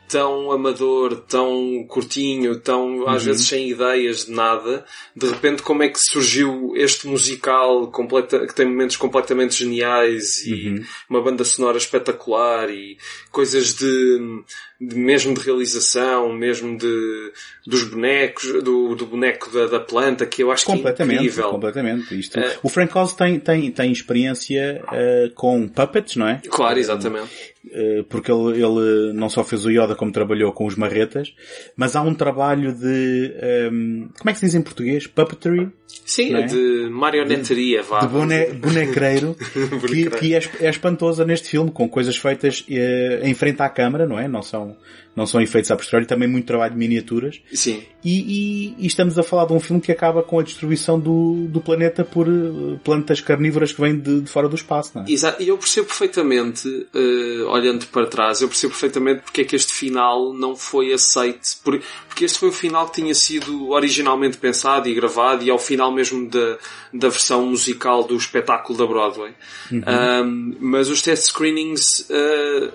tão 0.09 0.51
amador, 0.51 1.17
tão 1.29 1.85
curtinho, 1.87 2.59
tão 2.59 3.09
às 3.09 3.23
uhum. 3.23 3.27
vezes 3.29 3.47
sem 3.47 3.69
ideias 3.69 4.25
de 4.25 4.33
nada, 4.33 4.85
de 5.15 5.27
repente 5.27 5.63
como 5.63 5.83
é 5.83 5.89
que 5.89 5.99
surgiu 5.99 6.73
este 6.75 7.07
musical 7.07 7.91
completa, 7.91 8.47
que 8.47 8.55
tem 8.55 8.67
momentos 8.67 8.97
completamente 8.97 9.55
geniais 9.55 10.47
e 10.47 10.71
uhum. 10.71 10.85
uma 11.11 11.23
banda 11.23 11.45
sonora 11.45 11.77
espetacular 11.77 12.71
e 12.71 12.97
coisas 13.31 13.75
de, 13.75 14.43
de, 14.81 14.97
mesmo 14.97 15.35
de 15.35 15.41
realização, 15.41 16.33
mesmo 16.33 16.77
de 16.79 17.33
dos 17.67 17.85
bonecos, 17.85 18.63
do, 18.63 18.95
do 18.95 19.07
boneco 19.07 19.51
da, 19.51 19.67
da 19.67 19.81
planta, 19.81 20.25
que 20.25 20.43
eu 20.43 20.51
acho 20.51 20.65
que 20.65 20.73
é 20.73 20.77
incrível. 20.77 21.51
Completamente, 21.51 22.19
isto. 22.19 22.39
Uh, 22.39 22.45
o 22.63 22.69
Frank 22.69 22.97
Oz 22.97 23.13
tem, 23.13 23.41
tem, 23.41 23.71
tem 23.71 23.93
experiência 23.93 24.83
uh, 24.87 25.35
com 25.35 25.69
puppets, 25.69 26.17
não 26.17 26.29
é? 26.29 26.41
Claro, 26.49 26.79
exatamente. 26.79 27.29
Uh, 27.67 28.05
porque 28.05 28.31
ele, 28.31 28.63
ele 28.63 29.13
não 29.13 29.29
só 29.29 29.43
fez 29.43 29.65
o 29.65 29.71
Yoda 29.71 29.95
como 29.95 30.13
trabalhou 30.13 30.53
com 30.53 30.65
os 30.65 30.77
marretas, 30.77 31.35
mas 31.77 31.97
há 31.97 32.01
um 32.01 32.15
trabalho 32.15 32.73
de, 32.73 33.35
um, 33.71 34.09
como 34.19 34.31
é 34.31 34.33
que 34.33 34.39
se 34.39 34.47
diz 34.47 34.55
em 34.55 34.63
português? 34.63 35.07
Puppetry? 35.07 35.71
Sim, 36.05 36.35
é? 36.35 36.43
de 36.43 36.89
marionetaria, 36.91 37.83
vá. 37.83 38.01
de 38.01 38.09
bone, 38.09 38.47
bonecreiro 38.53 39.35
que, 39.87 40.11
que 40.11 40.35
é, 40.35 40.41
é 40.61 40.69
espantosa 40.69 41.25
neste 41.25 41.49
filme, 41.49 41.71
com 41.71 41.89
coisas 41.89 42.17
feitas 42.17 42.65
eh, 42.69 43.21
em 43.23 43.35
frente 43.35 43.63
à 43.63 43.69
câmara, 43.71 44.07
não 44.07 44.19
é? 44.19 44.29
Não 44.29 44.43
são, 44.43 44.77
não 45.17 45.27
são 45.27 45.41
efeitos 45.41 45.71
a 45.71 45.77
posteriori, 45.77 46.07
também 46.07 46.29
muito 46.29 46.47
trabalho 46.47 46.73
de 46.73 46.79
miniaturas. 46.79 47.41
Sim. 47.53 47.83
E, 48.05 48.21
e- 48.21 48.75
e 48.79 48.87
estamos 48.87 49.19
a 49.19 49.23
falar 49.23 49.47
de 49.47 49.53
um 49.53 49.59
filme 49.61 49.83
que 49.83 49.91
acaba 49.91 50.23
com 50.23 50.39
a 50.39 50.43
destruição 50.43 50.99
do, 51.01 51.47
do 51.49 51.61
planeta 51.61 52.05
por 52.05 52.29
eh, 52.29 52.79
plantas 52.85 53.21
carnívoras 53.21 53.73
que 53.73 53.81
vêm 53.81 53.99
de, 53.99 54.21
de 54.21 54.31
fora 54.31 54.49
do 54.49 54.55
espaço, 54.55 54.93
não 54.95 55.03
é? 55.05 55.11
Exato, 55.11 55.43
e 55.43 55.49
eu 55.49 55.59
percebo 55.59 55.89
perfeitamente, 55.89 56.87
eh, 56.95 57.43
olhando 57.49 57.87
para 57.87 58.07
trás, 58.07 58.41
eu 58.41 58.49
percebo 58.49 58.73
perfeitamente 58.73 59.23
porque 59.23 59.41
é 59.41 59.45
que 59.45 59.57
este 59.57 59.73
final 59.73 60.33
não 60.33 60.55
foi 60.55 60.93
aceito, 60.93 61.41
por- 61.65 61.81
porque 62.07 62.25
este 62.25 62.39
foi 62.39 62.49
o 62.51 62.53
final 62.53 62.89
que 62.89 63.01
tinha 63.01 63.15
sido 63.15 63.71
originalmente 63.71 64.37
pensado 64.39 64.89
e 64.89 64.95
gravado 64.95 65.43
e 65.45 65.51
ao 65.51 65.59
final 65.59 65.91
mesmo 65.93 66.29
da, 66.29 66.59
da 66.93 67.09
versão 67.09 67.45
musical 67.47 68.05
do 68.05 68.17
espetáculo 68.17 68.79
da 68.79 68.87
Broadway. 68.87 69.33
Um, 69.73 70.55
mas 70.61 70.89
os 70.89 71.03
test 71.03 71.25
screenings, 71.29 72.07
eh, 72.11 72.71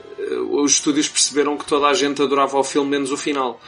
os 0.52 0.74
estúdios 0.74 1.08
perceberam 1.08 1.58
que 1.58 1.66
toda 1.66 1.88
a 1.88 1.94
gente 1.94 2.22
adorava 2.34 2.58
o 2.58 2.64
filme 2.64 2.90
menos 2.90 3.12
o 3.12 3.18
final. 3.18 3.62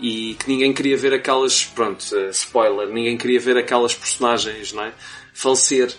E 0.00 0.34
que 0.34 0.48
ninguém 0.48 0.72
queria 0.72 0.96
ver 0.96 1.12
aquelas, 1.14 1.64
pronto, 1.64 2.04
eh, 2.16 2.30
spoiler, 2.30 2.88
ninguém 2.88 3.16
queria 3.16 3.38
ver 3.38 3.56
aquelas 3.56 3.94
personagens, 3.94 4.72
não 4.72 4.84
é? 4.84 4.92
Falecer. 5.32 5.94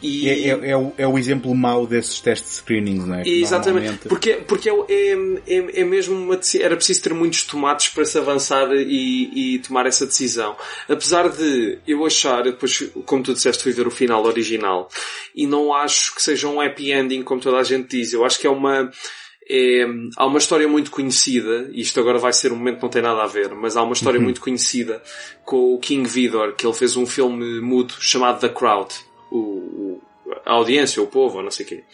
E... 0.00 0.28
É, 0.28 0.48
é- 0.48 0.70
é 0.70 0.76
o, 0.76 0.92
é 0.98 1.06
o 1.06 1.18
exemplo 1.18 1.54
mau 1.54 1.86
desses 1.86 2.20
test 2.20 2.44
screenings, 2.44 3.04
não 3.06 3.16
é? 3.16 3.22
Exatamente, 3.28 3.74
normalmente- 3.74 4.08
porque, 4.08 4.32
porque 4.46 4.68
é, 4.68 4.72
é, 4.72 5.12
é, 5.46 5.80
é 5.80 5.84
mesmo 5.84 6.14
uma 6.16 6.38
era 6.60 6.76
preciso 6.76 7.02
ter 7.02 7.14
muitos 7.14 7.44
tomates 7.44 7.88
para 7.88 8.04
se 8.04 8.18
avançar 8.18 8.68
e, 8.74 9.54
e 9.54 9.58
tomar 9.60 9.86
essa 9.86 10.04
decisão. 10.06 10.56
Apesar 10.88 11.28
de 11.28 11.78
eu 11.86 12.04
achar, 12.04 12.42
depois, 12.44 12.90
como 13.06 13.22
tu 13.22 13.32
disseste, 13.32 13.62
fui 13.62 13.72
ver 13.72 13.86
o 13.86 13.90
final 13.92 14.24
original 14.24 14.88
e 15.34 15.46
não 15.46 15.72
acho 15.72 16.14
que 16.14 16.22
seja 16.22 16.48
um 16.48 16.60
happy 16.60 16.92
ending, 16.92 17.22
como 17.22 17.40
toda 17.40 17.58
a 17.58 17.62
gente 17.64 17.88
diz. 17.96 18.12
Eu 18.12 18.24
acho 18.24 18.38
que 18.40 18.46
é 18.46 18.50
uma, 18.50 18.90
é, 19.48 19.84
há 20.16 20.26
uma 20.26 20.38
história 20.38 20.66
muito 20.68 20.90
conhecida, 20.90 21.68
e 21.72 21.80
isto 21.80 21.98
agora 22.00 22.18
vai 22.18 22.32
ser 22.32 22.52
um 22.52 22.56
momento 22.56 22.76
que 22.76 22.82
não 22.82 22.90
tem 22.90 23.02
nada 23.02 23.22
a 23.22 23.26
ver, 23.26 23.50
mas 23.54 23.76
há 23.76 23.82
uma 23.82 23.92
história 23.92 24.20
muito 24.20 24.40
conhecida 24.40 25.02
com 25.44 25.74
o 25.74 25.78
King 25.78 26.08
Vidor, 26.08 26.54
que 26.54 26.66
ele 26.66 26.74
fez 26.74 26.96
um 26.96 27.06
filme 27.06 27.60
mudo 27.60 27.94
chamado 28.00 28.40
The 28.40 28.48
Crowd. 28.48 28.94
O, 29.30 29.36
o- 29.38 30.02
a 30.46 30.52
audiência, 30.54 31.02
o 31.02 31.06
povo, 31.06 31.42
não 31.42 31.50
sei 31.50 31.66
o 31.66 31.68
quê. 31.68 31.84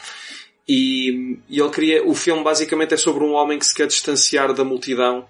E, 0.69 1.39
e 1.49 1.59
ele 1.61 1.71
queria, 1.71 2.07
o 2.07 2.15
filme 2.15 2.43
basicamente 2.45 2.95
é 2.95 2.97
sobre 2.97 3.25
um 3.25 3.33
homem 3.33 3.59
que 3.59 3.67
se 3.67 3.75
quer 3.75 3.87
distanciar 3.87 4.53
da 4.53 4.65
multidão 4.65 5.27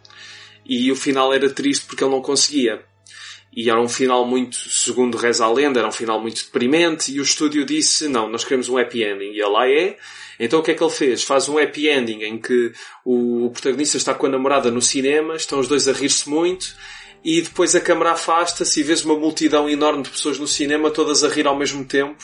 e 0.66 0.90
o 0.90 0.96
final 0.96 1.32
era 1.32 1.48
triste 1.48 1.86
porque 1.86 2.02
ele 2.02 2.10
não 2.10 2.20
conseguia. 2.20 2.82
E 3.55 3.70
era 3.70 3.80
um 3.80 3.88
final 3.88 4.26
muito, 4.26 4.57
segundo 4.57 5.16
reza 5.16 5.44
a 5.44 5.53
lenda, 5.53 5.80
era 5.80 5.88
um 5.88 5.92
final 5.92 6.20
muito 6.20 6.44
deprimente 6.44 7.12
e 7.12 7.18
o 7.18 7.22
estúdio 7.22 7.64
disse, 7.64 8.07
não, 8.09 8.28
nós 8.28 8.44
queremos 8.44 8.68
um 8.68 8.76
happy 8.78 9.03
ending. 9.03 9.32
E 9.32 9.40
ele 9.40 9.49
lá 9.49 9.68
é. 9.68 9.96
Então 10.38 10.61
o 10.61 10.62
que 10.62 10.70
é 10.70 10.74
que 10.74 10.82
ele 10.82 10.90
fez? 10.90 11.22
Faz 11.24 11.49
um 11.49 11.59
happy 11.59 11.88
ending 11.88 12.22
em 12.22 12.38
que 12.38 12.72
o 13.05 13.51
protagonista 13.53 13.96
está 13.96 14.14
com 14.14 14.26
a 14.26 14.28
namorada 14.28 14.70
no 14.70 14.82
cinema, 14.82 15.34
estão 15.34 15.59
os 15.59 15.66
dois 15.66 15.88
a 15.88 15.92
rir-se 15.92 16.28
muito 16.28 16.74
e 17.24 17.42
depois 17.42 17.74
a 17.74 17.80
câmara 17.80 18.12
afasta-se 18.12 18.80
e 18.80 18.82
vês 18.82 19.05
uma 19.05 19.16
multidão 19.16 19.68
enorme 19.68 20.03
de 20.03 20.11
pessoas 20.11 20.38
no 20.38 20.46
cinema 20.46 20.90
todas 20.90 21.24
a 21.24 21.28
rir 21.28 21.46
ao 21.46 21.59
mesmo 21.59 21.84
tempo. 21.84 22.22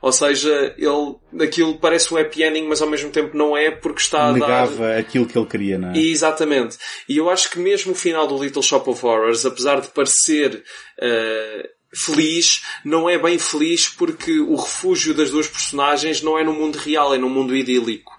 Ou 0.00 0.12
seja, 0.12 0.74
ele, 0.78 1.44
aquilo 1.44 1.78
parece 1.78 2.12
um 2.12 2.16
happy 2.16 2.42
ending, 2.44 2.68
mas 2.68 2.80
ao 2.80 2.88
mesmo 2.88 3.10
tempo 3.10 3.36
não 3.36 3.56
é 3.56 3.70
porque 3.70 4.00
está 4.00 4.28
a 4.28 4.32
dar... 4.32 4.34
negava 4.34 4.96
aquilo 4.96 5.26
que 5.26 5.36
ele 5.36 5.46
queria, 5.46 5.78
não 5.78 5.90
é? 5.90 5.96
E, 5.96 6.12
Exatamente. 6.12 6.78
E 7.08 7.16
eu 7.16 7.28
acho 7.28 7.50
que 7.50 7.58
mesmo 7.58 7.92
o 7.92 7.96
final 7.96 8.26
do 8.26 8.42
Little 8.42 8.62
Shop 8.62 8.88
of 8.88 9.04
Horrors, 9.04 9.44
apesar 9.44 9.80
de 9.80 9.88
parecer 9.88 10.62
eh, 11.00 11.68
feliz, 11.92 12.62
não 12.84 13.08
é 13.08 13.18
bem 13.18 13.38
feliz 13.38 13.88
porque 13.88 14.38
o 14.38 14.56
refúgio 14.56 15.14
das 15.14 15.30
duas 15.30 15.48
personagens 15.48 16.22
não 16.22 16.38
é 16.38 16.44
no 16.44 16.52
mundo 16.52 16.76
real, 16.76 17.14
é 17.14 17.18
no 17.18 17.28
mundo 17.28 17.56
idílico. 17.56 18.12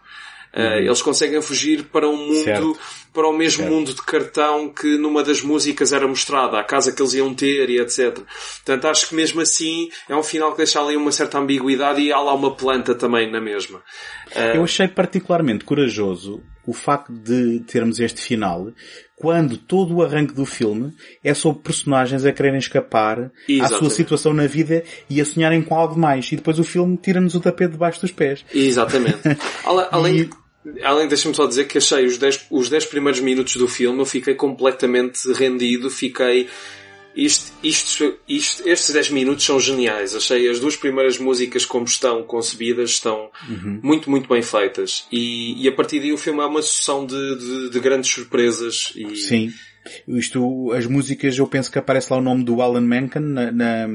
Eh, 0.53 0.85
Eles 0.85 1.01
conseguem 1.01 1.41
fugir 1.41 1.83
para 1.85 2.09
um 2.09 2.17
mundo. 2.17 2.43
Certo. 2.43 2.79
Para 3.19 3.27
o 3.27 3.33
mesmo 3.37 3.63
Certo. 3.63 3.73
mundo 3.73 3.93
de 3.93 4.01
cartão 4.01 4.69
que 4.69 4.97
numa 4.97 5.21
das 5.21 5.41
músicas 5.41 5.91
era 5.91 6.07
mostrada, 6.07 6.57
a 6.57 6.63
casa 6.63 6.93
que 6.93 7.01
eles 7.01 7.13
iam 7.15 7.33
ter 7.33 7.69
e 7.69 7.77
etc. 7.77 8.17
Portanto, 8.63 8.85
acho 8.87 9.09
que 9.09 9.15
mesmo 9.15 9.41
assim 9.41 9.89
é 10.07 10.15
um 10.15 10.23
final 10.23 10.51
que 10.51 10.57
deixa 10.59 10.79
ali 10.81 10.95
uma 10.95 11.11
certa 11.11 11.37
ambiguidade 11.37 11.99
e 12.01 12.13
há 12.13 12.19
lá 12.19 12.33
uma 12.33 12.55
planta 12.55 12.95
também 12.95 13.29
na 13.29 13.41
mesma. 13.41 13.81
Eh, 14.33 14.55
Eu 14.55 14.63
achei 14.63 14.87
particularmente 14.87 15.65
corajoso 15.65 16.41
o 16.65 16.71
facto 16.73 17.11
de 17.11 17.59
termos 17.61 17.99
este 17.99 18.21
final 18.21 18.71
quando 19.17 19.57
todo 19.57 19.95
o 19.95 20.01
arranque 20.03 20.33
do 20.33 20.45
filme 20.45 20.93
é 21.21 21.33
sobre 21.33 21.61
personagens 21.63 22.23
a 22.23 22.31
quererem 22.31 22.59
escapar 22.59 23.19
à 23.19 23.31
Exatamente. 23.49 23.79
sua 23.79 23.89
situação 23.89 24.33
na 24.33 24.47
vida 24.47 24.81
e 25.09 25.19
a 25.19 25.25
sonharem 25.25 25.61
com 25.61 25.75
algo 25.75 25.99
mais. 25.99 26.31
E 26.31 26.37
depois 26.37 26.57
o 26.57 26.63
filme 26.63 26.95
tira-nos 26.95 27.35
o 27.35 27.41
tapete 27.41 27.71
debaixo 27.73 27.99
dos 27.99 28.11
pés. 28.11 28.45
Exatamente. 28.53 29.17
Além, 29.91 30.29
além 30.83 31.07
deixa-me 31.07 31.35
só 31.35 31.45
dizer 31.45 31.65
que 31.65 31.77
achei 31.77 32.05
os 32.05 32.17
10, 32.17 32.47
os 32.49 32.69
10 32.69 32.85
primeiros 32.85 33.19
minutos 33.21 33.55
do 33.55 33.67
filme, 33.67 33.99
eu 33.99 34.05
fiquei 34.05 34.35
completamente 34.35 35.31
rendido, 35.33 35.89
fiquei... 35.89 36.47
Isto, 37.15 37.51
isto, 37.63 38.17
isto, 38.29 38.69
estes 38.69 38.93
10 38.93 39.09
minutos 39.09 39.43
são 39.43 39.59
geniais. 39.59 40.15
Achei 40.15 40.47
as 40.47 40.59
duas 40.59 40.77
primeiras 40.77 41.17
músicas 41.17 41.65
como 41.65 41.83
estão 41.83 42.23
concebidas 42.23 42.91
estão 42.91 43.29
muito, 43.83 44.09
muito 44.09 44.29
bem 44.29 44.41
feitas. 44.41 45.05
E, 45.11 45.61
e 45.61 45.67
a 45.67 45.71
partir 45.71 45.99
daí 45.99 46.13
o 46.13 46.17
filme 46.17 46.39
é 46.39 46.45
uma 46.45 46.61
sucessão 46.61 47.05
de, 47.05 47.35
de, 47.35 47.69
de 47.71 47.79
grandes 47.79 48.09
surpresas. 48.11 48.93
E, 48.95 49.15
Sim. 49.17 49.51
Isto, 50.07 50.71
as 50.71 50.85
músicas, 50.85 51.37
eu 51.37 51.47
penso 51.47 51.71
que 51.71 51.79
aparece 51.79 52.13
lá 52.13 52.19
o 52.19 52.21
nome 52.21 52.43
do 52.43 52.61
Alan 52.61 52.81
Menken 52.81 53.21
na, 53.21 53.51
na, 53.51 53.87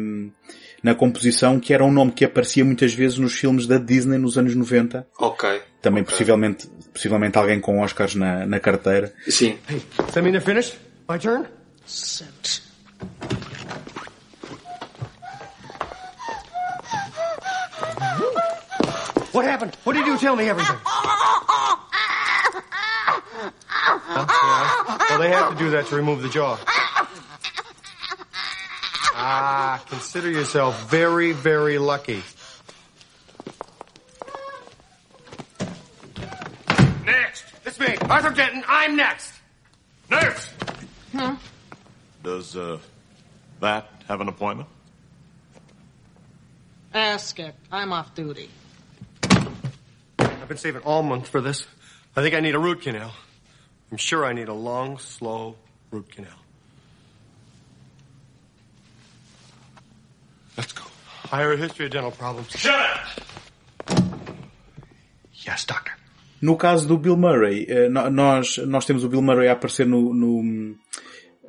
na 0.84 0.94
composição, 0.94 1.58
que 1.58 1.72
era 1.72 1.82
um 1.82 1.90
nome 1.90 2.12
que 2.12 2.24
aparecia 2.26 2.62
muitas 2.64 2.92
vezes 2.92 3.18
nos 3.18 3.32
filmes 3.32 3.66
da 3.66 3.78
Disney 3.78 4.18
nos 4.18 4.36
anos 4.36 4.54
90. 4.54 5.06
Ok. 5.18 5.62
Também 5.80 6.02
Ok. 6.02 6.12
possivelmente, 6.12 6.68
possivelmente 6.92 7.38
alguém 7.38 7.58
com 7.58 7.80
Oscars 7.80 8.14
na, 8.14 8.44
na 8.46 8.60
carteira. 8.60 9.12
Sim. 9.26 9.58
Does 9.96 10.12
that 10.12 10.20
mean 10.22 10.32
they're 10.32 10.40
finished? 10.44 10.76
My 11.08 11.18
turn? 11.18 11.46
What 19.32 19.44
happened? 19.46 19.74
What 19.84 19.94
did 19.94 20.06
you 20.06 20.16
tell 20.18 20.36
me 20.36 20.48
everything? 20.48 20.76
Huh? 24.06 24.26
Yeah. 24.28 25.06
Well, 25.10 25.18
they 25.18 25.28
have 25.30 25.50
to 25.50 25.56
do 25.58 25.70
that 25.70 25.86
to 25.88 25.96
remove 25.96 26.22
the 26.22 26.28
jaw. 26.28 26.56
Ah, 29.26 29.82
consider 29.88 30.30
yourself 30.30 30.90
very, 30.90 31.32
very 31.32 31.78
lucky. 31.78 32.22
Next. 37.06 37.46
It's 37.64 37.80
me, 37.80 37.96
Arthur 38.10 38.28
Denton. 38.28 38.62
I'm 38.68 38.96
next. 38.96 39.32
Nurse. 40.10 40.46
Hmm. 41.12 41.36
Does 42.22 42.54
uh, 42.54 42.78
that 43.60 43.88
have 44.08 44.20
an 44.20 44.28
appointment? 44.28 44.68
Ask 46.92 47.40
it. 47.40 47.54
I'm 47.72 47.94
off 47.94 48.14
duty. 48.14 48.50
I've 50.18 50.48
been 50.48 50.58
saving 50.58 50.82
all 50.82 51.02
month 51.02 51.28
for 51.28 51.40
this. 51.40 51.66
I 52.14 52.20
think 52.20 52.34
I 52.34 52.40
need 52.40 52.54
a 52.54 52.58
root 52.58 52.82
canal. 52.82 53.14
I'm 53.90 53.96
sure 53.96 54.26
I 54.26 54.34
need 54.34 54.48
a 54.48 54.54
long, 54.54 54.98
slow 54.98 55.56
root 55.90 56.12
canal. 56.12 56.43
Let's 60.56 60.72
go. 60.72 60.84
Higher 61.30 61.56
history 61.56 61.86
of 61.86 61.92
dental 61.92 62.12
problems. 62.12 62.50
Shut 62.56 62.74
up! 62.74 63.24
Yes, 65.46 65.64
doctor. 65.64 65.92
No 66.40 66.56
caso 66.56 66.86
do 66.86 66.98
Bill 66.98 67.16
Murray, 67.16 67.66
eh, 67.68 67.88
nós, 67.88 68.58
nós 68.58 68.84
temos 68.84 69.02
o 69.02 69.08
Bill 69.08 69.22
Murray 69.22 69.48
a 69.48 69.52
aparecer 69.52 69.86
no, 69.86 70.12
no, 70.12 70.74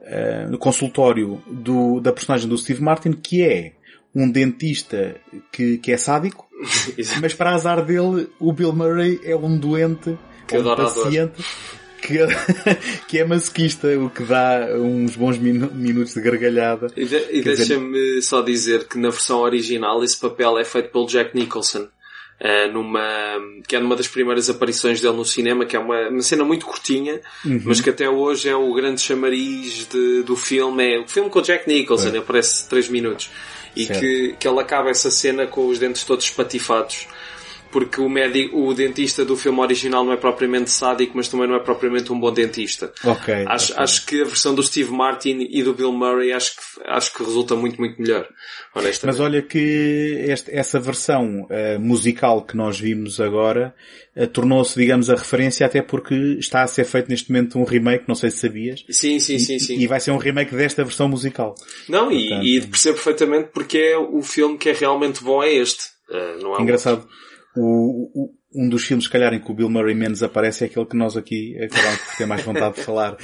eh, 0.03 0.47
no 0.49 0.57
consultório 0.57 1.41
do, 1.47 1.99
da 1.99 2.13
personagem 2.13 2.47
do 2.47 2.57
Steve 2.57 2.81
Martin, 2.81 3.11
que 3.11 3.43
é 3.43 3.73
um 4.13 4.31
dentista 4.31 5.17
que, 5.51 5.77
que 5.79 5.91
é 5.91 5.97
sádico, 5.97 6.47
mas 7.21 7.33
para 7.33 7.53
azar 7.53 7.83
dele, 7.83 8.29
o 8.39 8.53
Bill 8.53 8.71
Murray 8.71 9.19
é 9.23 9.35
um 9.35 9.57
doente, 9.57 10.17
Que 10.47 10.57
ou 10.57 10.63
um 10.63 10.71
a 10.71 10.75
paciente, 10.77 11.43
que, 12.05 12.17
que 13.07 13.19
é 13.19 13.25
masoquista, 13.25 13.87
o 13.99 14.09
que 14.09 14.23
dá 14.23 14.67
uns 14.77 15.15
bons 15.15 15.37
minu- 15.37 15.71
minutos 15.73 16.13
de 16.13 16.21
gargalhada. 16.21 16.87
E, 16.95 17.05
de- 17.05 17.15
e 17.31 17.41
dizer- 17.41 17.55
deixa-me 17.55 18.21
só 18.21 18.41
dizer 18.41 18.87
que 18.87 18.97
na 18.97 19.09
versão 19.09 19.39
original 19.41 20.03
esse 20.03 20.17
papel 20.19 20.57
é 20.57 20.63
feito 20.63 20.89
pelo 20.89 21.07
Jack 21.07 21.35
Nicholson. 21.35 21.87
eh, 22.37 22.67
numa, 22.67 23.01
que 23.65 23.77
é 23.77 23.79
numa 23.79 23.95
das 23.95 24.09
primeiras 24.09 24.49
aparições 24.49 24.99
dele 24.99 25.15
no 25.15 25.23
cinema, 25.23 25.65
que 25.65 25.73
é 25.73 25.79
uma, 25.79 26.09
uma 26.09 26.21
cena 26.21 26.43
muito 26.43 26.65
curtinha, 26.65 27.21
Uhum. 27.45 27.61
mas 27.63 27.79
que 27.79 27.89
até 27.89 28.09
hoje 28.09 28.49
é 28.49 28.55
o 28.55 28.73
grande 28.73 28.99
chamariz 28.99 29.87
de- 29.87 30.21
do 30.23 30.35
filme. 30.35 30.95
É 30.95 30.99
o 30.99 31.07
filme 31.07 31.29
com 31.29 31.39
o 31.39 31.41
Jack 31.41 31.65
Nicholson, 31.65 32.09
É. 32.13 32.17
aparece 32.17 32.67
3 32.67 32.89
minutos. 32.89 33.29
E 33.73 33.85
Certo. 33.85 34.01
que, 34.01 34.35
que 34.37 34.47
ele 34.49 34.59
acaba 34.59 34.89
essa 34.89 35.09
cena 35.09 35.47
com 35.47 35.67
os 35.69 35.79
dentes 35.79 36.03
todos 36.03 36.25
espatifados. 36.25 37.07
Porque 37.75 37.99
o 37.99 38.07
médico, 38.07 38.57
o 38.57 38.73
dentista 38.73 39.25
do 39.25 39.35
filme 39.35 39.59
original 39.59 40.05
não 40.05 40.13
é 40.13 40.15
propriamente 40.15 40.71
sádico, 40.71 41.11
mas 41.17 41.27
também 41.27 41.45
não 41.45 41.55
é 41.57 41.59
propriamente 41.59 42.09
um 42.13 42.17
bom 42.17 42.31
dentista. 42.31 42.93
Ok. 43.03 43.33
Acho, 43.45 43.73
ok. 43.73 43.83
acho 43.83 44.05
que 44.05 44.21
a 44.21 44.23
versão 44.23 44.55
do 44.55 44.63
Steve 44.63 44.91
Martin 44.91 45.45
e 45.51 45.61
do 45.61 45.73
Bill 45.73 45.91
Murray 45.91 46.31
acho 46.31 46.55
que, 46.55 46.61
acho 46.85 47.13
que 47.13 47.21
resulta 47.21 47.53
muito, 47.53 47.77
muito 47.77 48.01
melhor. 48.01 48.25
Honestamente. 48.73 49.05
Mas 49.05 49.19
olha 49.19 49.41
que 49.41 49.57
este- 50.29 50.51
essa 50.55 50.79
versão 50.79 51.45
eh, 51.49 51.77
musical 51.77 52.43
que 52.45 52.55
nós 52.55 52.79
vimos 52.79 53.19
agora 53.19 53.75
eh, 54.15 54.25
tornou-se, 54.25 54.79
digamos, 54.79 55.09
a 55.09 55.15
referência 55.15 55.65
até 55.65 55.81
porque 55.81 56.15
está 56.39 56.63
a 56.63 56.67
ser 56.67 56.85
feito 56.85 57.09
neste 57.09 57.29
momento 57.29 57.59
um 57.59 57.65
remake, 57.65 58.05
não 58.07 58.15
sei 58.15 58.31
se 58.31 58.37
sabias. 58.37 58.85
Sim, 58.89 59.19
sim, 59.19 59.37
sim, 59.37 59.59
sim. 59.59 59.77
E 59.77 59.85
vai 59.85 59.99
ser 59.99 60.11
um 60.11 60.17
remake 60.17 60.55
desta 60.55 60.81
versão 60.81 61.09
musical. 61.09 61.55
Não, 61.89 62.09
e, 62.09 62.29
Portanto- 62.29 62.45
e 62.47 62.61
percebo 62.61 62.95
perfeitamente 62.95 63.49
porque 63.53 63.77
é 63.77 63.97
o 63.97 64.21
filme 64.21 64.57
que 64.57 64.69
é 64.69 64.71
realmente 64.71 65.21
bom 65.21 65.43
é 65.43 65.51
este. 65.53 65.93
Uh, 66.09 66.41
não 66.41 66.61
Engraçado. 66.61 67.05
O, 67.57 68.11
o- 68.13 68.33
um 68.57 68.69
dos 68.69 68.85
filmes, 68.85 69.03
se 69.05 69.09
calhar, 69.11 69.33
em 69.33 69.39
que 69.41 69.51
o 69.51 69.53
Bill 69.53 69.69
Murray 69.69 69.93
menos 69.93 70.23
aparece 70.23 70.63
é 70.63 70.67
aquele 70.67 70.85
que 70.85 70.95
nós 70.95 71.17
aqui 71.17 71.57
acabamos 71.61 71.99
por 71.99 72.15
ter 72.17 72.25
mais 72.25 72.41
vontade 72.41 72.75
de 72.75 72.81
falar. 72.83 73.17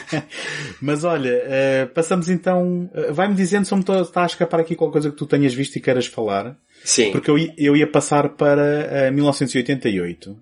Mas 0.82 1.04
olha, 1.04 1.30
eh, 1.44 1.86
passamos 1.94 2.28
então, 2.28 2.90
eh, 2.94 3.12
vai-me 3.12 3.34
dizendo 3.34 3.64
se 3.66 3.74
me 3.74 3.80
está 3.80 4.22
a 4.22 4.26
escapar 4.26 4.60
aqui 4.60 4.74
qualquer 4.74 4.92
coisa 4.94 5.10
que 5.10 5.16
tu 5.16 5.26
tenhas 5.26 5.54
visto 5.54 5.76
e 5.76 5.80
queiras 5.80 6.06
falar. 6.06 6.56
Sim. 6.84 7.12
Porque 7.12 7.30
eu, 7.30 7.36
eu 7.56 7.76
ia 7.76 7.86
passar 7.86 8.30
para 8.30 8.64
eh, 9.06 9.10
1988. 9.10 10.36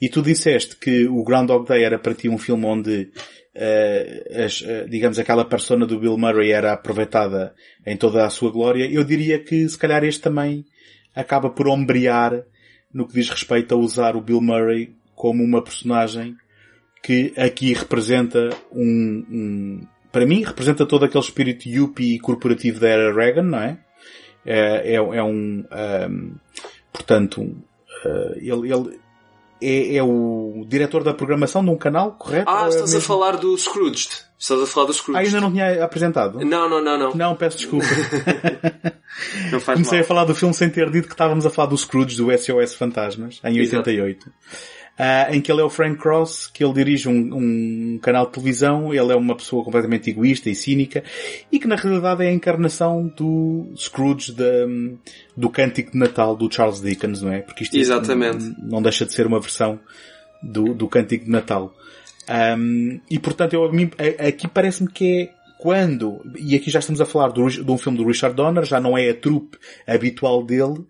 E 0.00 0.08
tu 0.08 0.20
disseste 0.22 0.76
que 0.76 1.06
o 1.06 1.22
Groundhog 1.22 1.66
Day 1.66 1.84
era 1.84 1.98
para 1.98 2.14
ti 2.14 2.28
um 2.28 2.38
filme 2.38 2.64
onde, 2.66 3.10
eh, 3.54 4.44
as, 4.44 4.62
eh, 4.66 4.86
digamos, 4.88 5.18
aquela 5.18 5.44
persona 5.44 5.86
do 5.86 5.98
Bill 6.00 6.18
Murray 6.18 6.50
era 6.52 6.72
aproveitada 6.72 7.54
em 7.86 7.96
toda 7.96 8.24
a 8.24 8.30
sua 8.30 8.50
glória. 8.50 8.90
Eu 8.90 9.04
diria 9.04 9.38
que 9.38 9.68
se 9.68 9.78
calhar 9.78 10.02
este 10.04 10.20
também 10.22 10.64
acaba 11.14 11.50
por 11.50 11.68
ombrear 11.68 12.42
no 12.92 13.06
que 13.06 13.14
diz 13.14 13.28
respeito 13.30 13.74
a 13.74 13.78
usar 13.78 14.16
o 14.16 14.20
Bill 14.20 14.40
Murray 14.40 14.94
como 15.14 15.42
uma 15.42 15.62
personagem 15.62 16.36
que 17.02 17.32
aqui 17.36 17.72
representa 17.72 18.50
um, 18.70 19.24
um- 19.30 19.86
para 20.12 20.26
mim 20.26 20.42
representa 20.44 20.84
todo 20.86 21.04
aquele 21.04 21.24
espírito 21.24 21.68
yuppie 21.68 22.18
corporativo 22.18 22.78
da 22.78 22.88
era 22.88 23.14
Reagan, 23.14 23.42
não 23.42 23.58
é? 23.58 23.78
É, 24.44 24.92
é, 24.92 24.94
é 24.96 25.22
um, 25.22 25.64
ahm, 25.70 26.34
portanto, 26.92 27.40
um, 27.40 27.56
ah, 28.04 28.32
ele, 28.36 28.72
ele 28.72 29.00
é, 29.60 29.96
é 29.96 30.02
o 30.02 30.64
diretor 30.68 31.02
da 31.04 31.14
programação 31.14 31.64
de 31.64 31.70
um 31.70 31.76
canal, 31.76 32.12
correto? 32.12 32.50
Ah, 32.50 32.64
é 32.66 32.68
estás 32.68 32.90
a 32.90 32.94
mesmo- 32.94 33.00
falar 33.00 33.36
do 33.36 33.56
Scrooge. 33.56 34.08
Estás 34.42 34.60
a 34.60 34.66
falar 34.66 34.86
do 34.86 34.92
Scrooge. 34.92 35.18
Ah, 35.18 35.22
ainda 35.24 35.40
não 35.40 35.52
tinha 35.52 35.84
apresentado? 35.84 36.40
Não, 36.44 36.68
não, 36.68 36.82
não, 36.82 36.98
não. 36.98 37.14
Não, 37.14 37.36
peço 37.36 37.58
desculpa. 37.58 37.86
Não 39.52 39.60
faz 39.60 39.76
Comecei 39.76 39.98
mal. 39.98 40.04
a 40.04 40.08
falar 40.08 40.24
do 40.24 40.34
filme 40.34 40.54
sem 40.54 40.70
ter 40.70 40.90
dito 40.90 41.06
que 41.06 41.14
estávamos 41.14 41.44
a 41.46 41.50
falar 41.50 41.68
do 41.68 41.76
Scrooge 41.76 42.16
do 42.16 42.36
SOS 42.36 42.74
Fantasmas, 42.74 43.40
em 43.44 43.58
Exato. 43.58 43.88
88. 43.90 44.32
Ah, 44.98 45.28
em 45.34 45.40
que 45.40 45.52
ele 45.52 45.60
é 45.60 45.64
o 45.64 45.70
Frank 45.70 45.98
Cross, 45.98 46.46
que 46.52 46.64
ele 46.64 46.72
dirige 46.72 47.08
um, 47.08 47.94
um 47.94 47.98
canal 48.02 48.26
de 48.26 48.32
televisão, 48.32 48.92
ele 48.92 49.12
é 49.12 49.16
uma 49.16 49.36
pessoa 49.36 49.62
completamente 49.64 50.10
egoísta 50.10 50.48
e 50.50 50.54
cínica, 50.54 51.04
e 51.52 51.58
que 51.58 51.66
na 51.68 51.76
realidade 51.76 52.24
é 52.24 52.28
a 52.28 52.32
encarnação 52.32 53.06
do 53.16 53.72
Scrooge 53.76 54.32
da- 54.32 54.66
do 55.36 55.48
cântico 55.50 55.92
de 55.92 55.98
Natal 55.98 56.34
do 56.34 56.52
Charles 56.52 56.80
Dickens, 56.80 57.20
não 57.22 57.32
é? 57.32 57.40
Porque 57.42 57.64
isto 57.64 57.76
Exatamente. 57.76 58.44
n- 58.44 58.56
não 58.62 58.80
deixa 58.82 59.04
de 59.06 59.12
ser 59.12 59.26
uma 59.26 59.40
versão 59.40 59.78
do, 60.42 60.74
do 60.74 60.88
cântico 60.88 61.26
de 61.26 61.30
Natal. 61.30 61.74
Ahm, 62.32 63.00
e 63.10 63.18
portanto, 63.18 63.52
eu, 63.52 63.70
aqui 64.26 64.48
parece-me 64.48 64.90
que 64.90 65.22
é 65.22 65.30
quando, 65.58 66.22
e 66.38 66.56
aqui 66.56 66.70
já 66.70 66.78
estamos 66.78 66.98
a 67.00 67.04
falar 67.04 67.28
Rich- 67.28 67.62
de 67.62 67.70
um 67.70 67.76
filme 67.76 67.98
do 67.98 68.06
Richard 68.06 68.34
Donner, 68.34 68.64
já 68.64 68.80
não 68.80 68.96
é 68.96 69.10
a 69.10 69.14
trupe 69.14 69.58
habitual 69.86 70.42
dele, 70.42 70.84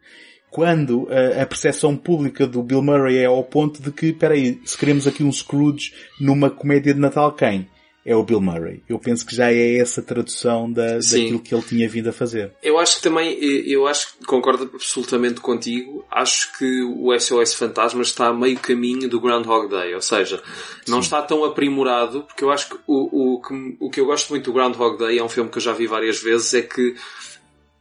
quando 0.51 1.09
a, 1.11 1.43
a 1.43 1.47
percepção 1.47 1.97
pública 1.97 2.47
do 2.47 2.63
Bill 2.63 2.81
Murray 2.81 3.19
é 3.19 3.27
ao 3.27 3.43
ponto 3.43 3.83
de 3.83 3.91
que, 3.91 4.07
espera 4.07 4.35
aí, 4.35 4.61
se 4.65 4.79
queremos 4.79 5.07
aqui 5.09 5.25
um 5.25 5.33
Scrooge 5.33 5.93
numa 6.21 6.49
comédia 6.49 6.95
de 6.95 7.01
Natal, 7.01 7.33
quem? 7.33 7.67
É 8.05 8.17
o 8.17 8.25
Bill 8.25 8.41
Murray. 8.41 8.83
Eu 8.89 8.99
penso 8.99 9.25
que 9.25 9.35
já 9.35 9.53
é 9.53 9.79
essa 9.79 10.03
tradução 10.03 10.71
da, 10.71 11.01
Sim. 11.01 11.21
daquilo 11.21 11.41
que 11.41 11.55
ele 11.55 11.63
tinha 11.63 11.89
vindo 11.89 12.09
a 12.09 12.13
fazer. 12.13 12.53
Eu 12.63 12.79
acho 12.79 12.97
que 12.97 13.03
também, 13.03 13.33
eu 13.39 13.87
acho 13.87 14.19
que 14.19 14.25
concordo 14.25 14.69
absolutamente 14.75 15.41
contigo. 15.41 16.05
Acho 16.11 16.57
que 16.59 16.83
o 16.83 17.17
SOS 17.19 17.55
Fantasmas 17.55 18.09
está 18.09 18.27
a 18.27 18.35
meio 18.35 18.59
caminho 18.59 19.09
do 19.09 19.21
Groundhog 19.21 19.69
Day. 19.69 19.95
Ou 19.95 20.01
seja, 20.01 20.43
não 20.89 20.99
está 20.99 21.23
tão 21.23 21.45
aprimorado, 21.45 22.25
porque 22.25 22.43
eu 22.43 22.51
acho 22.51 22.71
que 22.71 22.77
o, 22.89 23.35
o, 23.35 23.41
que 23.41 23.77
o 23.79 23.91
que 23.91 24.01
eu 24.01 24.07
gosto 24.07 24.31
muito 24.31 24.47
do 24.47 24.53
Groundhog 24.53 24.99
Day 24.99 25.19
é 25.19 25.23
um 25.23 25.29
filme 25.29 25.49
que 25.49 25.59
eu 25.59 25.63
já 25.63 25.73
vi 25.73 25.87
várias 25.87 26.21
vezes, 26.21 26.53
é 26.55 26.63
que 26.63 26.97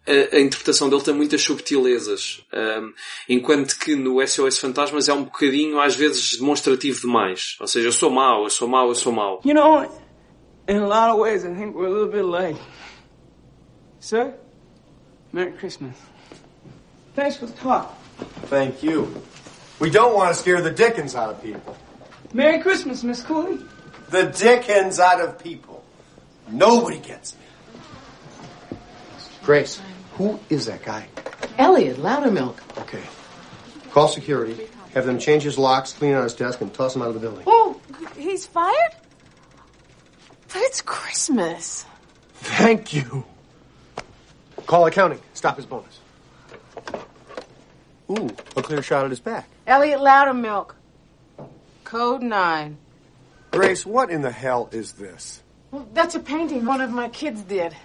a, 0.05 0.35
a 0.35 0.39
interpretação 0.39 0.89
dele 0.89 1.01
tem 1.01 1.13
muitas 1.13 1.41
subtilezas. 1.41 2.43
Um, 2.53 2.93
enquanto 3.29 3.77
que 3.77 3.95
no 3.95 4.25
SOS 4.25 4.57
Fantasmas 4.57 5.09
é 5.09 5.13
um 5.13 5.23
bocadinho, 5.23 5.79
às 5.79 5.95
vezes, 5.95 6.37
demonstrativo 6.37 7.01
demais. 7.01 7.55
Ou 7.59 7.67
seja, 7.67 7.87
eu 7.87 7.91
sou 7.91 8.09
mau, 8.09 8.43
eu 8.43 8.49
sou 8.49 8.67
mau, 8.67 8.87
eu 8.87 8.95
sou 8.95 9.11
mau. 9.11 9.41
You 9.45 9.53
know, 9.53 9.89
in 10.71 10.81
a 10.81 10.87
lot 10.87 11.09
of 11.09 11.19
ways, 11.19 11.43
I 11.43 11.53
think 11.53 11.75
we're 11.75 11.87
a 11.87 11.89
little 11.89 12.07
bit 12.07 12.23
late. 12.23 12.55
Sir, 13.99 14.33
Merry 15.33 15.51
Christmas. 15.51 15.97
Thanks 17.13 17.35
for 17.35 17.47
the 17.47 17.53
talk. 17.53 17.93
Thank 18.45 18.81
you. 18.81 19.21
We 19.79 19.89
don't 19.89 20.15
want 20.15 20.33
to 20.33 20.41
scare 20.41 20.61
the 20.61 20.71
dickens 20.71 21.13
out 21.13 21.29
of 21.29 21.43
people. 21.43 21.75
Merry 22.33 22.61
Christmas, 22.61 23.03
Miss 23.03 23.21
Cooley. 23.21 23.59
The 24.11 24.27
dickens 24.27 24.97
out 24.97 25.19
of 25.19 25.37
people. 25.39 25.83
Nobody 26.49 26.99
gets 26.99 27.35
me. 27.35 28.77
Grace, 29.43 29.81
who 30.13 30.39
is 30.49 30.67
that 30.67 30.85
guy? 30.85 31.07
Elliot, 31.57 31.97
Loudermilk. 31.97 32.59
Okay. 32.79 33.03
Call 33.91 34.07
security. 34.07 34.69
Have 34.93 35.05
them 35.05 35.19
change 35.19 35.43
his 35.43 35.57
locks, 35.57 35.91
clean 35.91 36.13
out 36.13 36.23
his 36.23 36.33
desk, 36.33 36.61
and 36.61 36.73
toss 36.73 36.95
him 36.95 37.01
out 37.01 37.09
of 37.09 37.15
the 37.15 37.19
building. 37.19 37.43
Oh, 37.45 37.79
he's 38.15 38.45
fired? 38.45 38.93
But 40.53 40.61
it's 40.63 40.81
Christmas. 40.81 41.85
Thank 42.35 42.93
you. 42.93 43.23
Call 44.65 44.85
accounting. 44.85 45.19
Stop 45.33 45.57
his 45.57 45.65
bonus. 45.65 45.99
Ooh, 48.09 48.29
a 48.57 48.61
clear 48.61 48.81
shot 48.81 49.05
at 49.05 49.09
his 49.09 49.19
back. 49.19 49.47
Elliot 49.65 49.99
Loudermilk. 49.99 50.73
Code 51.83 52.21
9. 52.21 52.77
Grace, 53.51 53.85
what 53.85 54.09
in 54.09 54.21
the 54.21 54.31
hell 54.31 54.69
is 54.71 54.93
this? 54.93 55.41
Well, 55.71 55.87
that's 55.93 56.15
a 56.15 56.19
painting 56.19 56.65
one 56.65 56.81
of 56.81 56.91
my 56.91 57.09
kids 57.09 57.41
did. 57.41 57.75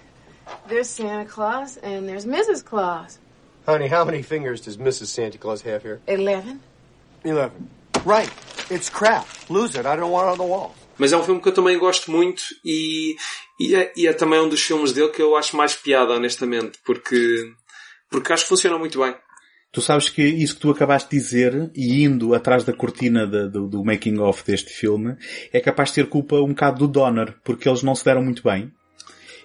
There's 0.67 0.89
Santa 0.89 1.25
Claus 1.25 1.77
and 1.77 2.07
there's 2.07 2.25
Mrs. 2.25 2.63
Claus. 2.63 3.19
Honey, 3.65 3.87
how 3.87 4.05
many 4.05 4.21
fingers 4.21 4.61
does 4.61 4.77
Mrs. 4.77 5.07
Santa 5.07 5.37
Claus 5.37 5.61
have 5.61 5.83
here? 5.83 5.99
11. 6.07 6.61
Eleven. 7.23 7.69
Right. 8.05 8.31
It's 8.69 8.89
crap. 8.89 9.27
Lose 9.49 9.75
it. 9.75 9.85
I 9.85 9.95
don't 9.95 10.11
want 10.11 10.27
it 10.27 10.31
on 10.31 10.37
the 10.37 10.45
wall. 10.45 10.75
Mas 10.97 11.11
é 11.13 11.17
um 11.17 11.23
filme 11.23 11.41
que 11.41 11.47
eu 11.47 11.53
também 11.53 11.77
gosto 11.77 12.11
muito 12.11 12.43
e, 12.65 13.15
e, 13.59 13.75
é, 13.75 13.93
e 13.95 14.07
é 14.07 14.13
também 14.13 14.39
um 14.39 14.49
dos 14.49 14.61
filmes 14.61 14.91
dele 14.93 15.09
que 15.09 15.21
eu 15.21 15.35
acho 15.37 15.55
mais 15.55 15.75
piada, 15.75 16.13
honestamente, 16.13 16.79
porque, 16.85 17.51
porque 18.09 18.33
acho 18.33 18.43
que 18.43 18.49
funciona 18.49 18.77
muito 18.77 18.99
bem. 18.99 19.15
Tu 19.71 19.81
sabes 19.81 20.09
que 20.09 20.23
isso 20.23 20.55
que 20.55 20.61
tu 20.61 20.71
acabaste 20.71 21.09
de 21.09 21.17
dizer, 21.17 21.69
e 21.75 22.03
indo 22.03 22.33
atrás 22.33 22.63
da 22.63 22.73
cortina 22.73 23.27
da- 23.27 23.47
do, 23.47 23.67
do 23.67 23.83
making 23.83 24.17
of 24.19 24.43
deste 24.43 24.71
filme, 24.71 25.15
é 25.53 25.59
capaz 25.59 25.89
de 25.89 25.95
ter 25.95 26.07
culpa 26.07 26.37
um 26.37 26.47
bocado 26.49 26.79
do 26.79 26.87
Donner, 26.87 27.35
porque 27.43 27.67
eles 27.69 27.83
não 27.83 27.93
se 27.93 28.03
deram 28.03 28.23
muito 28.23 28.41
bem. 28.41 28.71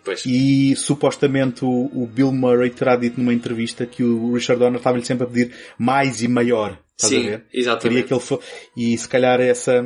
Pois. 0.04 0.24
E 0.24 0.74
supostamente 0.76 1.64
o, 1.64 1.90
o 1.92 2.06
Bill 2.06 2.32
Murray 2.32 2.70
terá 2.70 2.96
dito 2.96 3.20
numa 3.20 3.34
entrevista 3.34 3.84
que 3.84 4.02
o 4.02 4.32
Richard 4.34 4.58
Donner 4.58 4.78
estava-lhe 4.78 5.04
sempre 5.04 5.24
a 5.24 5.26
pedir 5.28 5.54
mais 5.78 6.22
e 6.22 6.28
maior. 6.28 6.78
Estás 6.96 7.12
Sim, 7.12 7.26
a 7.26 7.30
ver? 7.30 7.46
exatamente. 7.52 7.82
Queria 7.88 8.02
que 8.04 8.14
ele 8.14 8.20
fo... 8.20 8.40
E 8.76 8.96
se 8.96 9.08
calhar 9.08 9.40
essa 9.40 9.84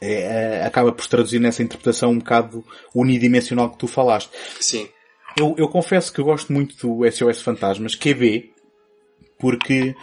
é, 0.00 0.12
é, 0.60 0.64
acaba 0.64 0.92
por 0.92 1.06
traduzir 1.06 1.38
nessa 1.40 1.62
interpretação 1.62 2.10
um 2.10 2.18
bocado 2.18 2.64
unidimensional 2.94 3.70
que 3.70 3.78
tu 3.78 3.86
falaste. 3.86 4.30
Sim. 4.60 4.88
Eu, 5.38 5.54
eu 5.58 5.68
confesso 5.68 6.12
que 6.12 6.20
eu 6.20 6.24
gosto 6.24 6.52
muito 6.52 6.76
do 6.76 7.10
SOS 7.10 7.42
Fantasmas, 7.42 7.94
QB, 7.94 8.52
porque 9.38 9.94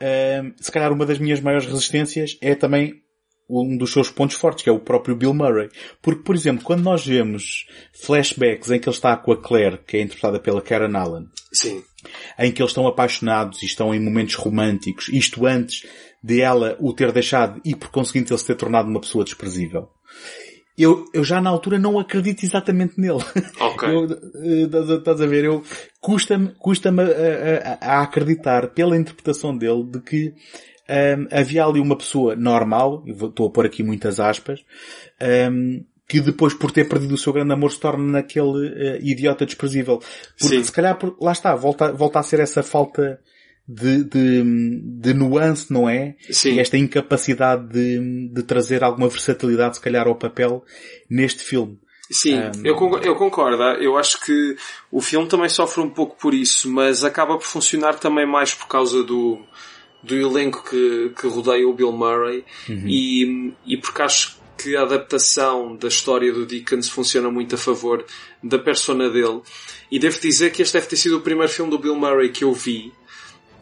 ahm, 0.00 0.52
se 0.58 0.72
calhar 0.72 0.92
uma 0.92 1.04
das 1.04 1.18
minhas 1.18 1.40
maiores 1.40 1.66
resistências 1.66 2.38
é 2.40 2.54
também 2.54 3.02
um 3.48 3.76
dos 3.76 3.92
seus 3.92 4.10
pontos 4.10 4.36
fortes, 4.36 4.62
que 4.62 4.68
é 4.68 4.72
o 4.72 4.78
próprio 4.78 5.16
Bill 5.16 5.32
Murray. 5.32 5.70
Porque, 6.02 6.22
por 6.22 6.34
exemplo, 6.34 6.64
quando 6.64 6.82
nós 6.82 7.06
vemos 7.06 7.66
flashbacks 7.94 8.70
em 8.70 8.78
que 8.78 8.88
ele 8.88 8.94
está 8.94 9.16
com 9.16 9.32
a 9.32 9.40
Claire, 9.40 9.78
que 9.86 9.96
é 9.96 10.02
interpretada 10.02 10.38
pela 10.38 10.60
Karen 10.60 10.94
Allen, 10.94 11.26
Sim. 11.52 11.82
em 12.38 12.52
que 12.52 12.60
eles 12.60 12.70
estão 12.70 12.86
apaixonados 12.86 13.62
e 13.62 13.66
estão 13.66 13.94
em 13.94 14.00
momentos 14.00 14.34
românticos, 14.34 15.08
isto 15.08 15.46
antes 15.46 15.86
de 16.22 16.40
ela 16.40 16.76
o 16.80 16.92
ter 16.92 17.12
deixado 17.12 17.60
e 17.64 17.74
por 17.74 17.88
conseguinte 17.90 18.32
ele 18.32 18.38
se 18.38 18.46
ter 18.46 18.54
tornado 18.56 18.88
uma 18.88 19.00
pessoa 19.00 19.24
desprezível. 19.24 19.88
Eu, 20.76 21.04
eu 21.12 21.24
já 21.24 21.40
na 21.40 21.50
altura 21.50 21.76
não 21.76 21.98
acredito 21.98 22.44
exatamente 22.44 23.00
nele. 23.00 23.18
Ok. 23.60 23.88
Eu, 23.90 24.04
eh, 24.04 24.94
estás 24.96 25.20
a- 25.20 25.26
ver? 25.26 25.44
Eu, 25.44 25.62
custa-me, 26.00 26.54
custa-me 26.56 27.02
a, 27.02 27.76
a- 27.80 27.96
a 27.98 28.02
acreditar 28.02 28.68
pela 28.68 28.96
interpretação 28.96 29.56
dele 29.56 29.82
de 29.84 30.00
que 30.00 30.32
ahm, 30.88 31.26
havia 31.32 31.64
ali 31.64 31.80
uma 31.80 31.96
pessoa 31.98 32.36
normal, 32.36 33.02
estou 33.08 33.48
a 33.48 33.50
pôr 33.50 33.66
aqui 33.66 33.82
muitas 33.82 34.20
aspas, 34.20 34.60
ahm, 35.20 35.80
que 36.08 36.20
depois 36.20 36.54
por 36.54 36.70
ter 36.70 36.88
perdido 36.88 37.14
o 37.14 37.18
seu 37.18 37.32
grande 37.32 37.52
amor 37.52 37.72
se 37.72 37.80
torna 37.80 38.04
naquele 38.12 38.68
eh, 38.68 38.98
idiota 39.02 39.44
desprezível. 39.44 39.98
Porque 40.38 40.56
Sim. 40.58 40.62
se 40.62 40.70
calhar, 40.72 40.96
por- 40.96 41.16
lá 41.20 41.32
está, 41.32 41.56
volta, 41.56 41.92
volta 41.92 42.20
a 42.20 42.22
ser 42.22 42.38
essa 42.38 42.62
falta 42.62 43.18
de, 43.68 44.02
de, 44.04 44.42
de 45.00 45.12
nuance, 45.12 45.70
não 45.70 45.86
é? 45.88 46.16
Sim. 46.30 46.54
E 46.54 46.60
esta 46.60 46.78
incapacidade 46.78 47.68
de, 47.68 48.28
de 48.32 48.42
trazer 48.42 48.82
alguma 48.82 49.08
versatilidade, 49.08 49.76
se 49.76 49.82
calhar, 49.82 50.08
ao 50.08 50.16
papel 50.16 50.64
neste 51.10 51.44
filme. 51.44 51.78
Sim, 52.10 52.38
Um, 52.38 52.64
eu, 52.64 52.74
concordo, 52.74 53.06
eu 53.06 53.14
concordo. 53.16 53.62
Eu 53.82 53.98
acho 53.98 54.24
que 54.24 54.56
o 54.90 55.02
filme 55.02 55.28
também 55.28 55.50
sofre 55.50 55.82
um 55.82 55.90
pouco 55.90 56.16
por 56.18 56.32
isso, 56.32 56.70
mas 56.70 57.04
acaba 57.04 57.36
por 57.36 57.44
funcionar 57.44 57.98
também 57.98 58.26
mais 58.26 58.54
por 58.54 58.66
causa 58.66 59.04
do, 59.04 59.38
do 60.02 60.14
elenco 60.16 60.64
que, 60.70 61.12
que 61.20 61.26
rodeia 61.26 61.68
o 61.68 61.74
Bill 61.74 61.92
Murray 61.92 62.44
Uhum. 62.66 62.84
e, 62.86 63.52
e 63.66 63.76
porque 63.76 64.00
acho 64.00 64.38
que 64.56 64.74
a 64.74 64.82
adaptação 64.82 65.76
da 65.76 65.86
história 65.88 66.32
do 66.32 66.46
Dickens 66.46 66.88
funciona 66.88 67.30
muito 67.30 67.54
a 67.54 67.58
favor 67.58 68.02
da 68.42 68.58
persona 68.58 69.10
dele. 69.10 69.42
E 69.90 69.98
devo 69.98 70.18
dizer 70.18 70.50
que 70.50 70.62
este 70.62 70.72
deve 70.72 70.86
ter 70.86 70.96
sido 70.96 71.18
o 71.18 71.20
primeiro 71.20 71.52
filme 71.52 71.70
do 71.70 71.78
Bill 71.78 71.94
Murray 71.94 72.30
que 72.30 72.42
eu 72.42 72.52
vi, 72.54 72.90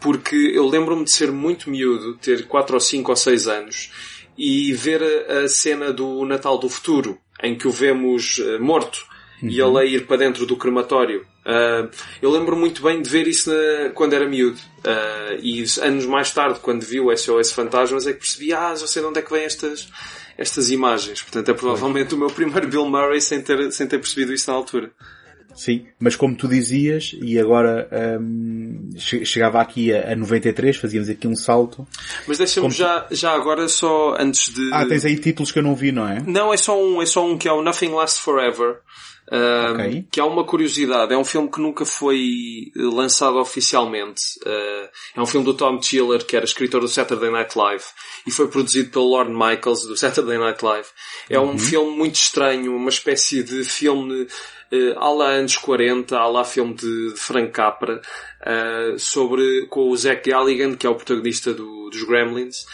porque 0.00 0.36
eu 0.54 0.66
lembro-me 0.66 1.04
de 1.04 1.12
ser 1.12 1.30
muito 1.32 1.70
miúdo, 1.70 2.16
ter 2.16 2.46
4 2.46 2.74
ou 2.74 2.80
5 2.80 3.10
ou 3.10 3.16
6 3.16 3.48
anos, 3.48 3.90
e 4.36 4.72
ver 4.72 5.02
a, 5.02 5.48
cena 5.48 5.92
do 5.92 6.24
Natal 6.24 6.58
do 6.58 6.68
Futuro, 6.68 7.18
em 7.42 7.56
que 7.56 7.66
o 7.66 7.70
vemos 7.70 8.38
eh, 8.38 8.58
morto, 8.58 9.04
e 9.42 9.60
ele 9.60 9.78
a 9.78 9.84
ir 9.84 10.06
para 10.06 10.16
dentro 10.16 10.46
do 10.46 10.56
crematório. 10.56 11.26
Ah, 11.44 11.88
eu 12.22 12.30
lembro 12.30 12.56
muito 12.56 12.82
bem 12.82 13.00
de 13.02 13.08
ver 13.08 13.26
isso 13.28 13.50
na- 13.50 13.90
quando 13.90 14.14
era 14.14 14.26
miúdo. 14.28 14.58
Ah, 14.84 15.36
e 15.40 15.64
anos 15.82 16.06
mais 16.06 16.30
tarde, 16.32 16.58
quando 16.60 16.82
vi 16.82 17.00
o 17.00 17.10
SOS 17.14 17.52
Fantasmas, 17.52 18.06
é 18.06 18.12
que 18.12 18.18
percebi, 18.20 18.52
ah, 18.52 18.74
já 18.74 18.86
sei 18.86 19.02
de 19.02 19.08
onde 19.08 19.18
é 19.18 19.22
que 19.22 19.30
vêm 19.30 19.44
estas, 19.44 19.88
estas 20.38 20.70
imagens. 20.70 21.22
Portanto, 21.22 21.50
é 21.50 21.54
provavelmente 21.54 22.14
o 22.14 22.18
meu 22.18 22.28
primeiro 22.28 22.66
Bill 22.68 22.86
Murray 22.86 23.20
sem 23.20 23.40
ter, 23.42 23.70
sem 23.72 23.86
ter 23.86 23.98
percebido 23.98 24.32
isso 24.32 24.50
na 24.50 24.56
altura. 24.56 24.90
Sim, 25.56 25.86
mas 25.98 26.14
como 26.16 26.36
tu 26.36 26.46
dizias, 26.46 27.16
e 27.22 27.38
agora 27.38 27.88
che- 28.98 29.24
chegava 29.24 29.60
aqui 29.60 29.92
a, 29.92 30.12
a 30.12 30.16
93, 30.16 30.76
fazíamos 30.76 31.08
aqui 31.08 31.26
um 31.26 31.34
salto. 31.36 31.86
Mas 32.26 32.38
deixa-me 32.38 32.64
Como- 32.66 32.74
já, 32.74 33.06
já 33.10 33.32
agora 33.32 33.68
só 33.68 34.14
antes 34.18 34.52
de... 34.52 34.70
Ah, 34.72 34.86
tens 34.86 35.04
aí 35.04 35.16
títulos 35.18 35.50
que 35.50 35.58
eu 35.58 35.62
não 35.62 35.74
vi, 35.74 35.92
não 35.92 36.06
é? 36.06 36.22
Não, 36.26 36.52
é 36.52 36.56
só 36.56 36.78
um, 36.80 37.00
é 37.02 37.06
só 37.06 37.24
um 37.26 37.36
que 37.38 37.48
é 37.48 37.52
o 37.52 37.62
Nothing 37.62 37.92
Lasts 37.94 38.18
Forever. 38.22 38.80
um, 39.32 39.72
Ok. 39.72 40.06
Que 40.10 40.20
é 40.20 40.24
uma 40.24 40.44
curiosidade. 40.44 41.12
É 41.12 41.18
um 41.18 41.24
filme 41.24 41.50
que 41.50 41.60
nunca 41.60 41.84
foi 41.84 42.70
eh, 42.76 42.80
lançado 42.94 43.38
oficialmente. 43.38 44.22
Uh, 44.46 44.88
é 45.16 45.20
um 45.20 45.26
filme 45.26 45.44
do 45.44 45.52
Tom 45.54 45.78
Tiller, 45.80 46.24
que 46.24 46.36
era 46.36 46.44
escritor 46.44 46.80
do 46.80 46.86
Saturday 46.88 47.30
Night 47.30 47.56
Live. 47.58 47.82
E 48.26 48.30
foi 48.30 48.46
produzido 48.48 48.90
pelo 48.90 49.06
Lorne 49.08 49.32
Michaels, 49.34 49.84
do 49.86 49.96
Saturday 49.96 50.38
Night 50.38 50.64
Live. 50.64 50.86
É 51.28 51.40
um 51.40 51.50
Uhum. 51.50 51.58
filme 51.58 51.96
muito 51.96 52.14
estranho, 52.14 52.76
uma 52.76 52.88
espécie 52.90 53.42
de 53.42 53.64
filme 53.64 54.26
uh, 54.72 54.98
à 54.98 55.10
lá 55.10 55.28
anos 55.30 55.56
40, 55.56 56.16
à 56.18 56.26
lá 56.26 56.44
filme 56.44 56.74
de, 56.74 57.12
de 57.12 57.18
Frank 57.18 57.50
Capra, 57.52 58.00
uh, 58.42 58.98
sobre, 58.98 59.66
com 59.68 59.88
o 59.88 59.96
Zach 59.96 60.28
Galligan, 60.28 60.74
que 60.76 60.86
é 60.86 60.90
o 60.90 60.94
protagonista 60.94 61.52
do- 61.52 61.90
dos 61.90 62.02
Gremlins. 62.04 62.66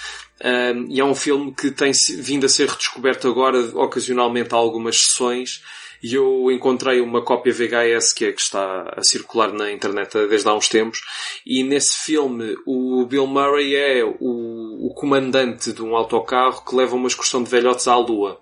Um, 0.45 0.87
e 0.91 0.99
é 1.01 1.05
um 1.05 1.15
filme 1.15 1.55
que 1.55 1.71
tem 1.71 1.93
vindo 2.19 2.47
a 2.47 2.49
ser 2.49 2.69
redescoberto 2.69 3.29
agora, 3.29 3.59
ocasionalmente, 3.75 4.53
a 4.55 4.57
algumas 4.57 4.97
sessões. 4.97 5.63
E 6.03 6.15
eu 6.17 6.51
encontrei 6.51 7.01
uma 7.01 7.23
cópia 7.23 7.53
VHS 7.53 8.13
que 8.13 8.25
é 8.25 8.33
que 8.33 8.41
está 8.41 8.93
a 8.97 9.05
circular 9.05 9.53
na 9.53 9.71
internet 9.71 10.11
desde 10.29 10.49
há 10.49 10.53
uns 10.55 10.69
tempos. 10.69 11.01
E 11.47 11.63
nesse 11.63 11.97
filme, 12.05 12.57
o 12.67 13.07
Bill 13.07 13.25
Murray 13.29 13.77
é 13.77 14.03
o, 14.05 14.89
o 14.89 14.95
comandante 14.97 15.73
de 15.73 15.81
um 15.81 15.95
autocarro 15.95 16.65
que 16.65 16.75
leva 16.75 16.97
uma 16.97 17.07
excursão 17.07 17.41
de 17.45 17.51
velhotes 17.51 17.87
à 17.87 17.95
lua. 17.97 18.41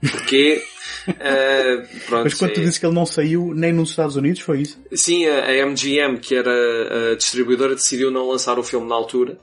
Porquê? 0.00 0.62
Eh, 1.08 1.76
pronto, 2.06 2.24
Mas 2.24 2.34
quando 2.34 2.52
tu 2.52 2.60
é- 2.60 2.62
dizes 2.62 2.78
que 2.78 2.86
ele 2.86 2.94
não 2.94 3.06
saiu 3.06 3.52
nem 3.54 3.72
nos 3.72 3.90
Estados 3.90 4.16
Unidos, 4.16 4.40
foi 4.40 4.62
isso? 4.62 4.78
Sim, 4.92 5.26
a, 5.26 5.44
a 5.46 5.52
MGM, 5.66 6.18
que 6.18 6.34
era 6.34 7.12
a 7.12 7.16
distribuidora, 7.16 7.74
decidiu 7.74 8.10
não 8.10 8.28
lançar 8.28 8.58
o 8.58 8.62
filme 8.64 8.88
na 8.88 8.94
altura. 8.94 9.38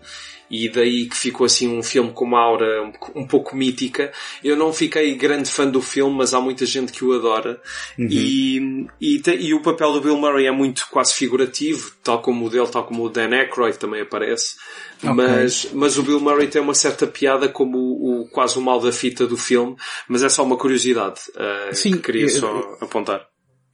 E 0.56 0.70
daí 0.70 1.08
que 1.08 1.18
ficou 1.18 1.46
assim 1.48 1.68
um 1.68 1.82
filme 1.82 2.12
com 2.12 2.26
uma 2.26 2.40
aura 2.40 2.84
um, 3.16 3.26
pouco 3.26 3.56
mítica. 3.56 4.12
Eu 4.44 4.56
não 4.56 4.72
fiquei 4.72 5.16
grande 5.16 5.50
fã 5.50 5.68
do 5.68 5.82
filme, 5.82 6.16
mas 6.16 6.34
há 6.34 6.40
muita 6.40 6.64
gente 6.66 6.92
que 6.92 7.04
o 7.04 7.12
adora. 7.14 7.60
Uhum. 7.98 8.08
E, 8.08 8.88
e, 9.02 9.22
e 9.40 9.54
o 9.56 9.62
papel 9.64 9.94
do 9.94 10.02
Bill 10.02 10.16
Murray 10.18 10.46
é 10.46 10.52
muito 10.52 10.88
quase 10.92 11.16
figurativo, 11.16 11.92
tal 12.04 12.22
como 12.22 12.46
o 12.46 12.50
dele, 12.52 12.68
tal 12.68 12.84
como 12.86 13.04
o 13.04 13.10
Dan 13.10 13.30
Aykroyd 13.36 13.80
também 13.80 14.02
aparece. 14.02 14.56
Ok. 15.04 15.14
Mas, 15.16 15.68
mas 15.74 15.98
o 15.98 16.04
Bill 16.04 16.20
Murray 16.20 16.48
tem 16.48 16.62
uma 16.62 16.76
certa 16.76 17.08
piada 17.08 17.50
como 17.50 17.78
o, 17.80 18.22
o- 18.22 18.28
quase 18.30 18.58
o 18.60 18.62
mal 18.62 18.80
da 18.80 18.92
fita 18.92 19.26
do 19.26 19.36
filme, 19.36 19.76
mas 20.08 20.22
é 20.22 20.30
só 20.30 20.44
uma 20.44 20.56
curiosidade 20.56 21.20
uh, 21.36 21.74
Sim, 21.76 21.94
que 21.94 22.00
queria 22.00 22.24
eu- 22.26 22.30
só 22.30 22.78
apontar. 22.80 23.26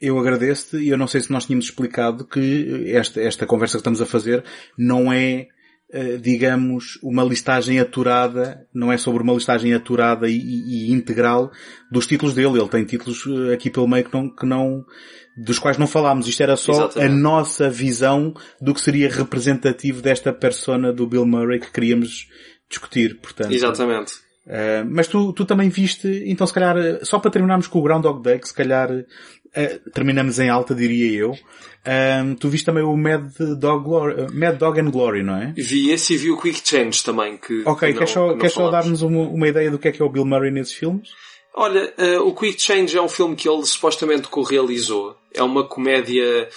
Eu 0.02 0.18
agradeço-te 0.18 0.78
e 0.78 0.88
eu 0.88 0.98
não 0.98 1.08
sei 1.08 1.20
se 1.20 1.30
nós 1.30 1.46
tínhamos 1.46 1.66
explicado 1.66 2.26
que 2.26 2.86
esta, 2.96 3.20
esta 3.22 3.46
conversa 3.46 3.74
que 3.74 3.82
estamos 3.82 4.02
a 4.02 4.06
fazer 4.06 4.46
não 4.78 5.12
é, 5.12 5.48
digamos, 6.22 7.00
uma 7.02 7.24
listagem 7.24 7.80
aturada, 7.80 8.66
não 8.74 8.92
é 8.92 8.98
sobre 8.98 9.24
uma 9.24 9.34
listagem 9.34 9.74
aturada 9.74 10.30
e, 10.30 10.38
e- 10.38 10.90
e 10.90 10.92
integral 10.92 11.52
dos 11.92 12.06
títulos 12.06 12.36
dele. 12.36 12.60
Ele 12.60 12.70
tem 12.70 12.86
títulos 12.86 13.26
eh, 13.26 13.54
aqui 13.54 13.70
pelo 13.72 13.88
meio 13.88 14.06
que 14.06 14.14
não, 14.14 14.30
que 14.30 14.46
não, 14.46 14.86
dos 15.36 15.58
quais 15.58 15.78
não 15.80 15.88
falámos. 15.88 16.28
Isto 16.28 16.44
era 16.44 16.56
só 16.56 16.72
Exatamente. 16.74 17.12
a 17.12 17.16
nossa 17.16 17.70
visão 17.70 18.34
do 18.62 18.74
que 18.74 18.82
seria 18.82 19.10
representativo 19.10 20.02
desta 20.02 20.32
persona 20.32 20.94
do 20.94 21.08
Bill 21.08 21.26
Murray 21.26 21.60
que 21.60 21.72
queríamos 21.72 22.28
discutir, 22.70 23.20
portanto. 23.20 23.52
Exatamente. 23.52 24.14
Uh, 24.46 24.86
mas 24.90 25.08
tu, 25.08 25.32
tu 25.34 25.46
também 25.46 25.70
viste, 25.70 26.24
então 26.26 26.48
se 26.48 26.54
calhar, 26.54 26.76
só 27.04 27.20
para 27.20 27.30
terminarmos 27.30 27.68
com 27.68 27.78
o 27.78 27.84
Groundhog 27.84 28.24
Day, 28.24 28.40
que 28.40 28.48
se 28.48 28.54
calhar 28.54 28.90
uh, 29.56 29.90
terminamos 29.92 30.40
em 30.40 30.50
alta, 30.50 30.74
diria 30.76 31.20
eu, 31.20 31.32
um, 31.32 32.36
tu 32.36 32.50
viste 32.50 32.66
também 32.66 32.84
o 32.84 32.96
Mad 32.96 33.32
Dog, 33.58 33.84
Glory, 33.84 34.22
uh, 34.24 34.28
Mad 34.34 34.58
Dog 34.58 34.80
and 34.80 34.90
Glory, 34.92 35.24
não 35.24 35.36
é? 35.36 35.54
Vi 35.56 35.92
esse 35.92 36.14
e 36.14 36.18
vi 36.18 36.32
o 36.32 36.38
Quick 36.38 36.62
Change 36.64 37.04
também. 37.04 37.38
Que, 37.38 37.64
Ok, 37.66 37.88
que 37.92 37.98
queres 37.98 38.12
só, 38.14 38.36
queres 38.36 38.54
só 38.54 38.70
dar-nos 38.70 39.02
uma, 39.02 39.22
uma 39.28 39.48
ideia 39.48 39.70
do 39.72 39.80
que 39.80 39.88
é 39.88 39.92
que 39.92 40.02
é 40.02 40.06
o 40.06 40.10
Bill 40.10 40.26
Murray 40.26 40.52
nesses 40.52 40.74
filmes? 40.74 41.10
Olha, 41.56 41.94
eh, 41.98 42.20
o 42.20 42.34
Quick 42.34 42.62
Change 42.62 42.96
é 42.98 43.02
um 43.02 43.10
filme 43.10 43.36
que 43.36 43.50
ele 43.50 43.66
supostamente 43.66 44.28
co-realizou. 44.28 45.16
É 45.34 45.42
uma 45.44 45.68
comédia 45.68 46.48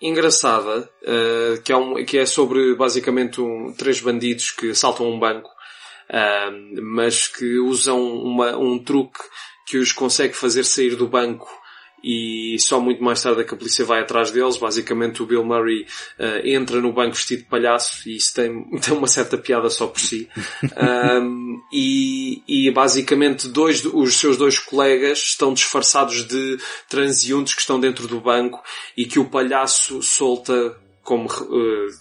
engraçada, 0.00 0.88
eh, 1.02 1.60
que, 1.64 1.72
é 1.72 1.76
um, 1.76 2.04
que 2.04 2.18
é 2.18 2.26
sobre 2.26 2.74
basicamente 2.74 3.40
um, 3.40 3.72
três 3.76 4.00
bandidos 4.00 4.50
que 4.50 4.70
assaltam 4.70 5.08
um 5.10 5.18
banco, 5.18 5.48
mas 6.82 7.26
que 7.28 7.58
usam 7.58 8.00
uma- 8.22 8.56
um 8.56 8.78
truque 8.78 9.18
que 9.66 9.78
os 9.78 9.90
consegue 9.92 10.34
fazer 10.34 10.62
sair 10.64 10.94
do 10.96 11.08
banco 11.08 11.48
e 12.04 12.56
só 12.60 12.78
muito 12.78 13.02
mais 13.02 13.22
tarde 13.22 13.40
é 13.40 13.44
que 13.44 13.54
a 13.54 13.56
polícia 13.56 13.84
vai 13.84 14.00
atrás 14.02 14.30
deles. 14.30 14.58
Basicamente 14.58 15.22
o 15.22 15.26
Bill 15.26 15.42
Murray 15.44 15.86
eh, 16.18 16.42
entra 16.52 16.80
no 16.80 16.92
banco 16.92 17.14
vestido 17.16 17.44
de 17.44 17.48
palhaço 17.48 18.06
e 18.08 18.16
isso 18.16 18.34
tem, 18.34 18.62
tem 18.78 18.92
uma 18.94 19.06
certa 19.06 19.38
piada 19.38 19.70
só 19.70 19.86
por 19.86 19.98
si. 20.00 20.28
Um, 20.76 21.60
e, 21.72 22.42
e 22.46 22.70
basicamente 22.70 23.48
dois, 23.48 23.80
do- 23.80 23.96
os 23.96 24.16
seus 24.16 24.36
dois 24.36 24.58
colegas 24.58 25.18
estão 25.18 25.54
disfarçados 25.54 26.24
de 26.26 26.58
transeuntes 26.88 27.54
que 27.54 27.60
estão 27.60 27.80
dentro 27.80 28.06
do 28.06 28.20
banco 28.20 28.62
e 28.96 29.06
que 29.06 29.18
o 29.18 29.24
palhaço 29.24 30.02
solta 30.02 30.76
como, 31.02 31.28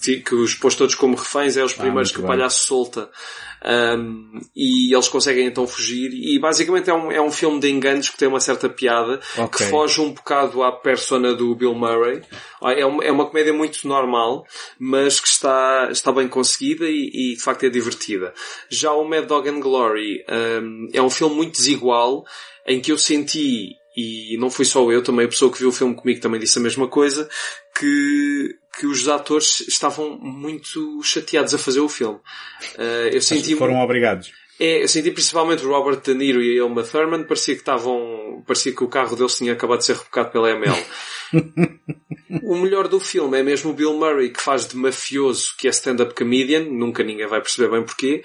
ti- 0.02 0.22
que 0.26 0.34
os 0.34 0.56
pôs 0.56 0.76
todos 0.76 0.96
como 0.96 1.16
reféns, 1.16 1.58
é 1.58 1.64
os 1.64 1.74
Ah, 1.74 1.76
primeiros 1.76 2.10
muito 2.10 2.14
que 2.14 2.20
o 2.20 2.22
bem. 2.22 2.28
palhaço 2.38 2.66
solta. 2.68 3.10
Um, 3.66 4.42
e 4.54 4.94
eles 4.94 5.08
conseguem 5.08 5.48
então 5.48 5.66
fugir 5.66 6.12
e 6.14 6.38
basicamente 6.38 6.90
é 6.90 6.94
um, 6.94 7.10
é 7.10 7.22
um 7.22 7.32
filme 7.32 7.62
de 7.62 7.70
enganos 7.70 8.10
que 8.10 8.18
tem 8.18 8.28
uma 8.28 8.42
certa 8.42 8.68
piada 8.68 9.22
Ok. 9.38 9.66
que 9.66 9.72
foge 9.72 10.02
um 10.02 10.12
bocado 10.12 10.62
à 10.62 10.72
persona 10.72 11.34
do 11.34 11.56
Bill 11.56 11.74
Murray. 11.74 12.22
É 12.62 12.86
uma, 12.86 13.04
é 13.04 13.12
uma 13.12 13.26
comédia 13.26 13.54
muito 13.54 13.88
normal, 13.88 14.46
mas 14.78 15.20
que 15.20 15.28
está, 15.28 15.88
está 15.90 16.12
bem 16.12 16.28
conseguida 16.28 16.86
e, 16.90 17.10
e, 17.14 17.36
de 17.36 17.42
facto 17.42 17.66
é 17.66 17.70
divertida. 17.70 18.34
Já 18.70 18.92
o 18.92 19.08
Mad 19.08 19.26
Dog 19.26 19.48
and 19.48 19.62
Glory 19.62 20.26
um, 20.30 20.90
é 20.92 21.02
um 21.02 21.10
filme 21.10 21.36
muito 21.36 21.54
desigual 21.54 22.26
em 22.68 22.82
que 22.82 22.92
eu 22.92 22.98
senti, 22.98 23.76
e 23.96 24.38
não 24.38 24.50
fui 24.50 24.66
só 24.66 24.90
eu, 24.92 25.04
também 25.04 25.26
a 25.26 25.30
pessoa 25.30 25.52
que 25.52 25.60
viu 25.60 25.70
o 25.70 25.74
filme 25.74 25.96
comigo 25.96 26.22
também 26.22 26.40
disse 26.40 26.58
a 26.58 26.62
mesma 26.62 26.88
coisa, 26.88 27.30
que, 27.78 28.56
que 28.78 28.86
os 28.88 29.08
atores 29.08 29.62
estavam 29.68 30.18
muito 30.20 31.02
chateados 31.04 31.54
a 31.54 31.58
fazer 31.58 31.80
o 31.80 31.90
filme. 31.90 32.20
Uh, 32.76 33.10
eu 33.12 33.22
senti 33.22 33.56
Foram 33.56 33.80
obrigados. 33.80 34.32
é, 34.60 34.84
eu 34.84 34.88
senti 34.88 35.12
principalmente 35.12 35.64
Robert 35.64 36.02
De 36.02 36.14
Niro 36.14 36.42
e 36.42 36.58
a 36.60 36.66
Uma 36.66 36.84
Thurman, 36.84 37.24
parecia 37.24 37.54
que 37.54 37.62
estavam, 37.62 38.44
parecia 38.48 38.74
que 38.74 38.84
o 38.84 38.88
carro 38.88 39.16
deles 39.16 39.38
tinha 39.38 39.54
acabado 39.54 39.80
de 39.80 39.86
ser 39.86 39.96
rebocado 39.96 40.32
pela 40.32 40.50
ML. 40.50 40.84
o 42.44 42.56
melhor 42.58 42.88
do 42.88 43.00
filme 43.00 43.40
é 43.40 43.44
mesmo 43.44 43.72
o 43.72 43.74
Bill 43.74 43.94
Murray, 43.94 44.30
que 44.30 44.42
faz 44.42 44.68
de 44.68 44.76
mafioso, 44.76 45.56
que 45.58 45.68
é 45.68 45.72
stand-up 45.72 46.16
comedian, 46.16 46.66
nunca 46.66 47.04
ninguém 47.04 47.28
vai 47.28 47.42
perceber 47.42 47.70
bem 47.70 47.84
porquê, 47.84 48.24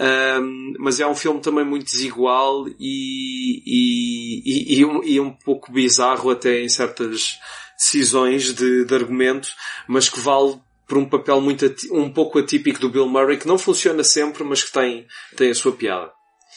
Um, 0.00 0.74
mas 0.78 0.98
é 0.98 1.06
um 1.06 1.14
filme 1.14 1.40
também 1.40 1.64
muito 1.64 1.84
desigual 1.84 2.66
e, 2.80 3.62
e, 3.64 4.42
e, 4.44 4.78
e 4.78 4.84
um, 4.84 5.04
e 5.04 5.20
um 5.20 5.30
pouco 5.30 5.70
bizarro 5.70 6.30
até 6.30 6.60
em 6.60 6.68
certas 6.68 7.38
decisões 7.84 8.54
de, 8.54 8.84
de 8.84 8.94
argumento, 8.94 9.48
mas 9.88 10.08
que 10.08 10.20
vale 10.20 10.56
por 10.86 10.98
um 10.98 11.04
papel 11.08 11.40
muito 11.40 11.64
um 11.90 12.10
pouco 12.10 12.38
atípico 12.38 12.78
do 12.80 12.90
Bill 12.90 13.08
Murray, 13.08 13.38
que 13.38 13.48
não 13.48 13.58
funciona 13.58 14.04
sempre, 14.04 14.44
mas 14.44 14.62
que 14.62 14.72
tem, 14.72 15.06
tem 15.36 15.50
a 15.50 15.54
sua 15.54 15.72
piada. 15.72 16.10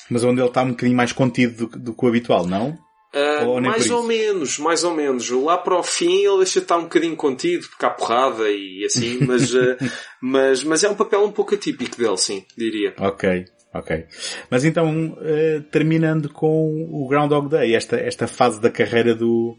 Mas 0.10 0.24
onde 0.24 0.42
ele 0.42 0.48
está 0.50 0.62
um 0.62 0.72
bocadinho 0.72 0.98
mais 0.98 1.12
contido 1.14 1.56
do, 1.58 1.70
que- 1.70 1.80
do 1.80 1.94
que 1.96 2.06
o 2.06 2.08
habitual, 2.10 2.46
não? 2.46 2.78
Uh, 3.16 3.46
Ou 3.48 3.62
mais 3.62 3.90
ou 3.90 4.04
menos, 4.04 4.60
mais 4.60 4.84
ou 4.84 4.94
menos. 4.94 5.30
Lá 5.30 5.58
para 5.58 5.80
o 5.80 5.84
fim 5.84 6.26
ele 6.26 6.38
deixa 6.40 6.60
estar 6.60 6.78
um 6.78 6.84
bocadinho 6.84 7.16
contido, 7.16 7.66
porque 7.70 7.86
há 7.86 7.90
porrada 7.90 8.50
e 8.52 8.84
assim, 8.86 9.20
mas, 9.26 9.54
uh, 9.54 9.78
mas, 10.22 10.64
mas 10.66 10.84
é 10.84 10.90
um 10.90 10.96
papel 10.96 11.24
um 11.24 11.32
pouco 11.32 11.56
atípico 11.56 11.96
dele, 11.98 12.18
sim, 12.18 12.44
diria. 12.58 12.94
Ok, 13.00 13.46
ok. 13.74 14.04
Mas 14.52 14.66
então, 14.66 15.18
eh, 15.22 15.62
terminando 15.72 16.28
com 16.30 16.90
o 16.92 17.08
Groundhog 17.08 17.48
Day, 17.48 17.74
esta, 17.74 17.96
esta 17.96 18.28
fase 18.28 18.60
da 18.60 18.70
carreira 18.70 19.16
do, 19.16 19.56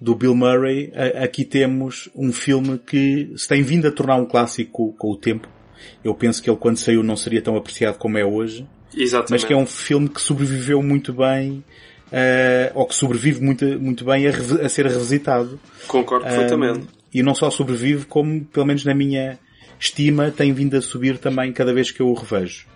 do 0.00 0.14
Bill 0.14 0.34
Murray, 0.34 0.92
aqui 1.22 1.44
temos 1.44 2.08
um 2.14 2.32
filme 2.32 2.78
que 2.78 3.32
se 3.36 3.48
tem 3.48 3.62
vindo 3.62 3.88
a 3.88 3.90
tornar 3.90 4.16
um 4.16 4.26
clássico 4.26 4.92
com 4.98 5.10
o 5.10 5.16
tempo. 5.16 5.48
Eu 6.04 6.14
penso 6.14 6.42
que 6.42 6.50
ele 6.50 6.56
quando 6.58 6.76
saiu 6.76 7.02
não 7.02 7.16
seria 7.16 7.40
tão 7.40 7.56
apreciado 7.56 7.98
como 7.98 8.18
é 8.18 8.24
hoje. 8.24 8.66
Exatamente. 8.94 9.30
Mas 9.30 9.44
que 9.44 9.52
é 9.52 9.56
um 9.56 9.66
filme 9.66 10.08
que 10.08 10.20
sobreviveu 10.20 10.82
muito 10.82 11.12
bem, 11.12 11.64
eh, 12.12 12.70
ou 12.74 12.86
que 12.86 12.94
sobrevive 12.94 13.42
muito, 13.42 13.64
muito 13.80 14.04
bem 14.04 14.26
a, 14.26 14.30
a 14.64 14.68
ser 14.68 14.86
revisitado. 14.86 15.58
Concordo 15.86 16.24
Um, 16.24 16.28
perfeitamente. 16.28 16.86
e 17.12 17.22
não 17.22 17.34
só 17.34 17.50
sobrevive, 17.50 18.04
como, 18.06 18.44
pelo 18.46 18.66
menos 18.66 18.84
na 18.84 18.94
minha 18.94 19.38
estima, 19.78 20.30
tem 20.30 20.52
vindo 20.52 20.76
a 20.76 20.80
subir 20.82 21.18
também 21.18 21.52
cada 21.52 21.72
vez 21.74 21.90
que 21.90 22.00
eu 22.00 22.08
o 22.08 22.14
revejo. 22.14 22.66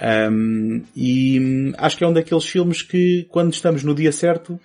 Um, 0.00 0.82
e 0.96 1.38
hum, 1.38 1.72
acho 1.76 1.98
que 1.98 2.04
é 2.04 2.06
um 2.06 2.12
daqueles 2.12 2.46
filmes 2.46 2.80
que, 2.82 3.26
quando 3.28 3.52
estamos 3.52 3.82
no 3.82 3.94
dia 3.94 4.12
certo, 4.12 4.58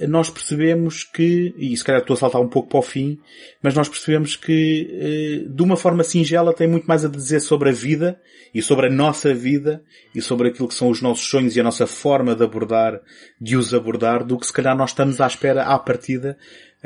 nós 0.00 0.28
percebemos 0.28 1.04
que, 1.04 1.54
e 1.56 1.76
se 1.76 1.82
calhar 1.82 2.00
estou 2.00 2.14
a 2.14 2.16
saltar 2.18 2.40
um 2.40 2.48
pouco 2.48 2.68
para 2.68 2.78
o 2.78 2.82
fim, 2.82 3.18
mas 3.62 3.74
nós 3.74 3.88
percebemos 3.88 4.36
que, 4.36 4.88
eh, 4.92 5.48
de 5.48 5.62
uma 5.62 5.76
forma 5.76 6.04
singela, 6.04 6.52
tem 6.52 6.68
muito 6.68 6.86
mais 6.86 7.04
a 7.04 7.08
dizer 7.08 7.40
sobre 7.40 7.70
a 7.70 7.72
vida 7.72 8.20
e 8.54 8.60
sobre 8.60 8.86
a 8.86 8.90
nossa 8.90 9.32
vida 9.32 9.82
e 10.14 10.20
sobre 10.20 10.48
aquilo 10.48 10.68
que 10.68 10.74
são 10.74 10.90
os 10.90 11.00
nossos 11.00 11.26
sonhos 11.26 11.56
e 11.56 11.60
a 11.60 11.64
nossa 11.64 11.86
forma 11.86 12.34
de 12.34 12.44
abordar, 12.44 13.00
de 13.40 13.56
os 13.56 13.72
abordar, 13.72 14.24
do 14.24 14.38
que 14.38 14.46
se 14.46 14.52
calhar 14.52 14.76
nós 14.76 14.90
estamos 14.90 15.20
à 15.20 15.26
espera, 15.26 15.64
à 15.64 15.78
partida, 15.78 16.36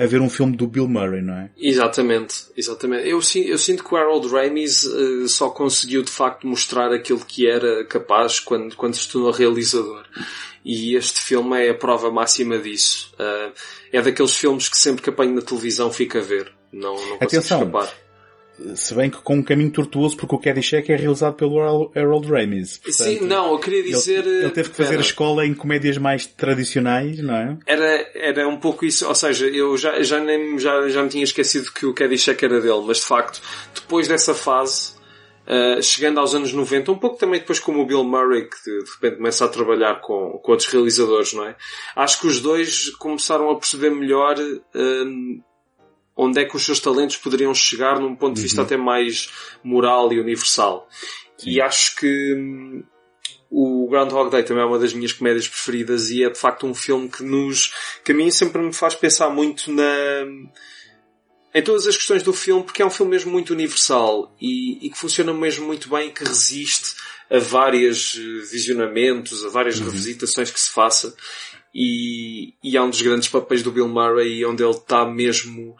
a 0.00 0.06
ver 0.06 0.20
um 0.22 0.30
filme 0.30 0.56
do 0.56 0.66
Bill 0.66 0.88
Murray, 0.88 1.20
não 1.20 1.34
é? 1.34 1.50
Exatamente, 1.58 2.46
exatamente. 2.56 3.06
Eu, 3.06 3.20
eu 3.44 3.58
sinto 3.58 3.84
que 3.84 3.94
o 3.94 3.96
Harold 3.98 4.28
Ramis 4.28 4.84
eh, 4.84 5.28
só 5.28 5.50
conseguiu 5.50 6.02
de 6.02 6.10
facto 6.10 6.46
mostrar 6.46 6.90
aquilo 6.92 7.20
que 7.20 7.46
era 7.46 7.84
capaz 7.84 8.40
quando, 8.40 8.74
quando 8.76 8.94
se 8.94 9.08
tornou 9.08 9.30
realizador. 9.30 10.04
E 10.64 10.94
este 10.94 11.20
filme 11.20 11.66
é 11.66 11.70
a 11.70 11.74
prova 11.74 12.10
máxima 12.10 12.58
disso. 12.58 13.12
Eh, 13.18 13.52
é 13.92 14.00
daqueles 14.02 14.34
filmes 14.34 14.70
que 14.70 14.78
sempre 14.78 15.02
que 15.02 15.10
apanho 15.10 15.34
na 15.34 15.42
televisão 15.42 15.92
fica 15.92 16.18
a 16.18 16.22
ver. 16.22 16.50
Não, 16.72 16.94
não 16.94 17.18
consigo 17.18 17.24
Atenção. 17.24 17.58
escapar. 17.58 17.92
Se 18.74 18.94
bem 18.94 19.08
que 19.10 19.18
com 19.18 19.36
um 19.36 19.42
caminho 19.42 19.70
tortuoso, 19.70 20.16
porque 20.16 20.34
o 20.34 20.38
Caddyshack 20.38 20.90
é 20.92 20.96
realizado 20.96 21.34
pelo 21.34 21.60
Harold- 21.60 22.28
Ramis. 22.30 22.80
Sim, 22.90 23.20
não, 23.20 23.52
eu 23.52 23.58
queria 23.58 23.82
dizer... 23.82 24.26
Ele, 24.26 24.36
ele 24.38 24.46
eh, 24.46 24.50
teve 24.50 24.68
que 24.70 24.76
fazer 24.76 24.90
espera. 24.90 25.00
a 25.02 25.04
escola 25.06 25.46
em 25.46 25.54
comédias 25.54 25.96
mais 25.98 26.26
tradicionais, 26.26 27.18
não 27.20 27.34
é? 27.34 27.58
Era, 27.66 28.10
era 28.14 28.48
um 28.48 28.56
pouco 28.58 28.84
isso, 28.84 29.06
ou 29.08 29.14
seja, 29.14 29.46
eu 29.46 29.76
já, 29.76 30.02
já, 30.02 30.20
nem, 30.20 30.58
já, 30.58 30.88
já 30.88 31.02
me 31.02 31.08
tinha 31.08 31.24
esquecido 31.24 31.72
que 31.72 31.86
o 31.86 31.94
Caddyshack 31.94 32.44
era 32.44 32.60
dele, 32.60 32.82
mas 32.86 32.98
de 32.98 33.04
facto, 33.06 33.40
depois 33.74 34.06
dessa 34.06 34.34
fase, 34.34 34.92
uh, 35.46 35.82
chegando 35.82 36.20
aos 36.20 36.34
anos 36.34 36.52
90, 36.52 36.92
um 36.92 36.98
pouco 36.98 37.16
também 37.16 37.40
depois 37.40 37.58
como 37.58 37.80
o 37.80 37.86
Bill 37.86 38.04
Murray, 38.04 38.48
que 38.48 38.56
de, 38.64 38.84
de 38.84 38.90
repente 38.90 39.16
começa 39.16 39.44
a 39.44 39.48
trabalhar 39.48 40.00
com, 40.00 40.38
com 40.42 40.52
outros 40.52 40.68
realizadores, 40.68 41.32
não 41.32 41.46
é? 41.46 41.56
Acho 41.96 42.20
que 42.20 42.26
os 42.26 42.40
dois 42.40 42.90
começaram 42.90 43.50
a 43.50 43.56
perceber 43.56 43.90
melhor 43.90 44.36
um, 44.74 45.40
onde 46.22 46.40
é 46.40 46.44
que 46.44 46.54
os 46.54 46.64
seus 46.64 46.78
talentos 46.78 47.16
poderiam 47.16 47.54
chegar 47.54 47.98
num 47.98 48.14
ponto 48.14 48.36
de 48.36 48.42
vista 48.42 48.60
Uhum. 48.60 48.66
até 48.66 48.76
mais 48.76 49.30
moral 49.64 50.12
e 50.12 50.20
universal. 50.20 50.86
E 51.44 51.60
acho 51.60 51.96
que 51.96 52.34
hum, 52.34 52.82
o 53.50 53.88
Groundhog 53.88 54.30
Day 54.30 54.42
também 54.42 54.62
é 54.62 54.66
uma 54.66 54.78
das 54.78 54.92
minhas 54.92 55.12
comédias 55.12 55.48
preferidas 55.48 56.10
e 56.10 56.22
é 56.22 56.28
de 56.28 56.38
facto 56.38 56.66
um 56.66 56.74
filme 56.74 57.08
que 57.08 57.22
nos, 57.22 57.72
que 58.04 58.12
a 58.12 58.14
mim 58.14 58.30
sempre 58.30 58.60
me 58.60 58.72
faz 58.72 58.94
pensar 58.94 59.30
muito 59.30 59.72
na, 59.72 59.82
em 61.54 61.62
todas 61.62 61.86
as 61.86 61.96
questões 61.96 62.22
do 62.22 62.32
filme, 62.32 62.62
porque 62.62 62.82
é 62.82 62.86
um 62.86 62.90
filme 62.90 63.12
mesmo 63.12 63.32
muito 63.32 63.52
universal 63.54 64.36
e, 64.40 64.86
e 64.86 64.90
que 64.90 64.98
funciona 64.98 65.32
mesmo 65.32 65.66
muito 65.66 65.88
bem 65.88 66.08
e 66.08 66.12
que 66.12 66.22
resiste 66.24 66.94
a 67.30 67.38
vários 67.38 68.16
eh, 68.18 68.50
visionamentos, 68.50 69.44
a 69.44 69.48
várias 69.48 69.78
revisitações 69.80 70.50
que 70.50 70.60
se 70.60 70.70
faça. 70.70 71.14
E, 71.74 72.54
e 72.62 72.76
é 72.76 72.82
um 72.82 72.90
dos 72.90 73.00
grandes 73.00 73.28
papéis 73.28 73.62
do 73.62 73.70
Bill 73.70 73.88
Murray 73.88 74.44
onde 74.44 74.62
ele 74.62 74.72
está 74.72 75.04
mesmo, 75.06 75.76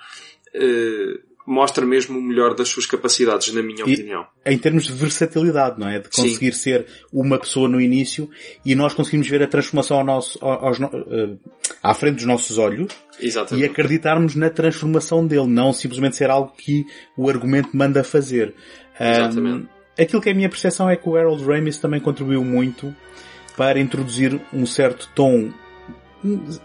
eh, 0.54 1.20
mostra 1.46 1.84
mesmo 1.84 2.18
o 2.18 2.22
melhor 2.22 2.54
das 2.54 2.68
suas 2.68 2.86
capacidades, 2.86 3.52
na 3.52 3.62
minha 3.62 3.80
E- 3.86 3.94
opinião. 3.94 4.24
Em 4.46 4.56
termos 4.56 4.84
de 4.84 4.92
versatilidade, 4.92 5.80
não 5.80 5.88
é? 5.88 5.98
De 5.98 6.08
Sim. 6.14 6.22
conseguir 6.22 6.52
ser 6.52 6.86
uma 7.12 7.38
pessoa 7.38 7.68
no 7.68 7.80
início 7.80 8.28
e 8.64 8.74
nós 8.74 8.94
conseguimos 8.94 9.26
ver 9.28 9.42
a 9.42 9.46
transformação 9.48 9.98
ao 9.98 10.04
nosso, 10.04 10.38
ao- 10.44 10.66
aos, 10.66 10.80
eh, 10.80 11.36
à 11.82 11.92
frente 11.94 12.16
dos 12.16 12.24
nossos 12.26 12.56
olhos 12.58 12.92
e 13.20 13.26
Exatamente. 13.26 13.66
acreditarmos 13.68 14.36
na 14.36 14.48
transformação 14.50 15.26
dele, 15.26 15.46
não 15.48 15.72
simplesmente 15.72 16.16
ser 16.16 16.30
algo 16.30 16.52
que 16.56 16.84
o 17.16 17.28
argumento 17.28 17.70
manda 17.76 18.04
fazer. 18.04 18.54
Exatamente. 19.00 19.64
Um, 19.64 20.02
aquilo 20.02 20.22
que 20.22 20.28
é 20.28 20.32
a 20.32 20.36
minha 20.36 20.48
percepção 20.48 20.88
é 20.88 20.94
que 20.96 21.08
o 21.08 21.16
Harold 21.16 21.42
Ramis 21.44 21.78
também 21.78 22.00
contribuiu 22.00 22.44
muito 22.44 22.94
para 23.56 23.80
introduzir 23.80 24.40
um 24.52 24.64
certo 24.66 25.08
tom, 25.14 25.50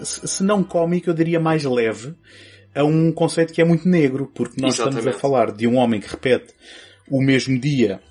se 0.04 0.44
não 0.44 0.64
cómico, 0.64 1.10
eu 1.10 1.14
diria 1.14 1.40
mais 1.40 1.64
leve, 1.64 2.14
a 2.76 2.84
um 2.84 3.12
conceito 3.12 3.54
que 3.54 3.62
é 3.62 3.66
muito 3.66 3.88
negro, 3.88 4.30
porque 4.34 4.62
nós 4.62 4.74
estamos 4.74 4.98
a 4.98 5.00
Exatamente. 5.00 5.22
falar 5.22 5.52
de 5.52 5.68
um 5.68 5.78
homem 5.78 6.00
que 6.00 6.10
repete 6.10 6.54
o 7.10 7.22
mesmo 7.22 7.60
dia 7.60 8.02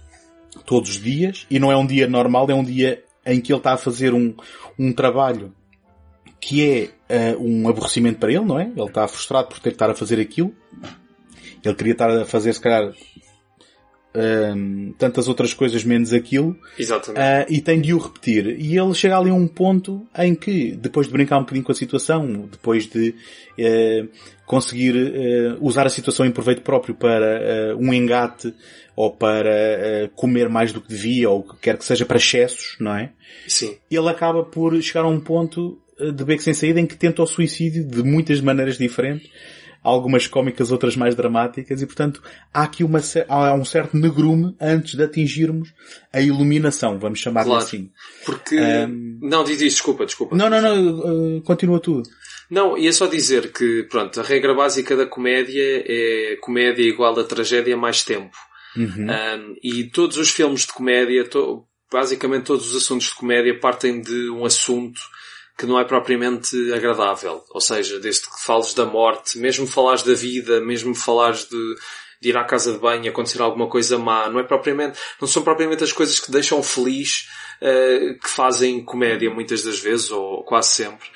todos 0.65 0.91
os 0.91 1.03
dias, 1.03 1.47
e 1.51 1.59
não 1.59 1.71
é 1.71 1.77
um 1.77 1.87
dia 1.87 2.07
normal, 2.07 2.49
é 2.51 2.55
um 2.55 2.65
dia 2.65 3.05
em 3.27 3.41
que 3.41 3.53
ele 3.53 3.59
está 3.59 3.75
a 3.75 3.77
fazer 3.77 4.15
um, 4.15 4.35
um 4.79 4.93
trabalho 4.93 5.53
que 6.41 6.63
é 6.63 6.91
eh, 7.09 7.37
um 7.39 7.69
aborrecimento 7.69 8.19
para 8.19 8.31
ele, 8.31 8.45
não 8.45 8.59
é? 8.59 8.65
Ele 8.65 8.87
está 8.87 9.09
frustrado 9.09 9.49
por 9.49 9.59
ter 9.59 9.71
que 9.71 9.77
estar 9.77 9.91
a 9.91 9.95
fazer 9.95 10.21
aquilo. 10.21 10.55
Ele 11.65 11.75
queria 11.75 11.93
estar 11.93 12.11
a 12.11 12.25
fazer, 12.27 12.53
se 12.53 12.61
calhar, 12.61 12.93
ehm, 14.15 14.93
tantas 14.99 15.29
outras 15.29 15.53
coisas 15.53 15.85
menos 15.85 16.13
aquilo. 16.13 16.57
Exatamente. 16.79 17.21
Ah, 17.21 17.47
e 17.49 17.61
tem 17.61 17.81
de 17.81 17.93
o 17.93 17.99
repetir. 17.99 18.57
E 18.59 18.79
ele 18.79 18.95
chega 18.95 19.19
ali 19.19 19.31
a 19.31 19.35
um 19.35 19.49
ponto 19.49 20.07
em 20.17 20.35
que, 20.35 20.73
depois 20.73 21.07
de 21.07 21.13
brincar 21.13 21.39
um 21.39 21.41
bocadinho 21.41 21.65
com 21.65 21.73
a 21.73 21.75
situação, 21.75 22.49
depois 22.51 22.87
de 22.87 23.15
eh, 23.59 24.07
conseguir 24.47 24.97
eh, 24.97 25.57
usar 25.61 25.87
a 25.87 25.91
situação 25.91 26.25
em 26.27 26.31
proveito 26.31 26.63
próprio 26.63 26.95
para 26.95 27.27
eh, 27.27 27.75
um 27.75 27.93
engate 27.93 28.55
ou 28.97 29.11
para 29.11 30.09
comer 30.15 30.49
mais 30.49 30.73
do 30.73 30.81
que 30.81 30.89
devia 30.89 31.29
ou 31.29 31.43
que 31.43 31.57
quer 31.57 31.77
que 31.77 31.85
seja 31.85 32.07
para 32.07 32.17
excessos, 32.17 32.77
não 32.79 32.95
é? 32.95 33.11
Sim. 33.49 33.77
Ele 33.91 34.09
acaba 34.09 34.45
por 34.45 34.81
chegar 34.81 35.05
a 35.05 35.09
um 35.09 35.19
ponto 35.19 35.81
de 35.99 36.25
beco 36.25 36.43
sem 36.43 36.55
saída 36.55 36.79
em 36.79 36.87
que 36.87 36.97
tenta 36.97 37.21
o 37.21 37.27
suicídio 37.27 37.85
de 37.85 38.05
muitas 38.05 38.41
maneiras 38.41 38.79
diferentes. 38.79 39.29
Algumas 39.85 40.27
cómicas, 40.27 40.73
outras 40.73 40.97
mais 40.97 41.15
dramáticas, 41.15 41.83
e 41.83 41.87
portanto 41.87 42.23
há 42.53 42.63
aqui 42.63 42.83
uma, 42.83 43.01
há 43.29 43.53
um 43.55 43.65
certo 43.67 43.97
negrume 43.97 44.57
antes 44.59 44.95
de 44.95 45.03
atingirmos 45.05 45.75
a 46.11 46.21
iluminação, 46.23 46.99
vamos 46.99 47.19
chamar-lhe 47.21 47.51
Claro. 47.51 47.63
assim. 47.65 47.91
Porque, 48.25 48.57
Ahm, 48.57 49.19
não, 49.21 49.45
diz 49.45 49.61
isso, 49.61 49.77
desculpa, 49.77 50.07
desculpa. 50.07 50.35
Não, 50.35 50.49
não, 50.49 50.61
não, 50.63 51.37
uh, 51.37 51.43
continua 51.43 51.79
tudo. 51.81 52.09
Não, 52.51 52.77
ia 52.79 52.93
só 52.93 53.07
dizer 53.07 53.53
que, 53.53 53.83
pronto, 53.85 54.19
a 54.21 54.23
regra 54.23 54.55
básica 54.55 54.97
da 54.97 55.07
comédia 55.07 55.85
é 55.87 56.37
comédia 56.41 56.83
igual 56.83 57.19
a 57.21 57.25
tragédia 57.25 57.77
mais 57.77 58.03
tempo. 58.05 58.37
Uhum. 58.77 59.07
Um, 59.07 59.55
e 59.63 59.85
todos 59.85 60.17
os 60.17 60.31
filmes 60.31 60.63
de 60.63 60.73
comédia, 60.73 61.25
to- 61.29 61.65
basicamente 61.93 62.45
todos 62.45 62.71
os 62.75 62.83
assuntos 62.83 63.09
de 63.09 63.15
comédia 63.15 63.59
partem 63.61 64.01
de 64.01 64.31
um 64.31 64.45
assunto 64.45 65.01
que 65.57 65.67
não 65.67 65.79
é 65.79 65.85
propriamente 65.85 66.57
agradável. 66.73 67.45
Ou 67.51 67.61
seja, 67.61 68.01
desde 68.01 68.23
que 68.23 68.45
fales 68.45 68.75
da 68.75 68.85
morte, 68.85 69.39
mesmo 69.39 69.67
falares 69.67 70.03
da 70.03 70.15
vida, 70.15 70.61
mesmo 70.61 70.95
falares 70.95 71.49
de, 71.49 71.75
de 72.21 72.29
ir 72.31 72.37
à 72.37 72.45
casa 72.45 72.73
de 72.73 72.79
banho 72.79 73.05
e 73.05 73.09
acontecer 73.09 73.41
alguma 73.41 73.69
coisa 73.69 73.99
má, 73.99 74.29
não 74.29 74.41
é 74.41 74.43
propriamente, 74.43 74.99
não 75.21 75.29
são 75.29 75.43
propriamente 75.43 75.85
as 75.85 75.93
coisas 75.93 76.19
que 76.19 76.31
deixam 76.31 76.63
feliz 76.63 77.29
eh, 77.61 78.17
que 78.21 78.29
fazem 78.29 78.85
comédia 78.85 79.31
muitas 79.31 79.63
das 79.63 79.79
vezes, 79.79 80.11
ou 80.11 80.43
quase 80.43 80.71
sempre. 80.71 81.09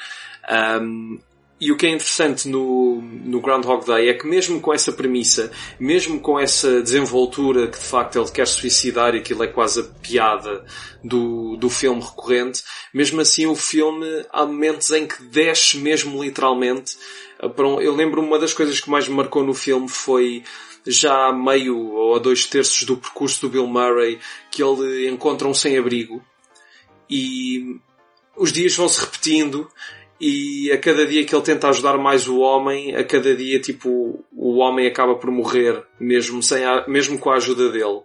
Um, 0.80 1.20
e 1.61 1.72
o 1.72 1.76
que 1.76 1.86
é 1.86 1.90
interessante 1.90 2.48
no, 2.48 3.00
no 3.02 3.40
Groundhog 3.40 3.84
Day 3.84 4.09
é 4.09 4.14
que 4.14 4.26
mesmo 4.26 4.61
com 4.61 4.72
essa 4.72 4.92
premissa, 4.92 5.50
mesmo 5.80 6.20
com 6.20 6.38
essa 6.38 6.80
desenvoltura 6.82 7.66
que 7.66 7.78
de 7.78 7.84
facto 7.84 8.16
ele 8.18 8.30
quer 8.30 8.46
suicidar 8.46 9.14
e 9.14 9.18
aquilo 9.18 9.42
é 9.42 9.48
quase 9.48 9.80
a 9.80 9.84
piada 9.84 10.64
do, 11.02 11.56
do 11.56 11.68
filme 11.68 12.00
recorrente, 12.00 12.62
mesmo 12.94 13.20
assim 13.20 13.46
o 13.46 13.56
filme 13.56 14.06
há 14.32 14.46
momentos 14.46 14.90
em 14.92 15.06
que 15.06 15.20
desce 15.24 15.78
mesmo 15.78 16.22
literalmente. 16.22 16.96
um- 17.42 17.80
Eu 17.80 17.94
lembro 17.96 18.20
uma 18.22 18.38
das 18.38 18.52
coisas 18.52 18.78
que 18.80 18.88
mais 18.90 19.09
me 19.09 19.14
marcou 19.16 19.42
no 19.42 19.52
filme 19.54 19.88
foi 19.88 20.44
já 20.86 21.26
a 21.26 21.32
meio 21.32 21.76
ou 21.76 22.14
a 22.14 22.18
dois 22.20 22.46
terços 22.46 22.84
do 22.84 22.96
percurso 22.96 23.40
do 23.40 23.48
Bill 23.50 23.66
Murray 23.66 24.20
que 24.50 24.62
ele 24.62 25.09
encontra 25.11 25.48
um 25.48 25.52
sem-abrigo 25.54 26.24
e 27.11 27.80
os 28.36 28.52
dias 28.52 28.76
vão 28.76 28.88
se 28.88 29.00
repetindo 29.00 29.68
e 30.20 30.70
a 30.72 30.78
cada 30.78 31.06
dia 31.06 31.24
que 31.24 31.34
ele 31.34 31.42
tenta 31.44 31.68
ajudar 31.68 31.96
mais 31.98 32.26
o 32.28 32.38
homem, 32.40 32.94
a 32.96 33.04
cada 33.04 33.34
dia 33.36 33.60
tipo 33.60 34.24
o 34.32 34.56
homem 34.58 34.86
acaba 34.86 35.14
por 35.16 35.30
morrer 35.30 35.82
mesmo 36.00 36.42
sem 36.42 36.64
a, 36.64 36.86
mesmo 36.88 37.18
com 37.18 37.30
a 37.30 37.36
ajuda 37.36 37.70
dele. 37.70 38.00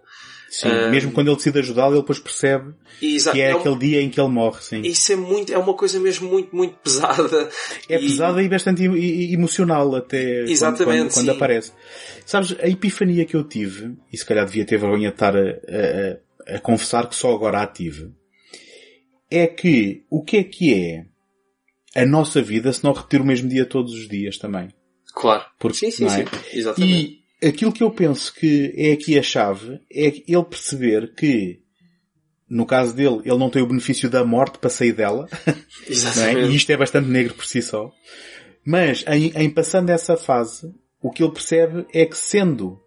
Sim, 0.48 0.68
Ah, 0.68 0.88
mesmo 0.88 1.10
quando 1.10 1.26
ele 1.28 1.36
decide 1.36 1.58
ajudá-lo, 1.58 1.94
ele 1.94 2.02
depois 2.02 2.20
percebe 2.20 2.74
que 3.00 3.18
é, 3.40 3.50
é 3.50 3.56
um- 3.56 3.58
aquele 3.58 3.76
dia 3.78 4.00
em 4.00 4.08
que 4.08 4.20
ele 4.20 4.28
morre, 4.28 4.62
sim. 4.62 4.82
Isso 4.82 5.12
é 5.12 5.16
muito, 5.16 5.52
é 5.52 5.58
uma 5.58 5.74
coisa 5.74 5.98
mesmo 5.98 6.28
muito, 6.30 6.54
muito 6.54 6.76
pesada. 6.76 7.48
É 7.88 7.96
E- 7.96 7.98
pesada 7.98 8.40
e 8.40 8.48
bastante 8.48 8.84
emocional 8.84 9.92
até 9.96 10.22
quando- 10.42 10.50
Exatamente, 10.50 10.98
quando, 11.00 11.12
quando 11.14 11.26
sim. 11.26 11.32
aparece. 11.36 11.72
Sabes, 12.24 12.54
a 12.60 12.68
epifania 12.68 13.24
que 13.24 13.34
eu 13.34 13.42
tive, 13.42 13.96
e 14.12 14.16
se 14.16 14.24
calhar 14.24 14.46
devia 14.46 14.64
ter 14.64 14.78
vergonha 14.78 15.08
de 15.08 15.14
estar 15.14 15.36
a, 15.36 15.40
a- 15.40 16.56
a 16.56 16.60
confessar 16.60 17.08
que 17.08 17.16
só 17.16 17.34
agora 17.34 17.60
a 17.60 17.66
tive, 17.66 18.12
é 19.30 19.48
que 19.48 20.04
o 20.08 20.22
que 20.22 20.36
é 20.36 20.44
que 20.44 20.72
é 20.72 21.04
a 21.94 22.04
nossa 22.04 22.42
vida 22.42 22.72
se 22.72 22.82
não 22.82 22.92
repetir 22.92 23.20
o 23.20 23.24
mesmo 23.24 23.48
dia 23.48 23.64
todos 23.64 23.92
os 23.92 24.08
dias 24.08 24.36
também? 24.38 24.68
Claro. 25.14 25.44
Porque, 25.58 25.78
sim, 25.78 25.90
sim, 25.90 26.06
é? 26.06 26.08
sim. 26.08 26.24
Exatamente. 26.52 27.24
E 27.40 27.48
aquilo 27.48 27.72
que 27.72 27.82
eu 27.82 27.90
penso 27.90 28.34
que 28.34 28.72
é 28.76 28.92
aqui 28.92 29.18
a 29.18 29.22
chave 29.22 29.80
é 29.92 30.06
ele 30.26 30.44
perceber 30.44 31.14
que, 31.14 31.60
no 32.48 32.66
caso 32.66 32.94
dele, 32.94 33.20
ele 33.24 33.38
não 33.38 33.50
tem 33.50 33.62
o 33.62 33.66
benefício 33.66 34.10
da 34.10 34.24
morte 34.24 34.58
para 34.58 34.70
sair 34.70 34.92
dela. 34.92 35.28
é? 35.46 35.54
Exatamente. 35.88 36.50
E 36.50 36.56
isto 36.56 36.70
é 36.70 36.76
bastante 36.76 37.08
negro 37.08 37.34
por 37.34 37.46
si 37.46 37.62
só. 37.62 37.92
Mas, 38.66 39.04
em, 39.06 39.32
em 39.36 39.50
passando 39.50 39.90
essa 39.90 40.16
fase, 40.16 40.74
o 41.00 41.10
que 41.10 41.22
ele 41.22 41.32
percebe 41.32 41.86
é 41.92 42.06
que 42.06 42.16
sendo 42.16 42.80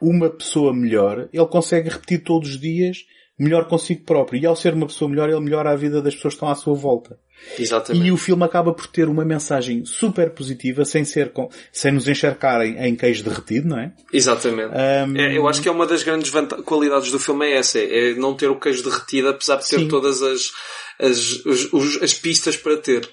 uma 0.00 0.30
pessoa 0.30 0.72
melhor, 0.72 1.28
ele 1.32 1.46
consegue 1.46 1.90
repetir 1.90 2.22
todos 2.22 2.50
os 2.50 2.60
dias 2.60 3.04
melhor 3.40 3.66
consigo 3.66 4.04
próprio. 4.04 4.40
E 4.40 4.46
ao 4.46 4.54
ser 4.54 4.74
uma 4.74 4.86
pessoa 4.86 5.08
melhor, 5.10 5.28
ele 5.28 5.40
melhora 5.40 5.70
a 5.70 5.76
vida 5.76 6.00
das 6.02 6.14
pessoas 6.14 6.34
que 6.34 6.36
estão 6.36 6.48
à 6.50 6.54
sua 6.54 6.74
volta. 6.74 7.18
Exatamente. 7.58 8.06
E 8.06 8.12
o 8.12 8.18
filme 8.18 8.44
acaba 8.44 8.72
por 8.74 8.86
ter 8.86 9.08
uma 9.08 9.24
mensagem 9.24 9.82
super 9.86 10.28
positiva, 10.30 10.84
sem 10.84 11.04
ser 11.06 11.32
com, 11.32 11.48
sem 11.72 11.90
nos 11.90 12.06
encharcar 12.06 12.60
em, 12.60 12.94
queijo 12.94 13.24
derretido, 13.24 13.68
não 13.68 13.78
é? 13.78 13.92
Exatamente. 14.12 14.74
Ahm, 14.74 15.16
É, 15.16 15.36
eu 15.38 15.48
acho 15.48 15.62
que 15.62 15.68
é 15.68 15.72
uma 15.72 15.86
das 15.86 16.02
grandes 16.02 16.30
qualidades 16.66 17.10
do 17.10 17.18
filme 17.18 17.46
é 17.46 17.56
essa, 17.56 17.78
é 17.78 18.12
não 18.14 18.34
ter 18.34 18.50
o 18.50 18.60
queijo 18.60 18.84
derretido, 18.84 19.28
apesar 19.30 19.56
de 19.56 19.66
ter 19.68 19.78
Sim. 19.78 19.88
todas 19.88 20.20
as, 20.22 20.52
as, 21.00 21.44
os- 21.72 22.02
as 22.02 22.12
pistas 22.12 22.58
para 22.58 22.76
ter. 22.76 23.08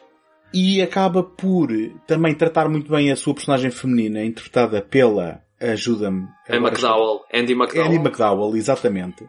E 0.54 0.82
acaba 0.82 1.24
por 1.24 1.70
também 2.06 2.34
tratar 2.36 2.68
muito 2.68 2.92
bem 2.92 3.10
a 3.12 3.16
sua 3.16 3.34
personagem 3.34 3.72
feminina, 3.72 4.24
interpretada 4.26 4.82
pela, 4.82 5.42
ajuda-me. 5.60 6.26
É 6.50 6.58
McDowell, 6.58 7.22
Andy 7.34 7.54
McDowell. 7.54 7.86
Annie 7.88 8.00
McDowell, 8.00 8.56
exatamente. 8.58 9.26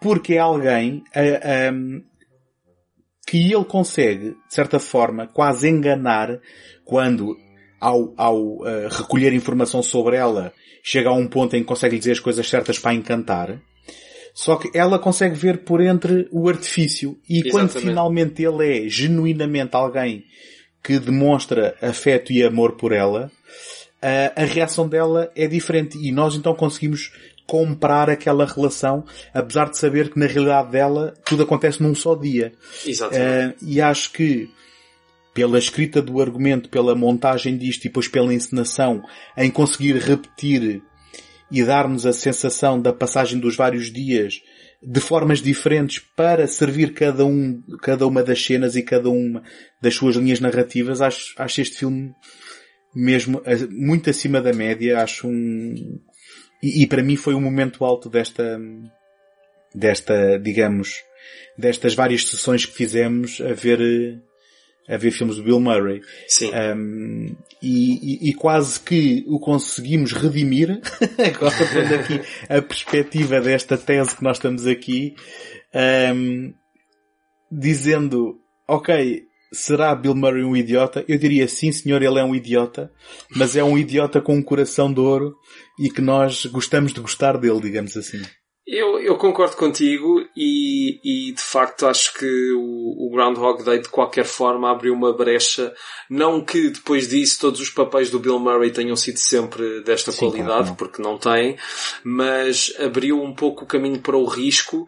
Porque 0.00 0.34
é 0.34 0.38
alguém 0.38 1.02
a- 1.14 1.68
a- 1.68 1.72
que 3.26 3.52
ele 3.52 3.64
consegue, 3.64 4.30
de 4.30 4.54
certa 4.54 4.78
forma, 4.80 5.26
quase 5.26 5.68
enganar 5.68 6.40
quando, 6.84 7.36
ao, 7.80 8.12
ao 8.16 8.66
eh, 8.66 8.88
recolher 8.90 9.32
informação 9.32 9.82
sobre 9.82 10.16
ela, 10.16 10.52
chega 10.82 11.10
a 11.10 11.14
um 11.14 11.28
ponto 11.28 11.54
em 11.54 11.60
que 11.60 11.66
consegue 11.66 11.98
dizer 11.98 12.12
as 12.12 12.20
coisas 12.20 12.48
certas 12.48 12.78
para 12.78 12.94
encantar. 12.94 13.60
Só 14.34 14.56
que 14.56 14.76
ela 14.76 14.98
consegue 14.98 15.34
ver 15.36 15.58
por 15.64 15.80
entre 15.80 16.28
o 16.32 16.48
artifício. 16.48 17.18
E 17.28 17.42
quando 17.50 17.64
Exatamente. 17.66 17.88
finalmente 17.88 18.42
ele 18.42 18.86
é 18.86 18.88
genuinamente 18.88 19.76
alguém 19.76 20.24
que 20.82 20.98
demonstra 20.98 21.76
afeto 21.82 22.32
e 22.32 22.42
amor 22.42 22.76
por 22.76 22.92
ela, 22.92 23.30
a, 24.00 24.42
a 24.42 24.44
reação 24.44 24.88
dela 24.88 25.30
é 25.36 25.46
diferente. 25.46 25.98
E 25.98 26.10
nós 26.10 26.34
então 26.34 26.54
conseguimos 26.54 27.12
comprar 27.50 28.08
aquela 28.08 28.46
relação, 28.46 29.04
apesar 29.34 29.70
de 29.70 29.76
saber 29.76 30.08
que 30.08 30.20
na 30.20 30.26
realidade 30.26 30.70
dela 30.70 31.12
tudo 31.24 31.42
acontece 31.42 31.82
num 31.82 31.96
só 31.96 32.14
dia. 32.14 32.52
Exatamente. 32.86 33.20
Eh, 33.20 33.54
e 33.60 33.80
acho 33.80 34.12
que 34.12 34.48
pela 35.34 35.58
escrita 35.58 36.00
do 36.00 36.20
argumento, 36.20 36.68
pela 36.68 36.94
montagem 36.94 37.58
disto 37.58 37.80
e 37.80 37.88
depois 37.88 38.06
pela 38.06 38.32
encenação, 38.32 39.02
em 39.36 39.50
conseguir 39.50 39.96
repetir 39.96 40.80
e 41.50 41.64
dar-nos 41.64 42.06
a 42.06 42.12
sensação 42.12 42.80
da 42.80 42.92
passagem 42.92 43.40
dos 43.40 43.56
vários 43.56 43.92
dias 43.92 44.40
de 44.80 45.00
formas 45.00 45.42
diferentes 45.42 45.98
para 46.14 46.46
servir 46.46 46.94
cada 46.94 47.24
um, 47.26 47.60
cada 47.82 48.06
uma 48.06 48.22
das 48.22 48.40
cenas 48.40 48.76
e 48.76 48.82
cada 48.82 49.10
uma 49.10 49.42
das 49.82 49.96
suas 49.96 50.14
linhas 50.14 50.38
narrativas, 50.38 51.00
acho, 51.00 51.34
acho 51.36 51.60
este 51.60 51.78
filme 51.78 52.14
mesmo 52.94 53.42
eh, 53.44 53.66
muito 53.68 54.08
acima 54.08 54.40
da 54.40 54.52
média, 54.52 55.02
acho 55.02 55.26
um, 55.26 56.00
e, 56.62 56.82
e 56.82 56.86
para 56.86 57.02
mim 57.02 57.16
foi 57.16 57.34
um 57.34 57.40
momento 57.40 57.84
alto 57.84 58.08
desta, 58.08 58.60
desta, 59.74 60.38
digamos, 60.38 61.02
destas 61.56 61.94
várias 61.94 62.26
sessões 62.28 62.64
que 62.66 62.72
fizemos 62.72 63.40
a 63.40 63.52
ver, 63.52 63.80
a 64.88 64.96
ver 64.96 65.10
filmes 65.10 65.36
do 65.36 65.44
Bill 65.44 65.60
Murray. 65.60 66.00
Sim. 66.28 66.50
Um, 66.54 67.36
e, 67.62 68.26
e- 68.26 68.30
e 68.30 68.34
quase 68.34 68.80
que 68.80 69.24
o 69.28 69.38
conseguimos 69.38 70.12
redimir, 70.12 70.80
agora 71.18 71.54
tendo 71.72 71.94
aqui 71.94 72.20
a 72.48 72.62
perspectiva 72.62 73.40
desta 73.40 73.76
tese 73.76 74.16
que 74.16 74.22
nós 74.24 74.38
estamos 74.38 74.66
aqui, 74.66 75.14
um, 76.14 76.52
dizendo, 77.50 78.40
ok, 78.66 79.26
será 79.52 79.94
Bill 79.94 80.14
Murray 80.14 80.44
um 80.44 80.56
idiota? 80.56 81.04
Eu 81.08 81.18
diria 81.18 81.46
sim 81.48 81.72
senhor, 81.72 82.02
ele 82.02 82.18
é 82.18 82.24
um 82.24 82.34
idiota, 82.34 82.92
mas 83.36 83.56
é 83.56 83.64
um 83.64 83.76
idiota 83.76 84.20
com 84.20 84.36
um 84.36 84.42
coração 84.42 84.92
de 84.92 85.00
ouro 85.00 85.34
e 85.78 85.90
que 85.90 86.00
nós 86.00 86.46
gostamos 86.46 86.92
de 86.92 87.00
gostar 87.00 87.36
dele, 87.36 87.60
digamos 87.60 87.96
assim. 87.96 88.22
Eu, 88.72 89.00
eu 89.00 89.16
concordo 89.16 89.56
contigo 89.56 90.24
e, 90.36 91.00
e 91.02 91.32
de 91.32 91.42
facto 91.42 91.88
acho 91.88 92.14
que 92.14 92.52
o, 92.52 93.06
o 93.06 93.10
Groundhog 93.10 93.64
Day 93.64 93.80
de 93.80 93.88
qualquer 93.88 94.24
forma 94.24 94.70
abriu 94.70 94.94
uma 94.94 95.12
brecha. 95.12 95.74
Não 96.08 96.44
que 96.44 96.70
depois 96.70 97.08
disso 97.08 97.40
todos 97.40 97.60
os 97.60 97.70
papéis 97.70 98.10
do 98.10 98.20
Bill 98.20 98.38
Murray 98.38 98.70
tenham 98.70 98.94
sido 98.94 99.18
sempre 99.18 99.82
desta 99.82 100.12
Sim, 100.12 100.18
qualidade, 100.18 100.46
claro 100.46 100.66
não. 100.66 100.74
porque 100.76 101.02
não 101.02 101.18
têm, 101.18 101.56
mas 102.04 102.72
abriu 102.78 103.20
um 103.20 103.34
pouco 103.34 103.64
o 103.64 103.66
caminho 103.66 104.00
para 104.00 104.16
o 104.16 104.24
risco. 104.24 104.86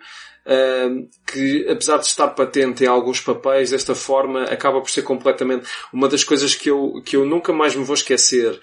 Que 1.27 1.67
apesar 1.69 1.99
de 1.99 2.07
estar 2.07 2.29
patente 2.29 2.85
em 2.85 2.89
alguns 2.89 3.21
papéis, 3.21 3.71
desta 3.71 3.95
forma 3.95 4.45
acaba 4.45 4.81
por 4.81 4.91
ser 4.91 5.03
completamente 5.03 5.67
uma 5.93 6.09
das 6.09 6.25
coisas 6.25 6.55
que 6.55 6.71
eu, 6.71 7.03
que 7.05 7.17
eu 7.17 7.25
nunca 7.25 7.53
mais 7.53 7.75
me 7.77 7.85
vou 7.85 7.95
esquecer 7.95 8.61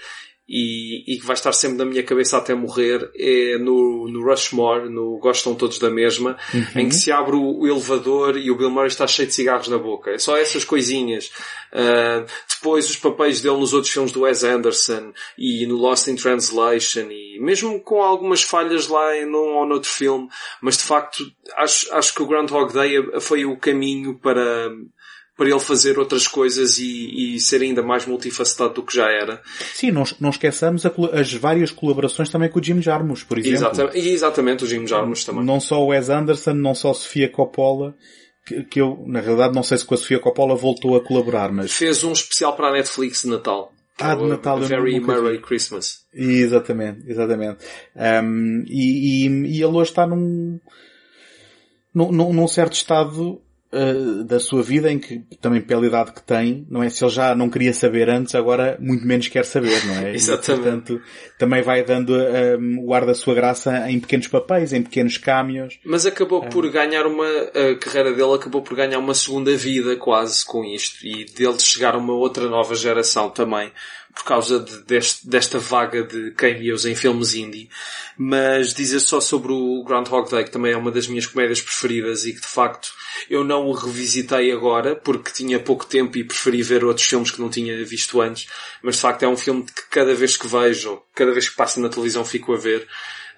e, 0.49 1.03
e 1.07 1.19
que 1.19 1.25
vai 1.25 1.35
estar 1.35 1.53
sempre 1.53 1.77
na 1.77 1.85
minha 1.85 2.01
cabeça 2.01 2.37
até 2.37 2.55
morrer 2.55 3.11
é 3.15 3.59
no, 3.59 4.07
no 4.09 4.23
Rushmore, 4.23 4.89
no 4.89 5.19
Gostam 5.19 5.53
Todos 5.53 5.77
da 5.77 5.91
Mesma, 5.91 6.35
Uhum. 6.53 6.81
em 6.81 6.89
que 6.89 6.95
se 6.95 7.11
abre 7.11 7.35
o, 7.35 7.67
elevador 7.67 8.37
e 8.37 8.49
o 8.49 8.57
Bill 8.57 8.71
Murray 8.71 8.87
está 8.87 9.05
cheio 9.05 9.27
de 9.27 9.35
cigarros 9.35 9.67
na 9.67 9.77
boca. 9.77 10.09
É 10.09 10.17
só 10.17 10.35
essas 10.35 10.65
coisinhas. 10.65 11.31
Ah, 11.71 12.25
depois 12.49 12.89
os 12.89 12.95
papéis 12.95 13.41
dele 13.41 13.57
nos 13.57 13.73
outros 13.73 13.93
filmes 13.93 14.11
do 14.11 14.21
Wes 14.21 14.43
Anderson 14.43 15.13
e 15.37 15.65
no 15.67 15.75
Lost 15.75 16.07
in 16.07 16.15
Translation 16.15 17.11
e 17.11 17.39
mesmo 17.39 17.79
com 17.79 18.01
algumas 18.01 18.41
falhas 18.41 18.87
lá 18.87 19.15
em 19.15 19.25
num 19.25 19.55
ou 19.55 19.65
noutro 19.67 19.89
filme, 19.89 20.27
mas 20.61 20.77
de 20.77 20.83
facto 20.83 21.23
acho, 21.55 21.93
acho 21.93 22.13
que 22.13 22.23
o 22.23 22.25
Groundhog 22.25 22.73
Day 22.73 23.21
foi 23.21 23.45
o 23.45 23.55
caminho 23.55 24.17
para 24.17 24.71
para 25.39 25.49
ele 25.49 25.59
fazer 25.61 25.97
outras 25.97 26.27
coisas 26.27 26.77
e, 26.79 27.35
e 27.35 27.39
ser 27.39 27.61
ainda 27.61 27.81
mais 27.81 28.05
multifacetado 28.05 28.73
do 28.73 28.83
que 28.83 28.93
já 28.93 29.09
era. 29.09 29.41
Sim, 29.73 29.89
não, 29.91 30.03
não 30.19 30.31
esqueçamos 30.31 30.85
a 30.85 30.91
as 31.13 31.33
várias 31.33 31.71
colaborações 31.71 32.29
também 32.29 32.49
com 32.49 32.59
o 32.59 32.63
Jim 32.63 32.81
Jarmusch, 32.81 33.23
por 33.23 33.39
exemplo. 33.39 33.55
Exatamente, 33.57 33.97
e 33.97 34.09
exatamente 34.09 34.63
o 34.65 34.67
Jim 34.67 34.85
Jarmusch 34.85 35.23
também. 35.23 35.45
Não 35.45 35.61
só 35.61 35.81
o 35.81 35.87
Wes 35.87 36.09
Anderson, 36.09 36.53
não 36.55 36.75
só 36.75 36.91
a 36.91 36.93
Sofia 36.93 37.29
Coppola, 37.29 37.95
que, 38.45 38.63
que 38.63 38.81
eu, 38.81 39.01
na 39.07 39.21
realidade, 39.21 39.55
não 39.55 39.63
sei 39.63 39.77
se 39.77 39.85
com 39.85 39.93
a 39.93 39.97
Sofia 39.97 40.19
Coppola 40.19 40.55
voltou 40.57 40.97
a 40.97 41.01
colaborar, 41.03 41.51
mas... 41.53 41.71
Fez 41.71 42.03
um 42.03 42.11
especial 42.11 42.53
para 42.57 42.67
a 42.67 42.73
Netflix 42.73 43.21
de 43.21 43.29
Natal. 43.29 43.71
Ah, 43.97 44.15
de 44.15 44.25
Natal, 44.25 44.59
eu 44.59 44.67
Very 44.67 44.99
vi. 44.99 45.05
Merry 45.05 45.39
Christmas. 45.41 45.99
Exatamente, 46.13 47.09
exatamente. 47.09 47.59
Um, 47.95 48.63
e, 48.67 49.25
e, 49.25 49.57
e 49.57 49.63
ele 49.63 49.73
hoje 49.77 49.91
está 49.91 50.05
num, 50.05 50.59
num- 51.93 52.33
num 52.33 52.47
certo 52.47 52.73
estado 52.73 53.41
uh, 53.73 54.23
da 54.23 54.39
sua 54.39 54.61
vida 54.61 54.91
em 54.91 54.99
que, 54.99 55.21
também 55.41 55.61
pela 55.61 55.85
idade 55.85 56.11
que 56.11 56.21
tem, 56.21 56.65
não 56.69 56.83
é? 56.83 56.89
Se 56.89 57.03
ele 57.03 57.11
já 57.11 57.35
não 57.35 57.49
queria 57.49 57.73
saber 57.73 58.09
antes, 58.09 58.35
agora 58.35 58.77
muito 58.79 59.05
menos 59.05 59.27
quer 59.27 59.45
saber, 59.45 59.85
não 59.85 59.95
é? 59.95 60.13
Exatamente. 60.15 60.59
E, 60.59 60.63
portanto, 60.63 61.01
também 61.37 61.61
vai 61.61 61.83
dando 61.83 62.13
um, 62.13 62.85
o 62.85 62.93
ar 62.93 63.05
da 63.05 63.13
sua 63.13 63.33
graça 63.33 63.89
em 63.89 63.99
pequenos 63.99 64.27
papéis, 64.27 64.73
em 64.73 64.83
pequenos 64.83 65.17
cameos. 65.17 65.79
Mas 65.85 66.05
acabou 66.05 66.41
por 66.47 66.69
ganhar 66.69 67.05
uma, 67.05 67.25
a 67.25 67.75
carreira 67.79 68.13
dele 68.13 68.33
acabou 68.33 68.61
por 68.61 68.75
ganhar 68.75 68.99
uma 68.99 69.13
segunda 69.13 69.55
vida 69.55 69.95
quase 69.95 70.45
com 70.45 70.63
isto 70.63 71.05
e 71.05 71.25
dele 71.25 71.59
chegar 71.59 71.95
a 71.95 71.97
uma 71.97 72.13
outra 72.13 72.47
nova 72.47 72.75
geração 72.75 73.29
também 73.29 73.71
por 74.19 74.25
causa 74.25 74.59
de- 74.59 74.83
deste- 74.83 75.25
desta 75.29 75.59
vaga 75.59 76.03
de 76.03 76.31
cameos 76.31 76.85
em 76.85 76.93
filmes 76.93 77.33
indie. 77.35 77.69
Mas 78.17 78.73
dizer 78.73 78.99
só 78.99 79.21
sobre 79.21 79.53
o 79.53 79.81
Groundhog 79.85 80.29
Day 80.29 80.43
que 80.43 80.51
também 80.51 80.73
é 80.73 80.77
uma 80.77 80.91
das 80.91 81.07
minhas 81.07 81.25
comédias 81.25 81.61
preferidas 81.61 82.25
e 82.25 82.33
que 82.33 82.41
de 82.41 82.47
facto 82.47 82.91
eu 83.29 83.45
não 83.45 83.65
o 83.65 83.71
revisitei 83.71 84.51
agora 84.51 84.93
porque 84.93 85.31
tinha 85.31 85.57
pouco 85.57 85.85
tempo 85.85 86.17
e 86.17 86.23
preferi 86.25 86.61
ver 86.61 86.83
outros 86.83 87.07
filmes 87.07 87.31
que 87.31 87.39
não 87.39 87.49
tinha 87.49 87.81
visto 87.85 88.19
antes. 88.19 88.49
Mas 88.83 88.95
de 88.95 89.01
facto 89.01 89.23
é 89.23 89.27
um 89.27 89.37
filme 89.37 89.63
que 89.63 89.83
cada 89.89 90.13
vez 90.13 90.35
que 90.35 90.47
vejo, 90.47 91.01
cada 91.15 91.31
vez 91.31 91.47
que 91.47 91.55
passa 91.55 91.79
na 91.79 91.87
televisão 91.87 92.25
fico 92.25 92.53
a 92.53 92.57
ver. 92.57 92.85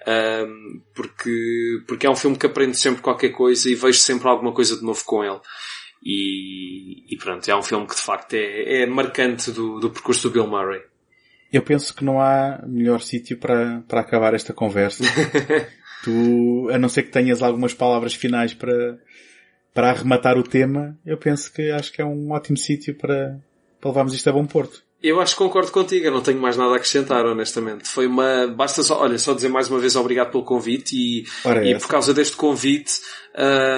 Um, 0.04 0.82
porque, 0.92 1.80
porque 1.86 2.06
é 2.08 2.10
um 2.10 2.16
filme 2.16 2.36
que 2.36 2.46
aprendo 2.46 2.74
sempre 2.74 3.00
qualquer 3.00 3.28
coisa 3.28 3.70
e 3.70 3.76
vejo 3.76 4.00
sempre 4.00 4.26
alguma 4.28 4.52
coisa 4.52 4.76
de 4.76 4.82
novo 4.82 5.04
com 5.04 5.22
ele. 5.22 5.38
E, 6.04 7.04
e 7.14 7.16
pronto, 7.16 7.48
é 7.48 7.56
um 7.56 7.62
filme 7.62 7.86
que 7.86 7.94
de 7.94 8.00
facto 8.00 8.34
é, 8.34 8.82
é 8.82 8.86
marcante 8.86 9.50
do, 9.52 9.78
do 9.78 9.90
percurso 9.90 10.28
do 10.28 10.32
Bill 10.32 10.46
Murray. 10.46 10.82
Eu 11.52 11.62
penso 11.62 11.94
que 11.94 12.04
não 12.04 12.20
há 12.20 12.62
melhor 12.66 13.00
sítio 13.00 13.36
para, 13.36 13.82
para 13.86 14.00
acabar 14.00 14.34
esta 14.34 14.54
conversa 14.54 15.04
Tu, 16.02 16.68
a 16.72 16.78
não 16.78 16.88
ser 16.88 17.04
que 17.04 17.10
tenhas 17.10 17.42
algumas 17.42 17.72
palavras 17.72 18.12
finais 18.12 18.52
para, 18.52 18.98
para 19.72 19.90
arrematar 19.90 20.36
o 20.36 20.42
tema, 20.42 20.98
eu 21.06 21.16
penso 21.16 21.52
que 21.52 21.70
acho 21.70 21.92
que 21.92 22.02
é 22.02 22.04
um 22.04 22.32
ótimo 22.32 22.56
sítio 22.56 22.94
para, 22.96 23.40
para 23.80 23.90
levarmos 23.90 24.12
isto 24.12 24.28
a 24.28 24.32
bom 24.32 24.44
porto. 24.44 24.82
Eu 25.00 25.20
acho 25.20 25.34
que 25.34 25.42
concordo 25.42 25.70
contigo, 25.70 26.04
eu 26.04 26.12
não 26.12 26.20
tenho 26.20 26.40
mais 26.40 26.56
nada 26.56 26.72
a 26.72 26.76
acrescentar, 26.76 27.24
honestamente. 27.24 27.88
Foi 27.88 28.06
uma, 28.06 28.48
basta 28.48 28.82
só, 28.82 29.00
olha, 29.00 29.18
só 29.18 29.32
dizer 29.32 29.48
mais 29.48 29.68
uma 29.68 29.78
vez 29.78 29.96
obrigado 29.96 30.30
pelo 30.30 30.44
convite 30.44 30.96
e, 30.96 31.24
e 31.64 31.72
essa. 31.72 31.80
por 31.80 31.90
causa 31.90 32.14
deste 32.14 32.36
convite, 32.36 32.92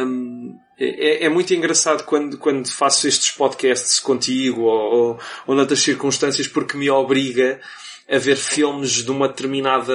hum, 0.06 0.54
é, 0.78 1.24
é 1.24 1.28
muito 1.28 1.54
engraçado 1.54 2.04
quando, 2.04 2.36
quando 2.38 2.70
faço 2.70 3.06
estes 3.06 3.30
podcasts 3.30 3.98
contigo 4.00 4.62
ou, 4.62 4.94
ou, 4.94 5.20
ou 5.46 5.54
noutras 5.54 5.80
circunstâncias 5.80 6.48
porque 6.48 6.76
me 6.76 6.90
obriga 6.90 7.60
a 8.10 8.18
ver 8.18 8.36
filmes 8.36 9.02
de 9.02 9.10
uma 9.10 9.28
determinada, 9.28 9.94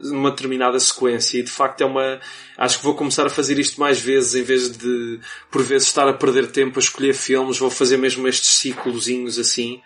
de 0.00 0.10
uma 0.10 0.30
determinada 0.30 0.78
sequência 0.78 1.38
e 1.38 1.42
de 1.42 1.50
facto 1.50 1.80
é 1.80 1.84
uma, 1.84 2.20
acho 2.56 2.78
que 2.78 2.84
vou 2.84 2.94
começar 2.94 3.26
a 3.26 3.30
fazer 3.30 3.58
isto 3.58 3.80
mais 3.80 4.00
vezes 4.00 4.34
em 4.36 4.42
vez 4.42 4.70
de 4.76 5.18
por 5.50 5.62
vezes 5.62 5.88
estar 5.88 6.06
a 6.08 6.12
perder 6.12 6.46
tempo 6.52 6.78
a 6.78 6.82
escolher 6.82 7.12
filmes, 7.12 7.58
vou 7.58 7.70
fazer 7.70 7.96
mesmo 7.96 8.28
estes 8.28 8.50
ciclozinhos 8.56 9.36
assim. 9.38 9.80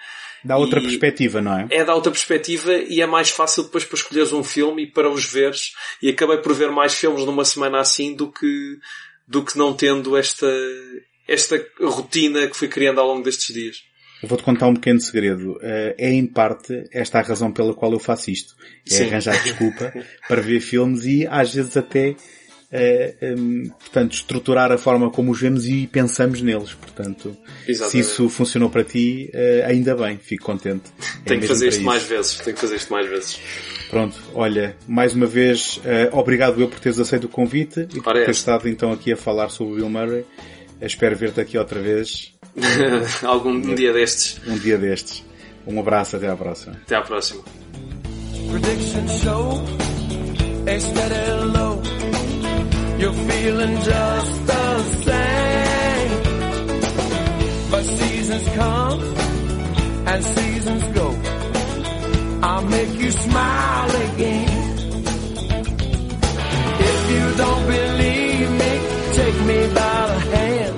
Dá 0.44 0.58
outra 0.58 0.78
E- 0.78 0.82
perspectiva, 0.82 1.40
não 1.40 1.58
é? 1.58 1.66
é 1.70 1.82
da 1.82 1.94
outra 1.94 2.12
perspectiva 2.12 2.74
e 2.74 3.00
é 3.00 3.06
mais 3.06 3.30
fácil 3.30 3.62
depois 3.62 3.82
para 3.82 3.96
escolheres 3.96 4.30
um 4.34 4.44
filme 4.44 4.82
e 4.82 4.86
para 4.86 5.08
os 5.08 5.24
veres. 5.24 5.72
E 6.02 6.10
acabei 6.10 6.36
por 6.36 6.52
ver 6.52 6.70
mais 6.70 6.92
filmes 6.92 7.24
numa 7.24 7.46
semana 7.46 7.80
assim 7.80 8.14
do 8.14 8.30
que, 8.30 8.76
do 9.26 9.44
que 9.44 9.56
não 9.58 9.74
tendo 9.74 10.16
esta, 10.16 10.50
esta 11.26 11.64
rotina 11.80 12.46
que 12.46 12.56
fui 12.56 12.68
criando 12.68 13.00
ao 13.00 13.06
longo 13.06 13.22
destes 13.22 13.54
dias. 13.54 13.76
Eu 14.22 14.28
vou-te 14.28 14.44
contar 14.44 14.68
um 14.68 14.74
pequeno 14.74 15.00
segredo. 15.00 15.58
Eh, 15.60 15.94
é 15.98 16.10
em 16.10 16.26
parte 16.26 16.88
esta 16.90 17.18
a 17.18 17.22
razão 17.22 17.52
pela 17.52 17.74
qual 17.74 17.92
eu 17.92 17.98
faço 17.98 18.30
isto. 18.30 18.54
É 18.90 18.94
Sim. 18.94 19.04
arranjar 19.04 19.42
desculpa 19.42 19.92
para 20.26 20.40
ver 20.40 20.60
filmes 20.60 21.04
e 21.04 21.26
às 21.26 21.54
vezes 21.54 21.76
até, 21.76 22.16
hum, 23.36 23.70
portanto, 23.78 24.12
estruturar 24.14 24.72
a 24.72 24.78
forma 24.78 25.10
como 25.10 25.30
os 25.32 25.40
vemos 25.40 25.66
e 25.66 25.86
pensamos 25.86 26.40
neles. 26.42 26.74
Portanto, 26.74 27.36
se 27.64 27.70
Exatamente. 27.72 28.00
isso 28.00 28.28
funcionou 28.28 28.68
para 28.70 28.82
ti, 28.84 29.30
eh, 29.32 29.64
ainda 29.66 29.94
bem, 29.94 30.18
fico 30.18 30.44
contente. 30.44 30.84
É 31.24 31.28
Tenho 31.28 31.40
que 31.42 31.46
fazer 31.46 31.68
isto 31.68 31.78
isso. 31.78 31.86
mais 31.86 32.02
vezes. 32.02 32.36
Tenho 32.38 32.54
que 32.54 32.60
fazer 32.60 32.76
isto 32.76 32.92
mais 32.92 33.08
vezes. 33.08 33.40
Pronto, 33.90 34.16
olha, 34.34 34.76
mais 34.88 35.14
uma 35.14 35.26
vez, 35.26 35.80
eh, 35.84 36.08
obrigado 36.12 36.60
eu 36.60 36.68
por 36.68 36.80
teres 36.80 36.98
aceito 36.98 37.24
o 37.24 37.28
convite 37.28 37.86
e 37.94 38.00
por 38.00 38.16
é 38.16 38.20
teres 38.20 38.38
estado 38.38 38.68
então 38.68 38.92
aqui 38.92 39.12
a 39.12 39.16
falar 39.16 39.48
sobre 39.50 39.74
o 39.74 39.76
Bill 39.76 39.90
Murray. 39.90 40.24
Eh, 40.80 40.86
Espero 40.86 41.14
ver-te 41.16 41.40
aqui 41.40 41.56
outra 41.56 41.80
vez 41.80 42.32
Algum 43.22 43.60
dia 43.74 43.92
destes. 43.92 44.40
um 44.46 44.58
dia 44.58 44.76
destes. 44.78 45.24
Um 45.66 45.78
abraço, 45.80 46.16
até 46.16 46.28
à 46.28 46.36
próxima. 46.36 46.74
Até 46.84 46.96
à 46.96 47.02
próxima. 47.02 47.42
Predictions 48.50 49.22
show 49.22 49.64
a 50.66 50.78
steady 50.80 51.56
low. 51.56 52.33
You're 53.00 53.12
feeling 53.12 53.74
just 53.82 54.46
the 54.46 54.82
same. 55.08 56.10
But 57.70 57.84
seasons 57.84 58.48
come 58.54 59.00
and 60.10 60.24
seasons 60.24 60.84
go. 60.98 61.08
I'll 62.42 62.62
make 62.62 62.92
you 63.00 63.10
smile 63.10 63.90
again. 64.08 64.48
If 66.90 66.98
you 67.14 67.24
don't 67.42 67.66
believe 67.66 68.50
me, 68.60 68.72
take 69.18 69.38
me 69.50 69.58
by 69.74 69.98
the 70.12 70.20
hand. 70.34 70.76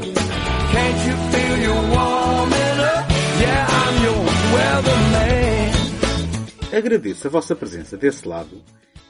Can't 0.75 1.01
you 1.07 1.15
feel 1.33 1.57
you 1.67 1.75
warming 1.95 2.79
up? 2.95 3.05
Yeah, 3.43 3.67
I'm 3.81 3.97
your 4.07 4.21
weatherman. 4.55 5.73
Agradeço 6.77 7.27
a 7.27 7.31
vossa 7.31 7.55
presença 7.55 7.97
desse 7.97 8.27
lado 8.27 8.63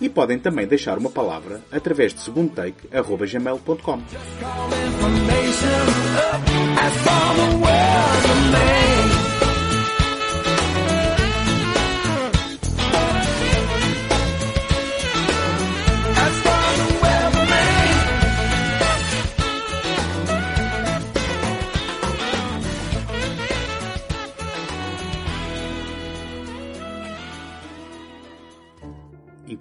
E 0.00 0.08
podem 0.08 0.38
também 0.38 0.66
deixar 0.66 0.96
uma 0.98 1.10
palavra 1.10 1.60
através 1.70 2.14
de 2.14 2.20
segundotake.gmail.com. 2.20 4.00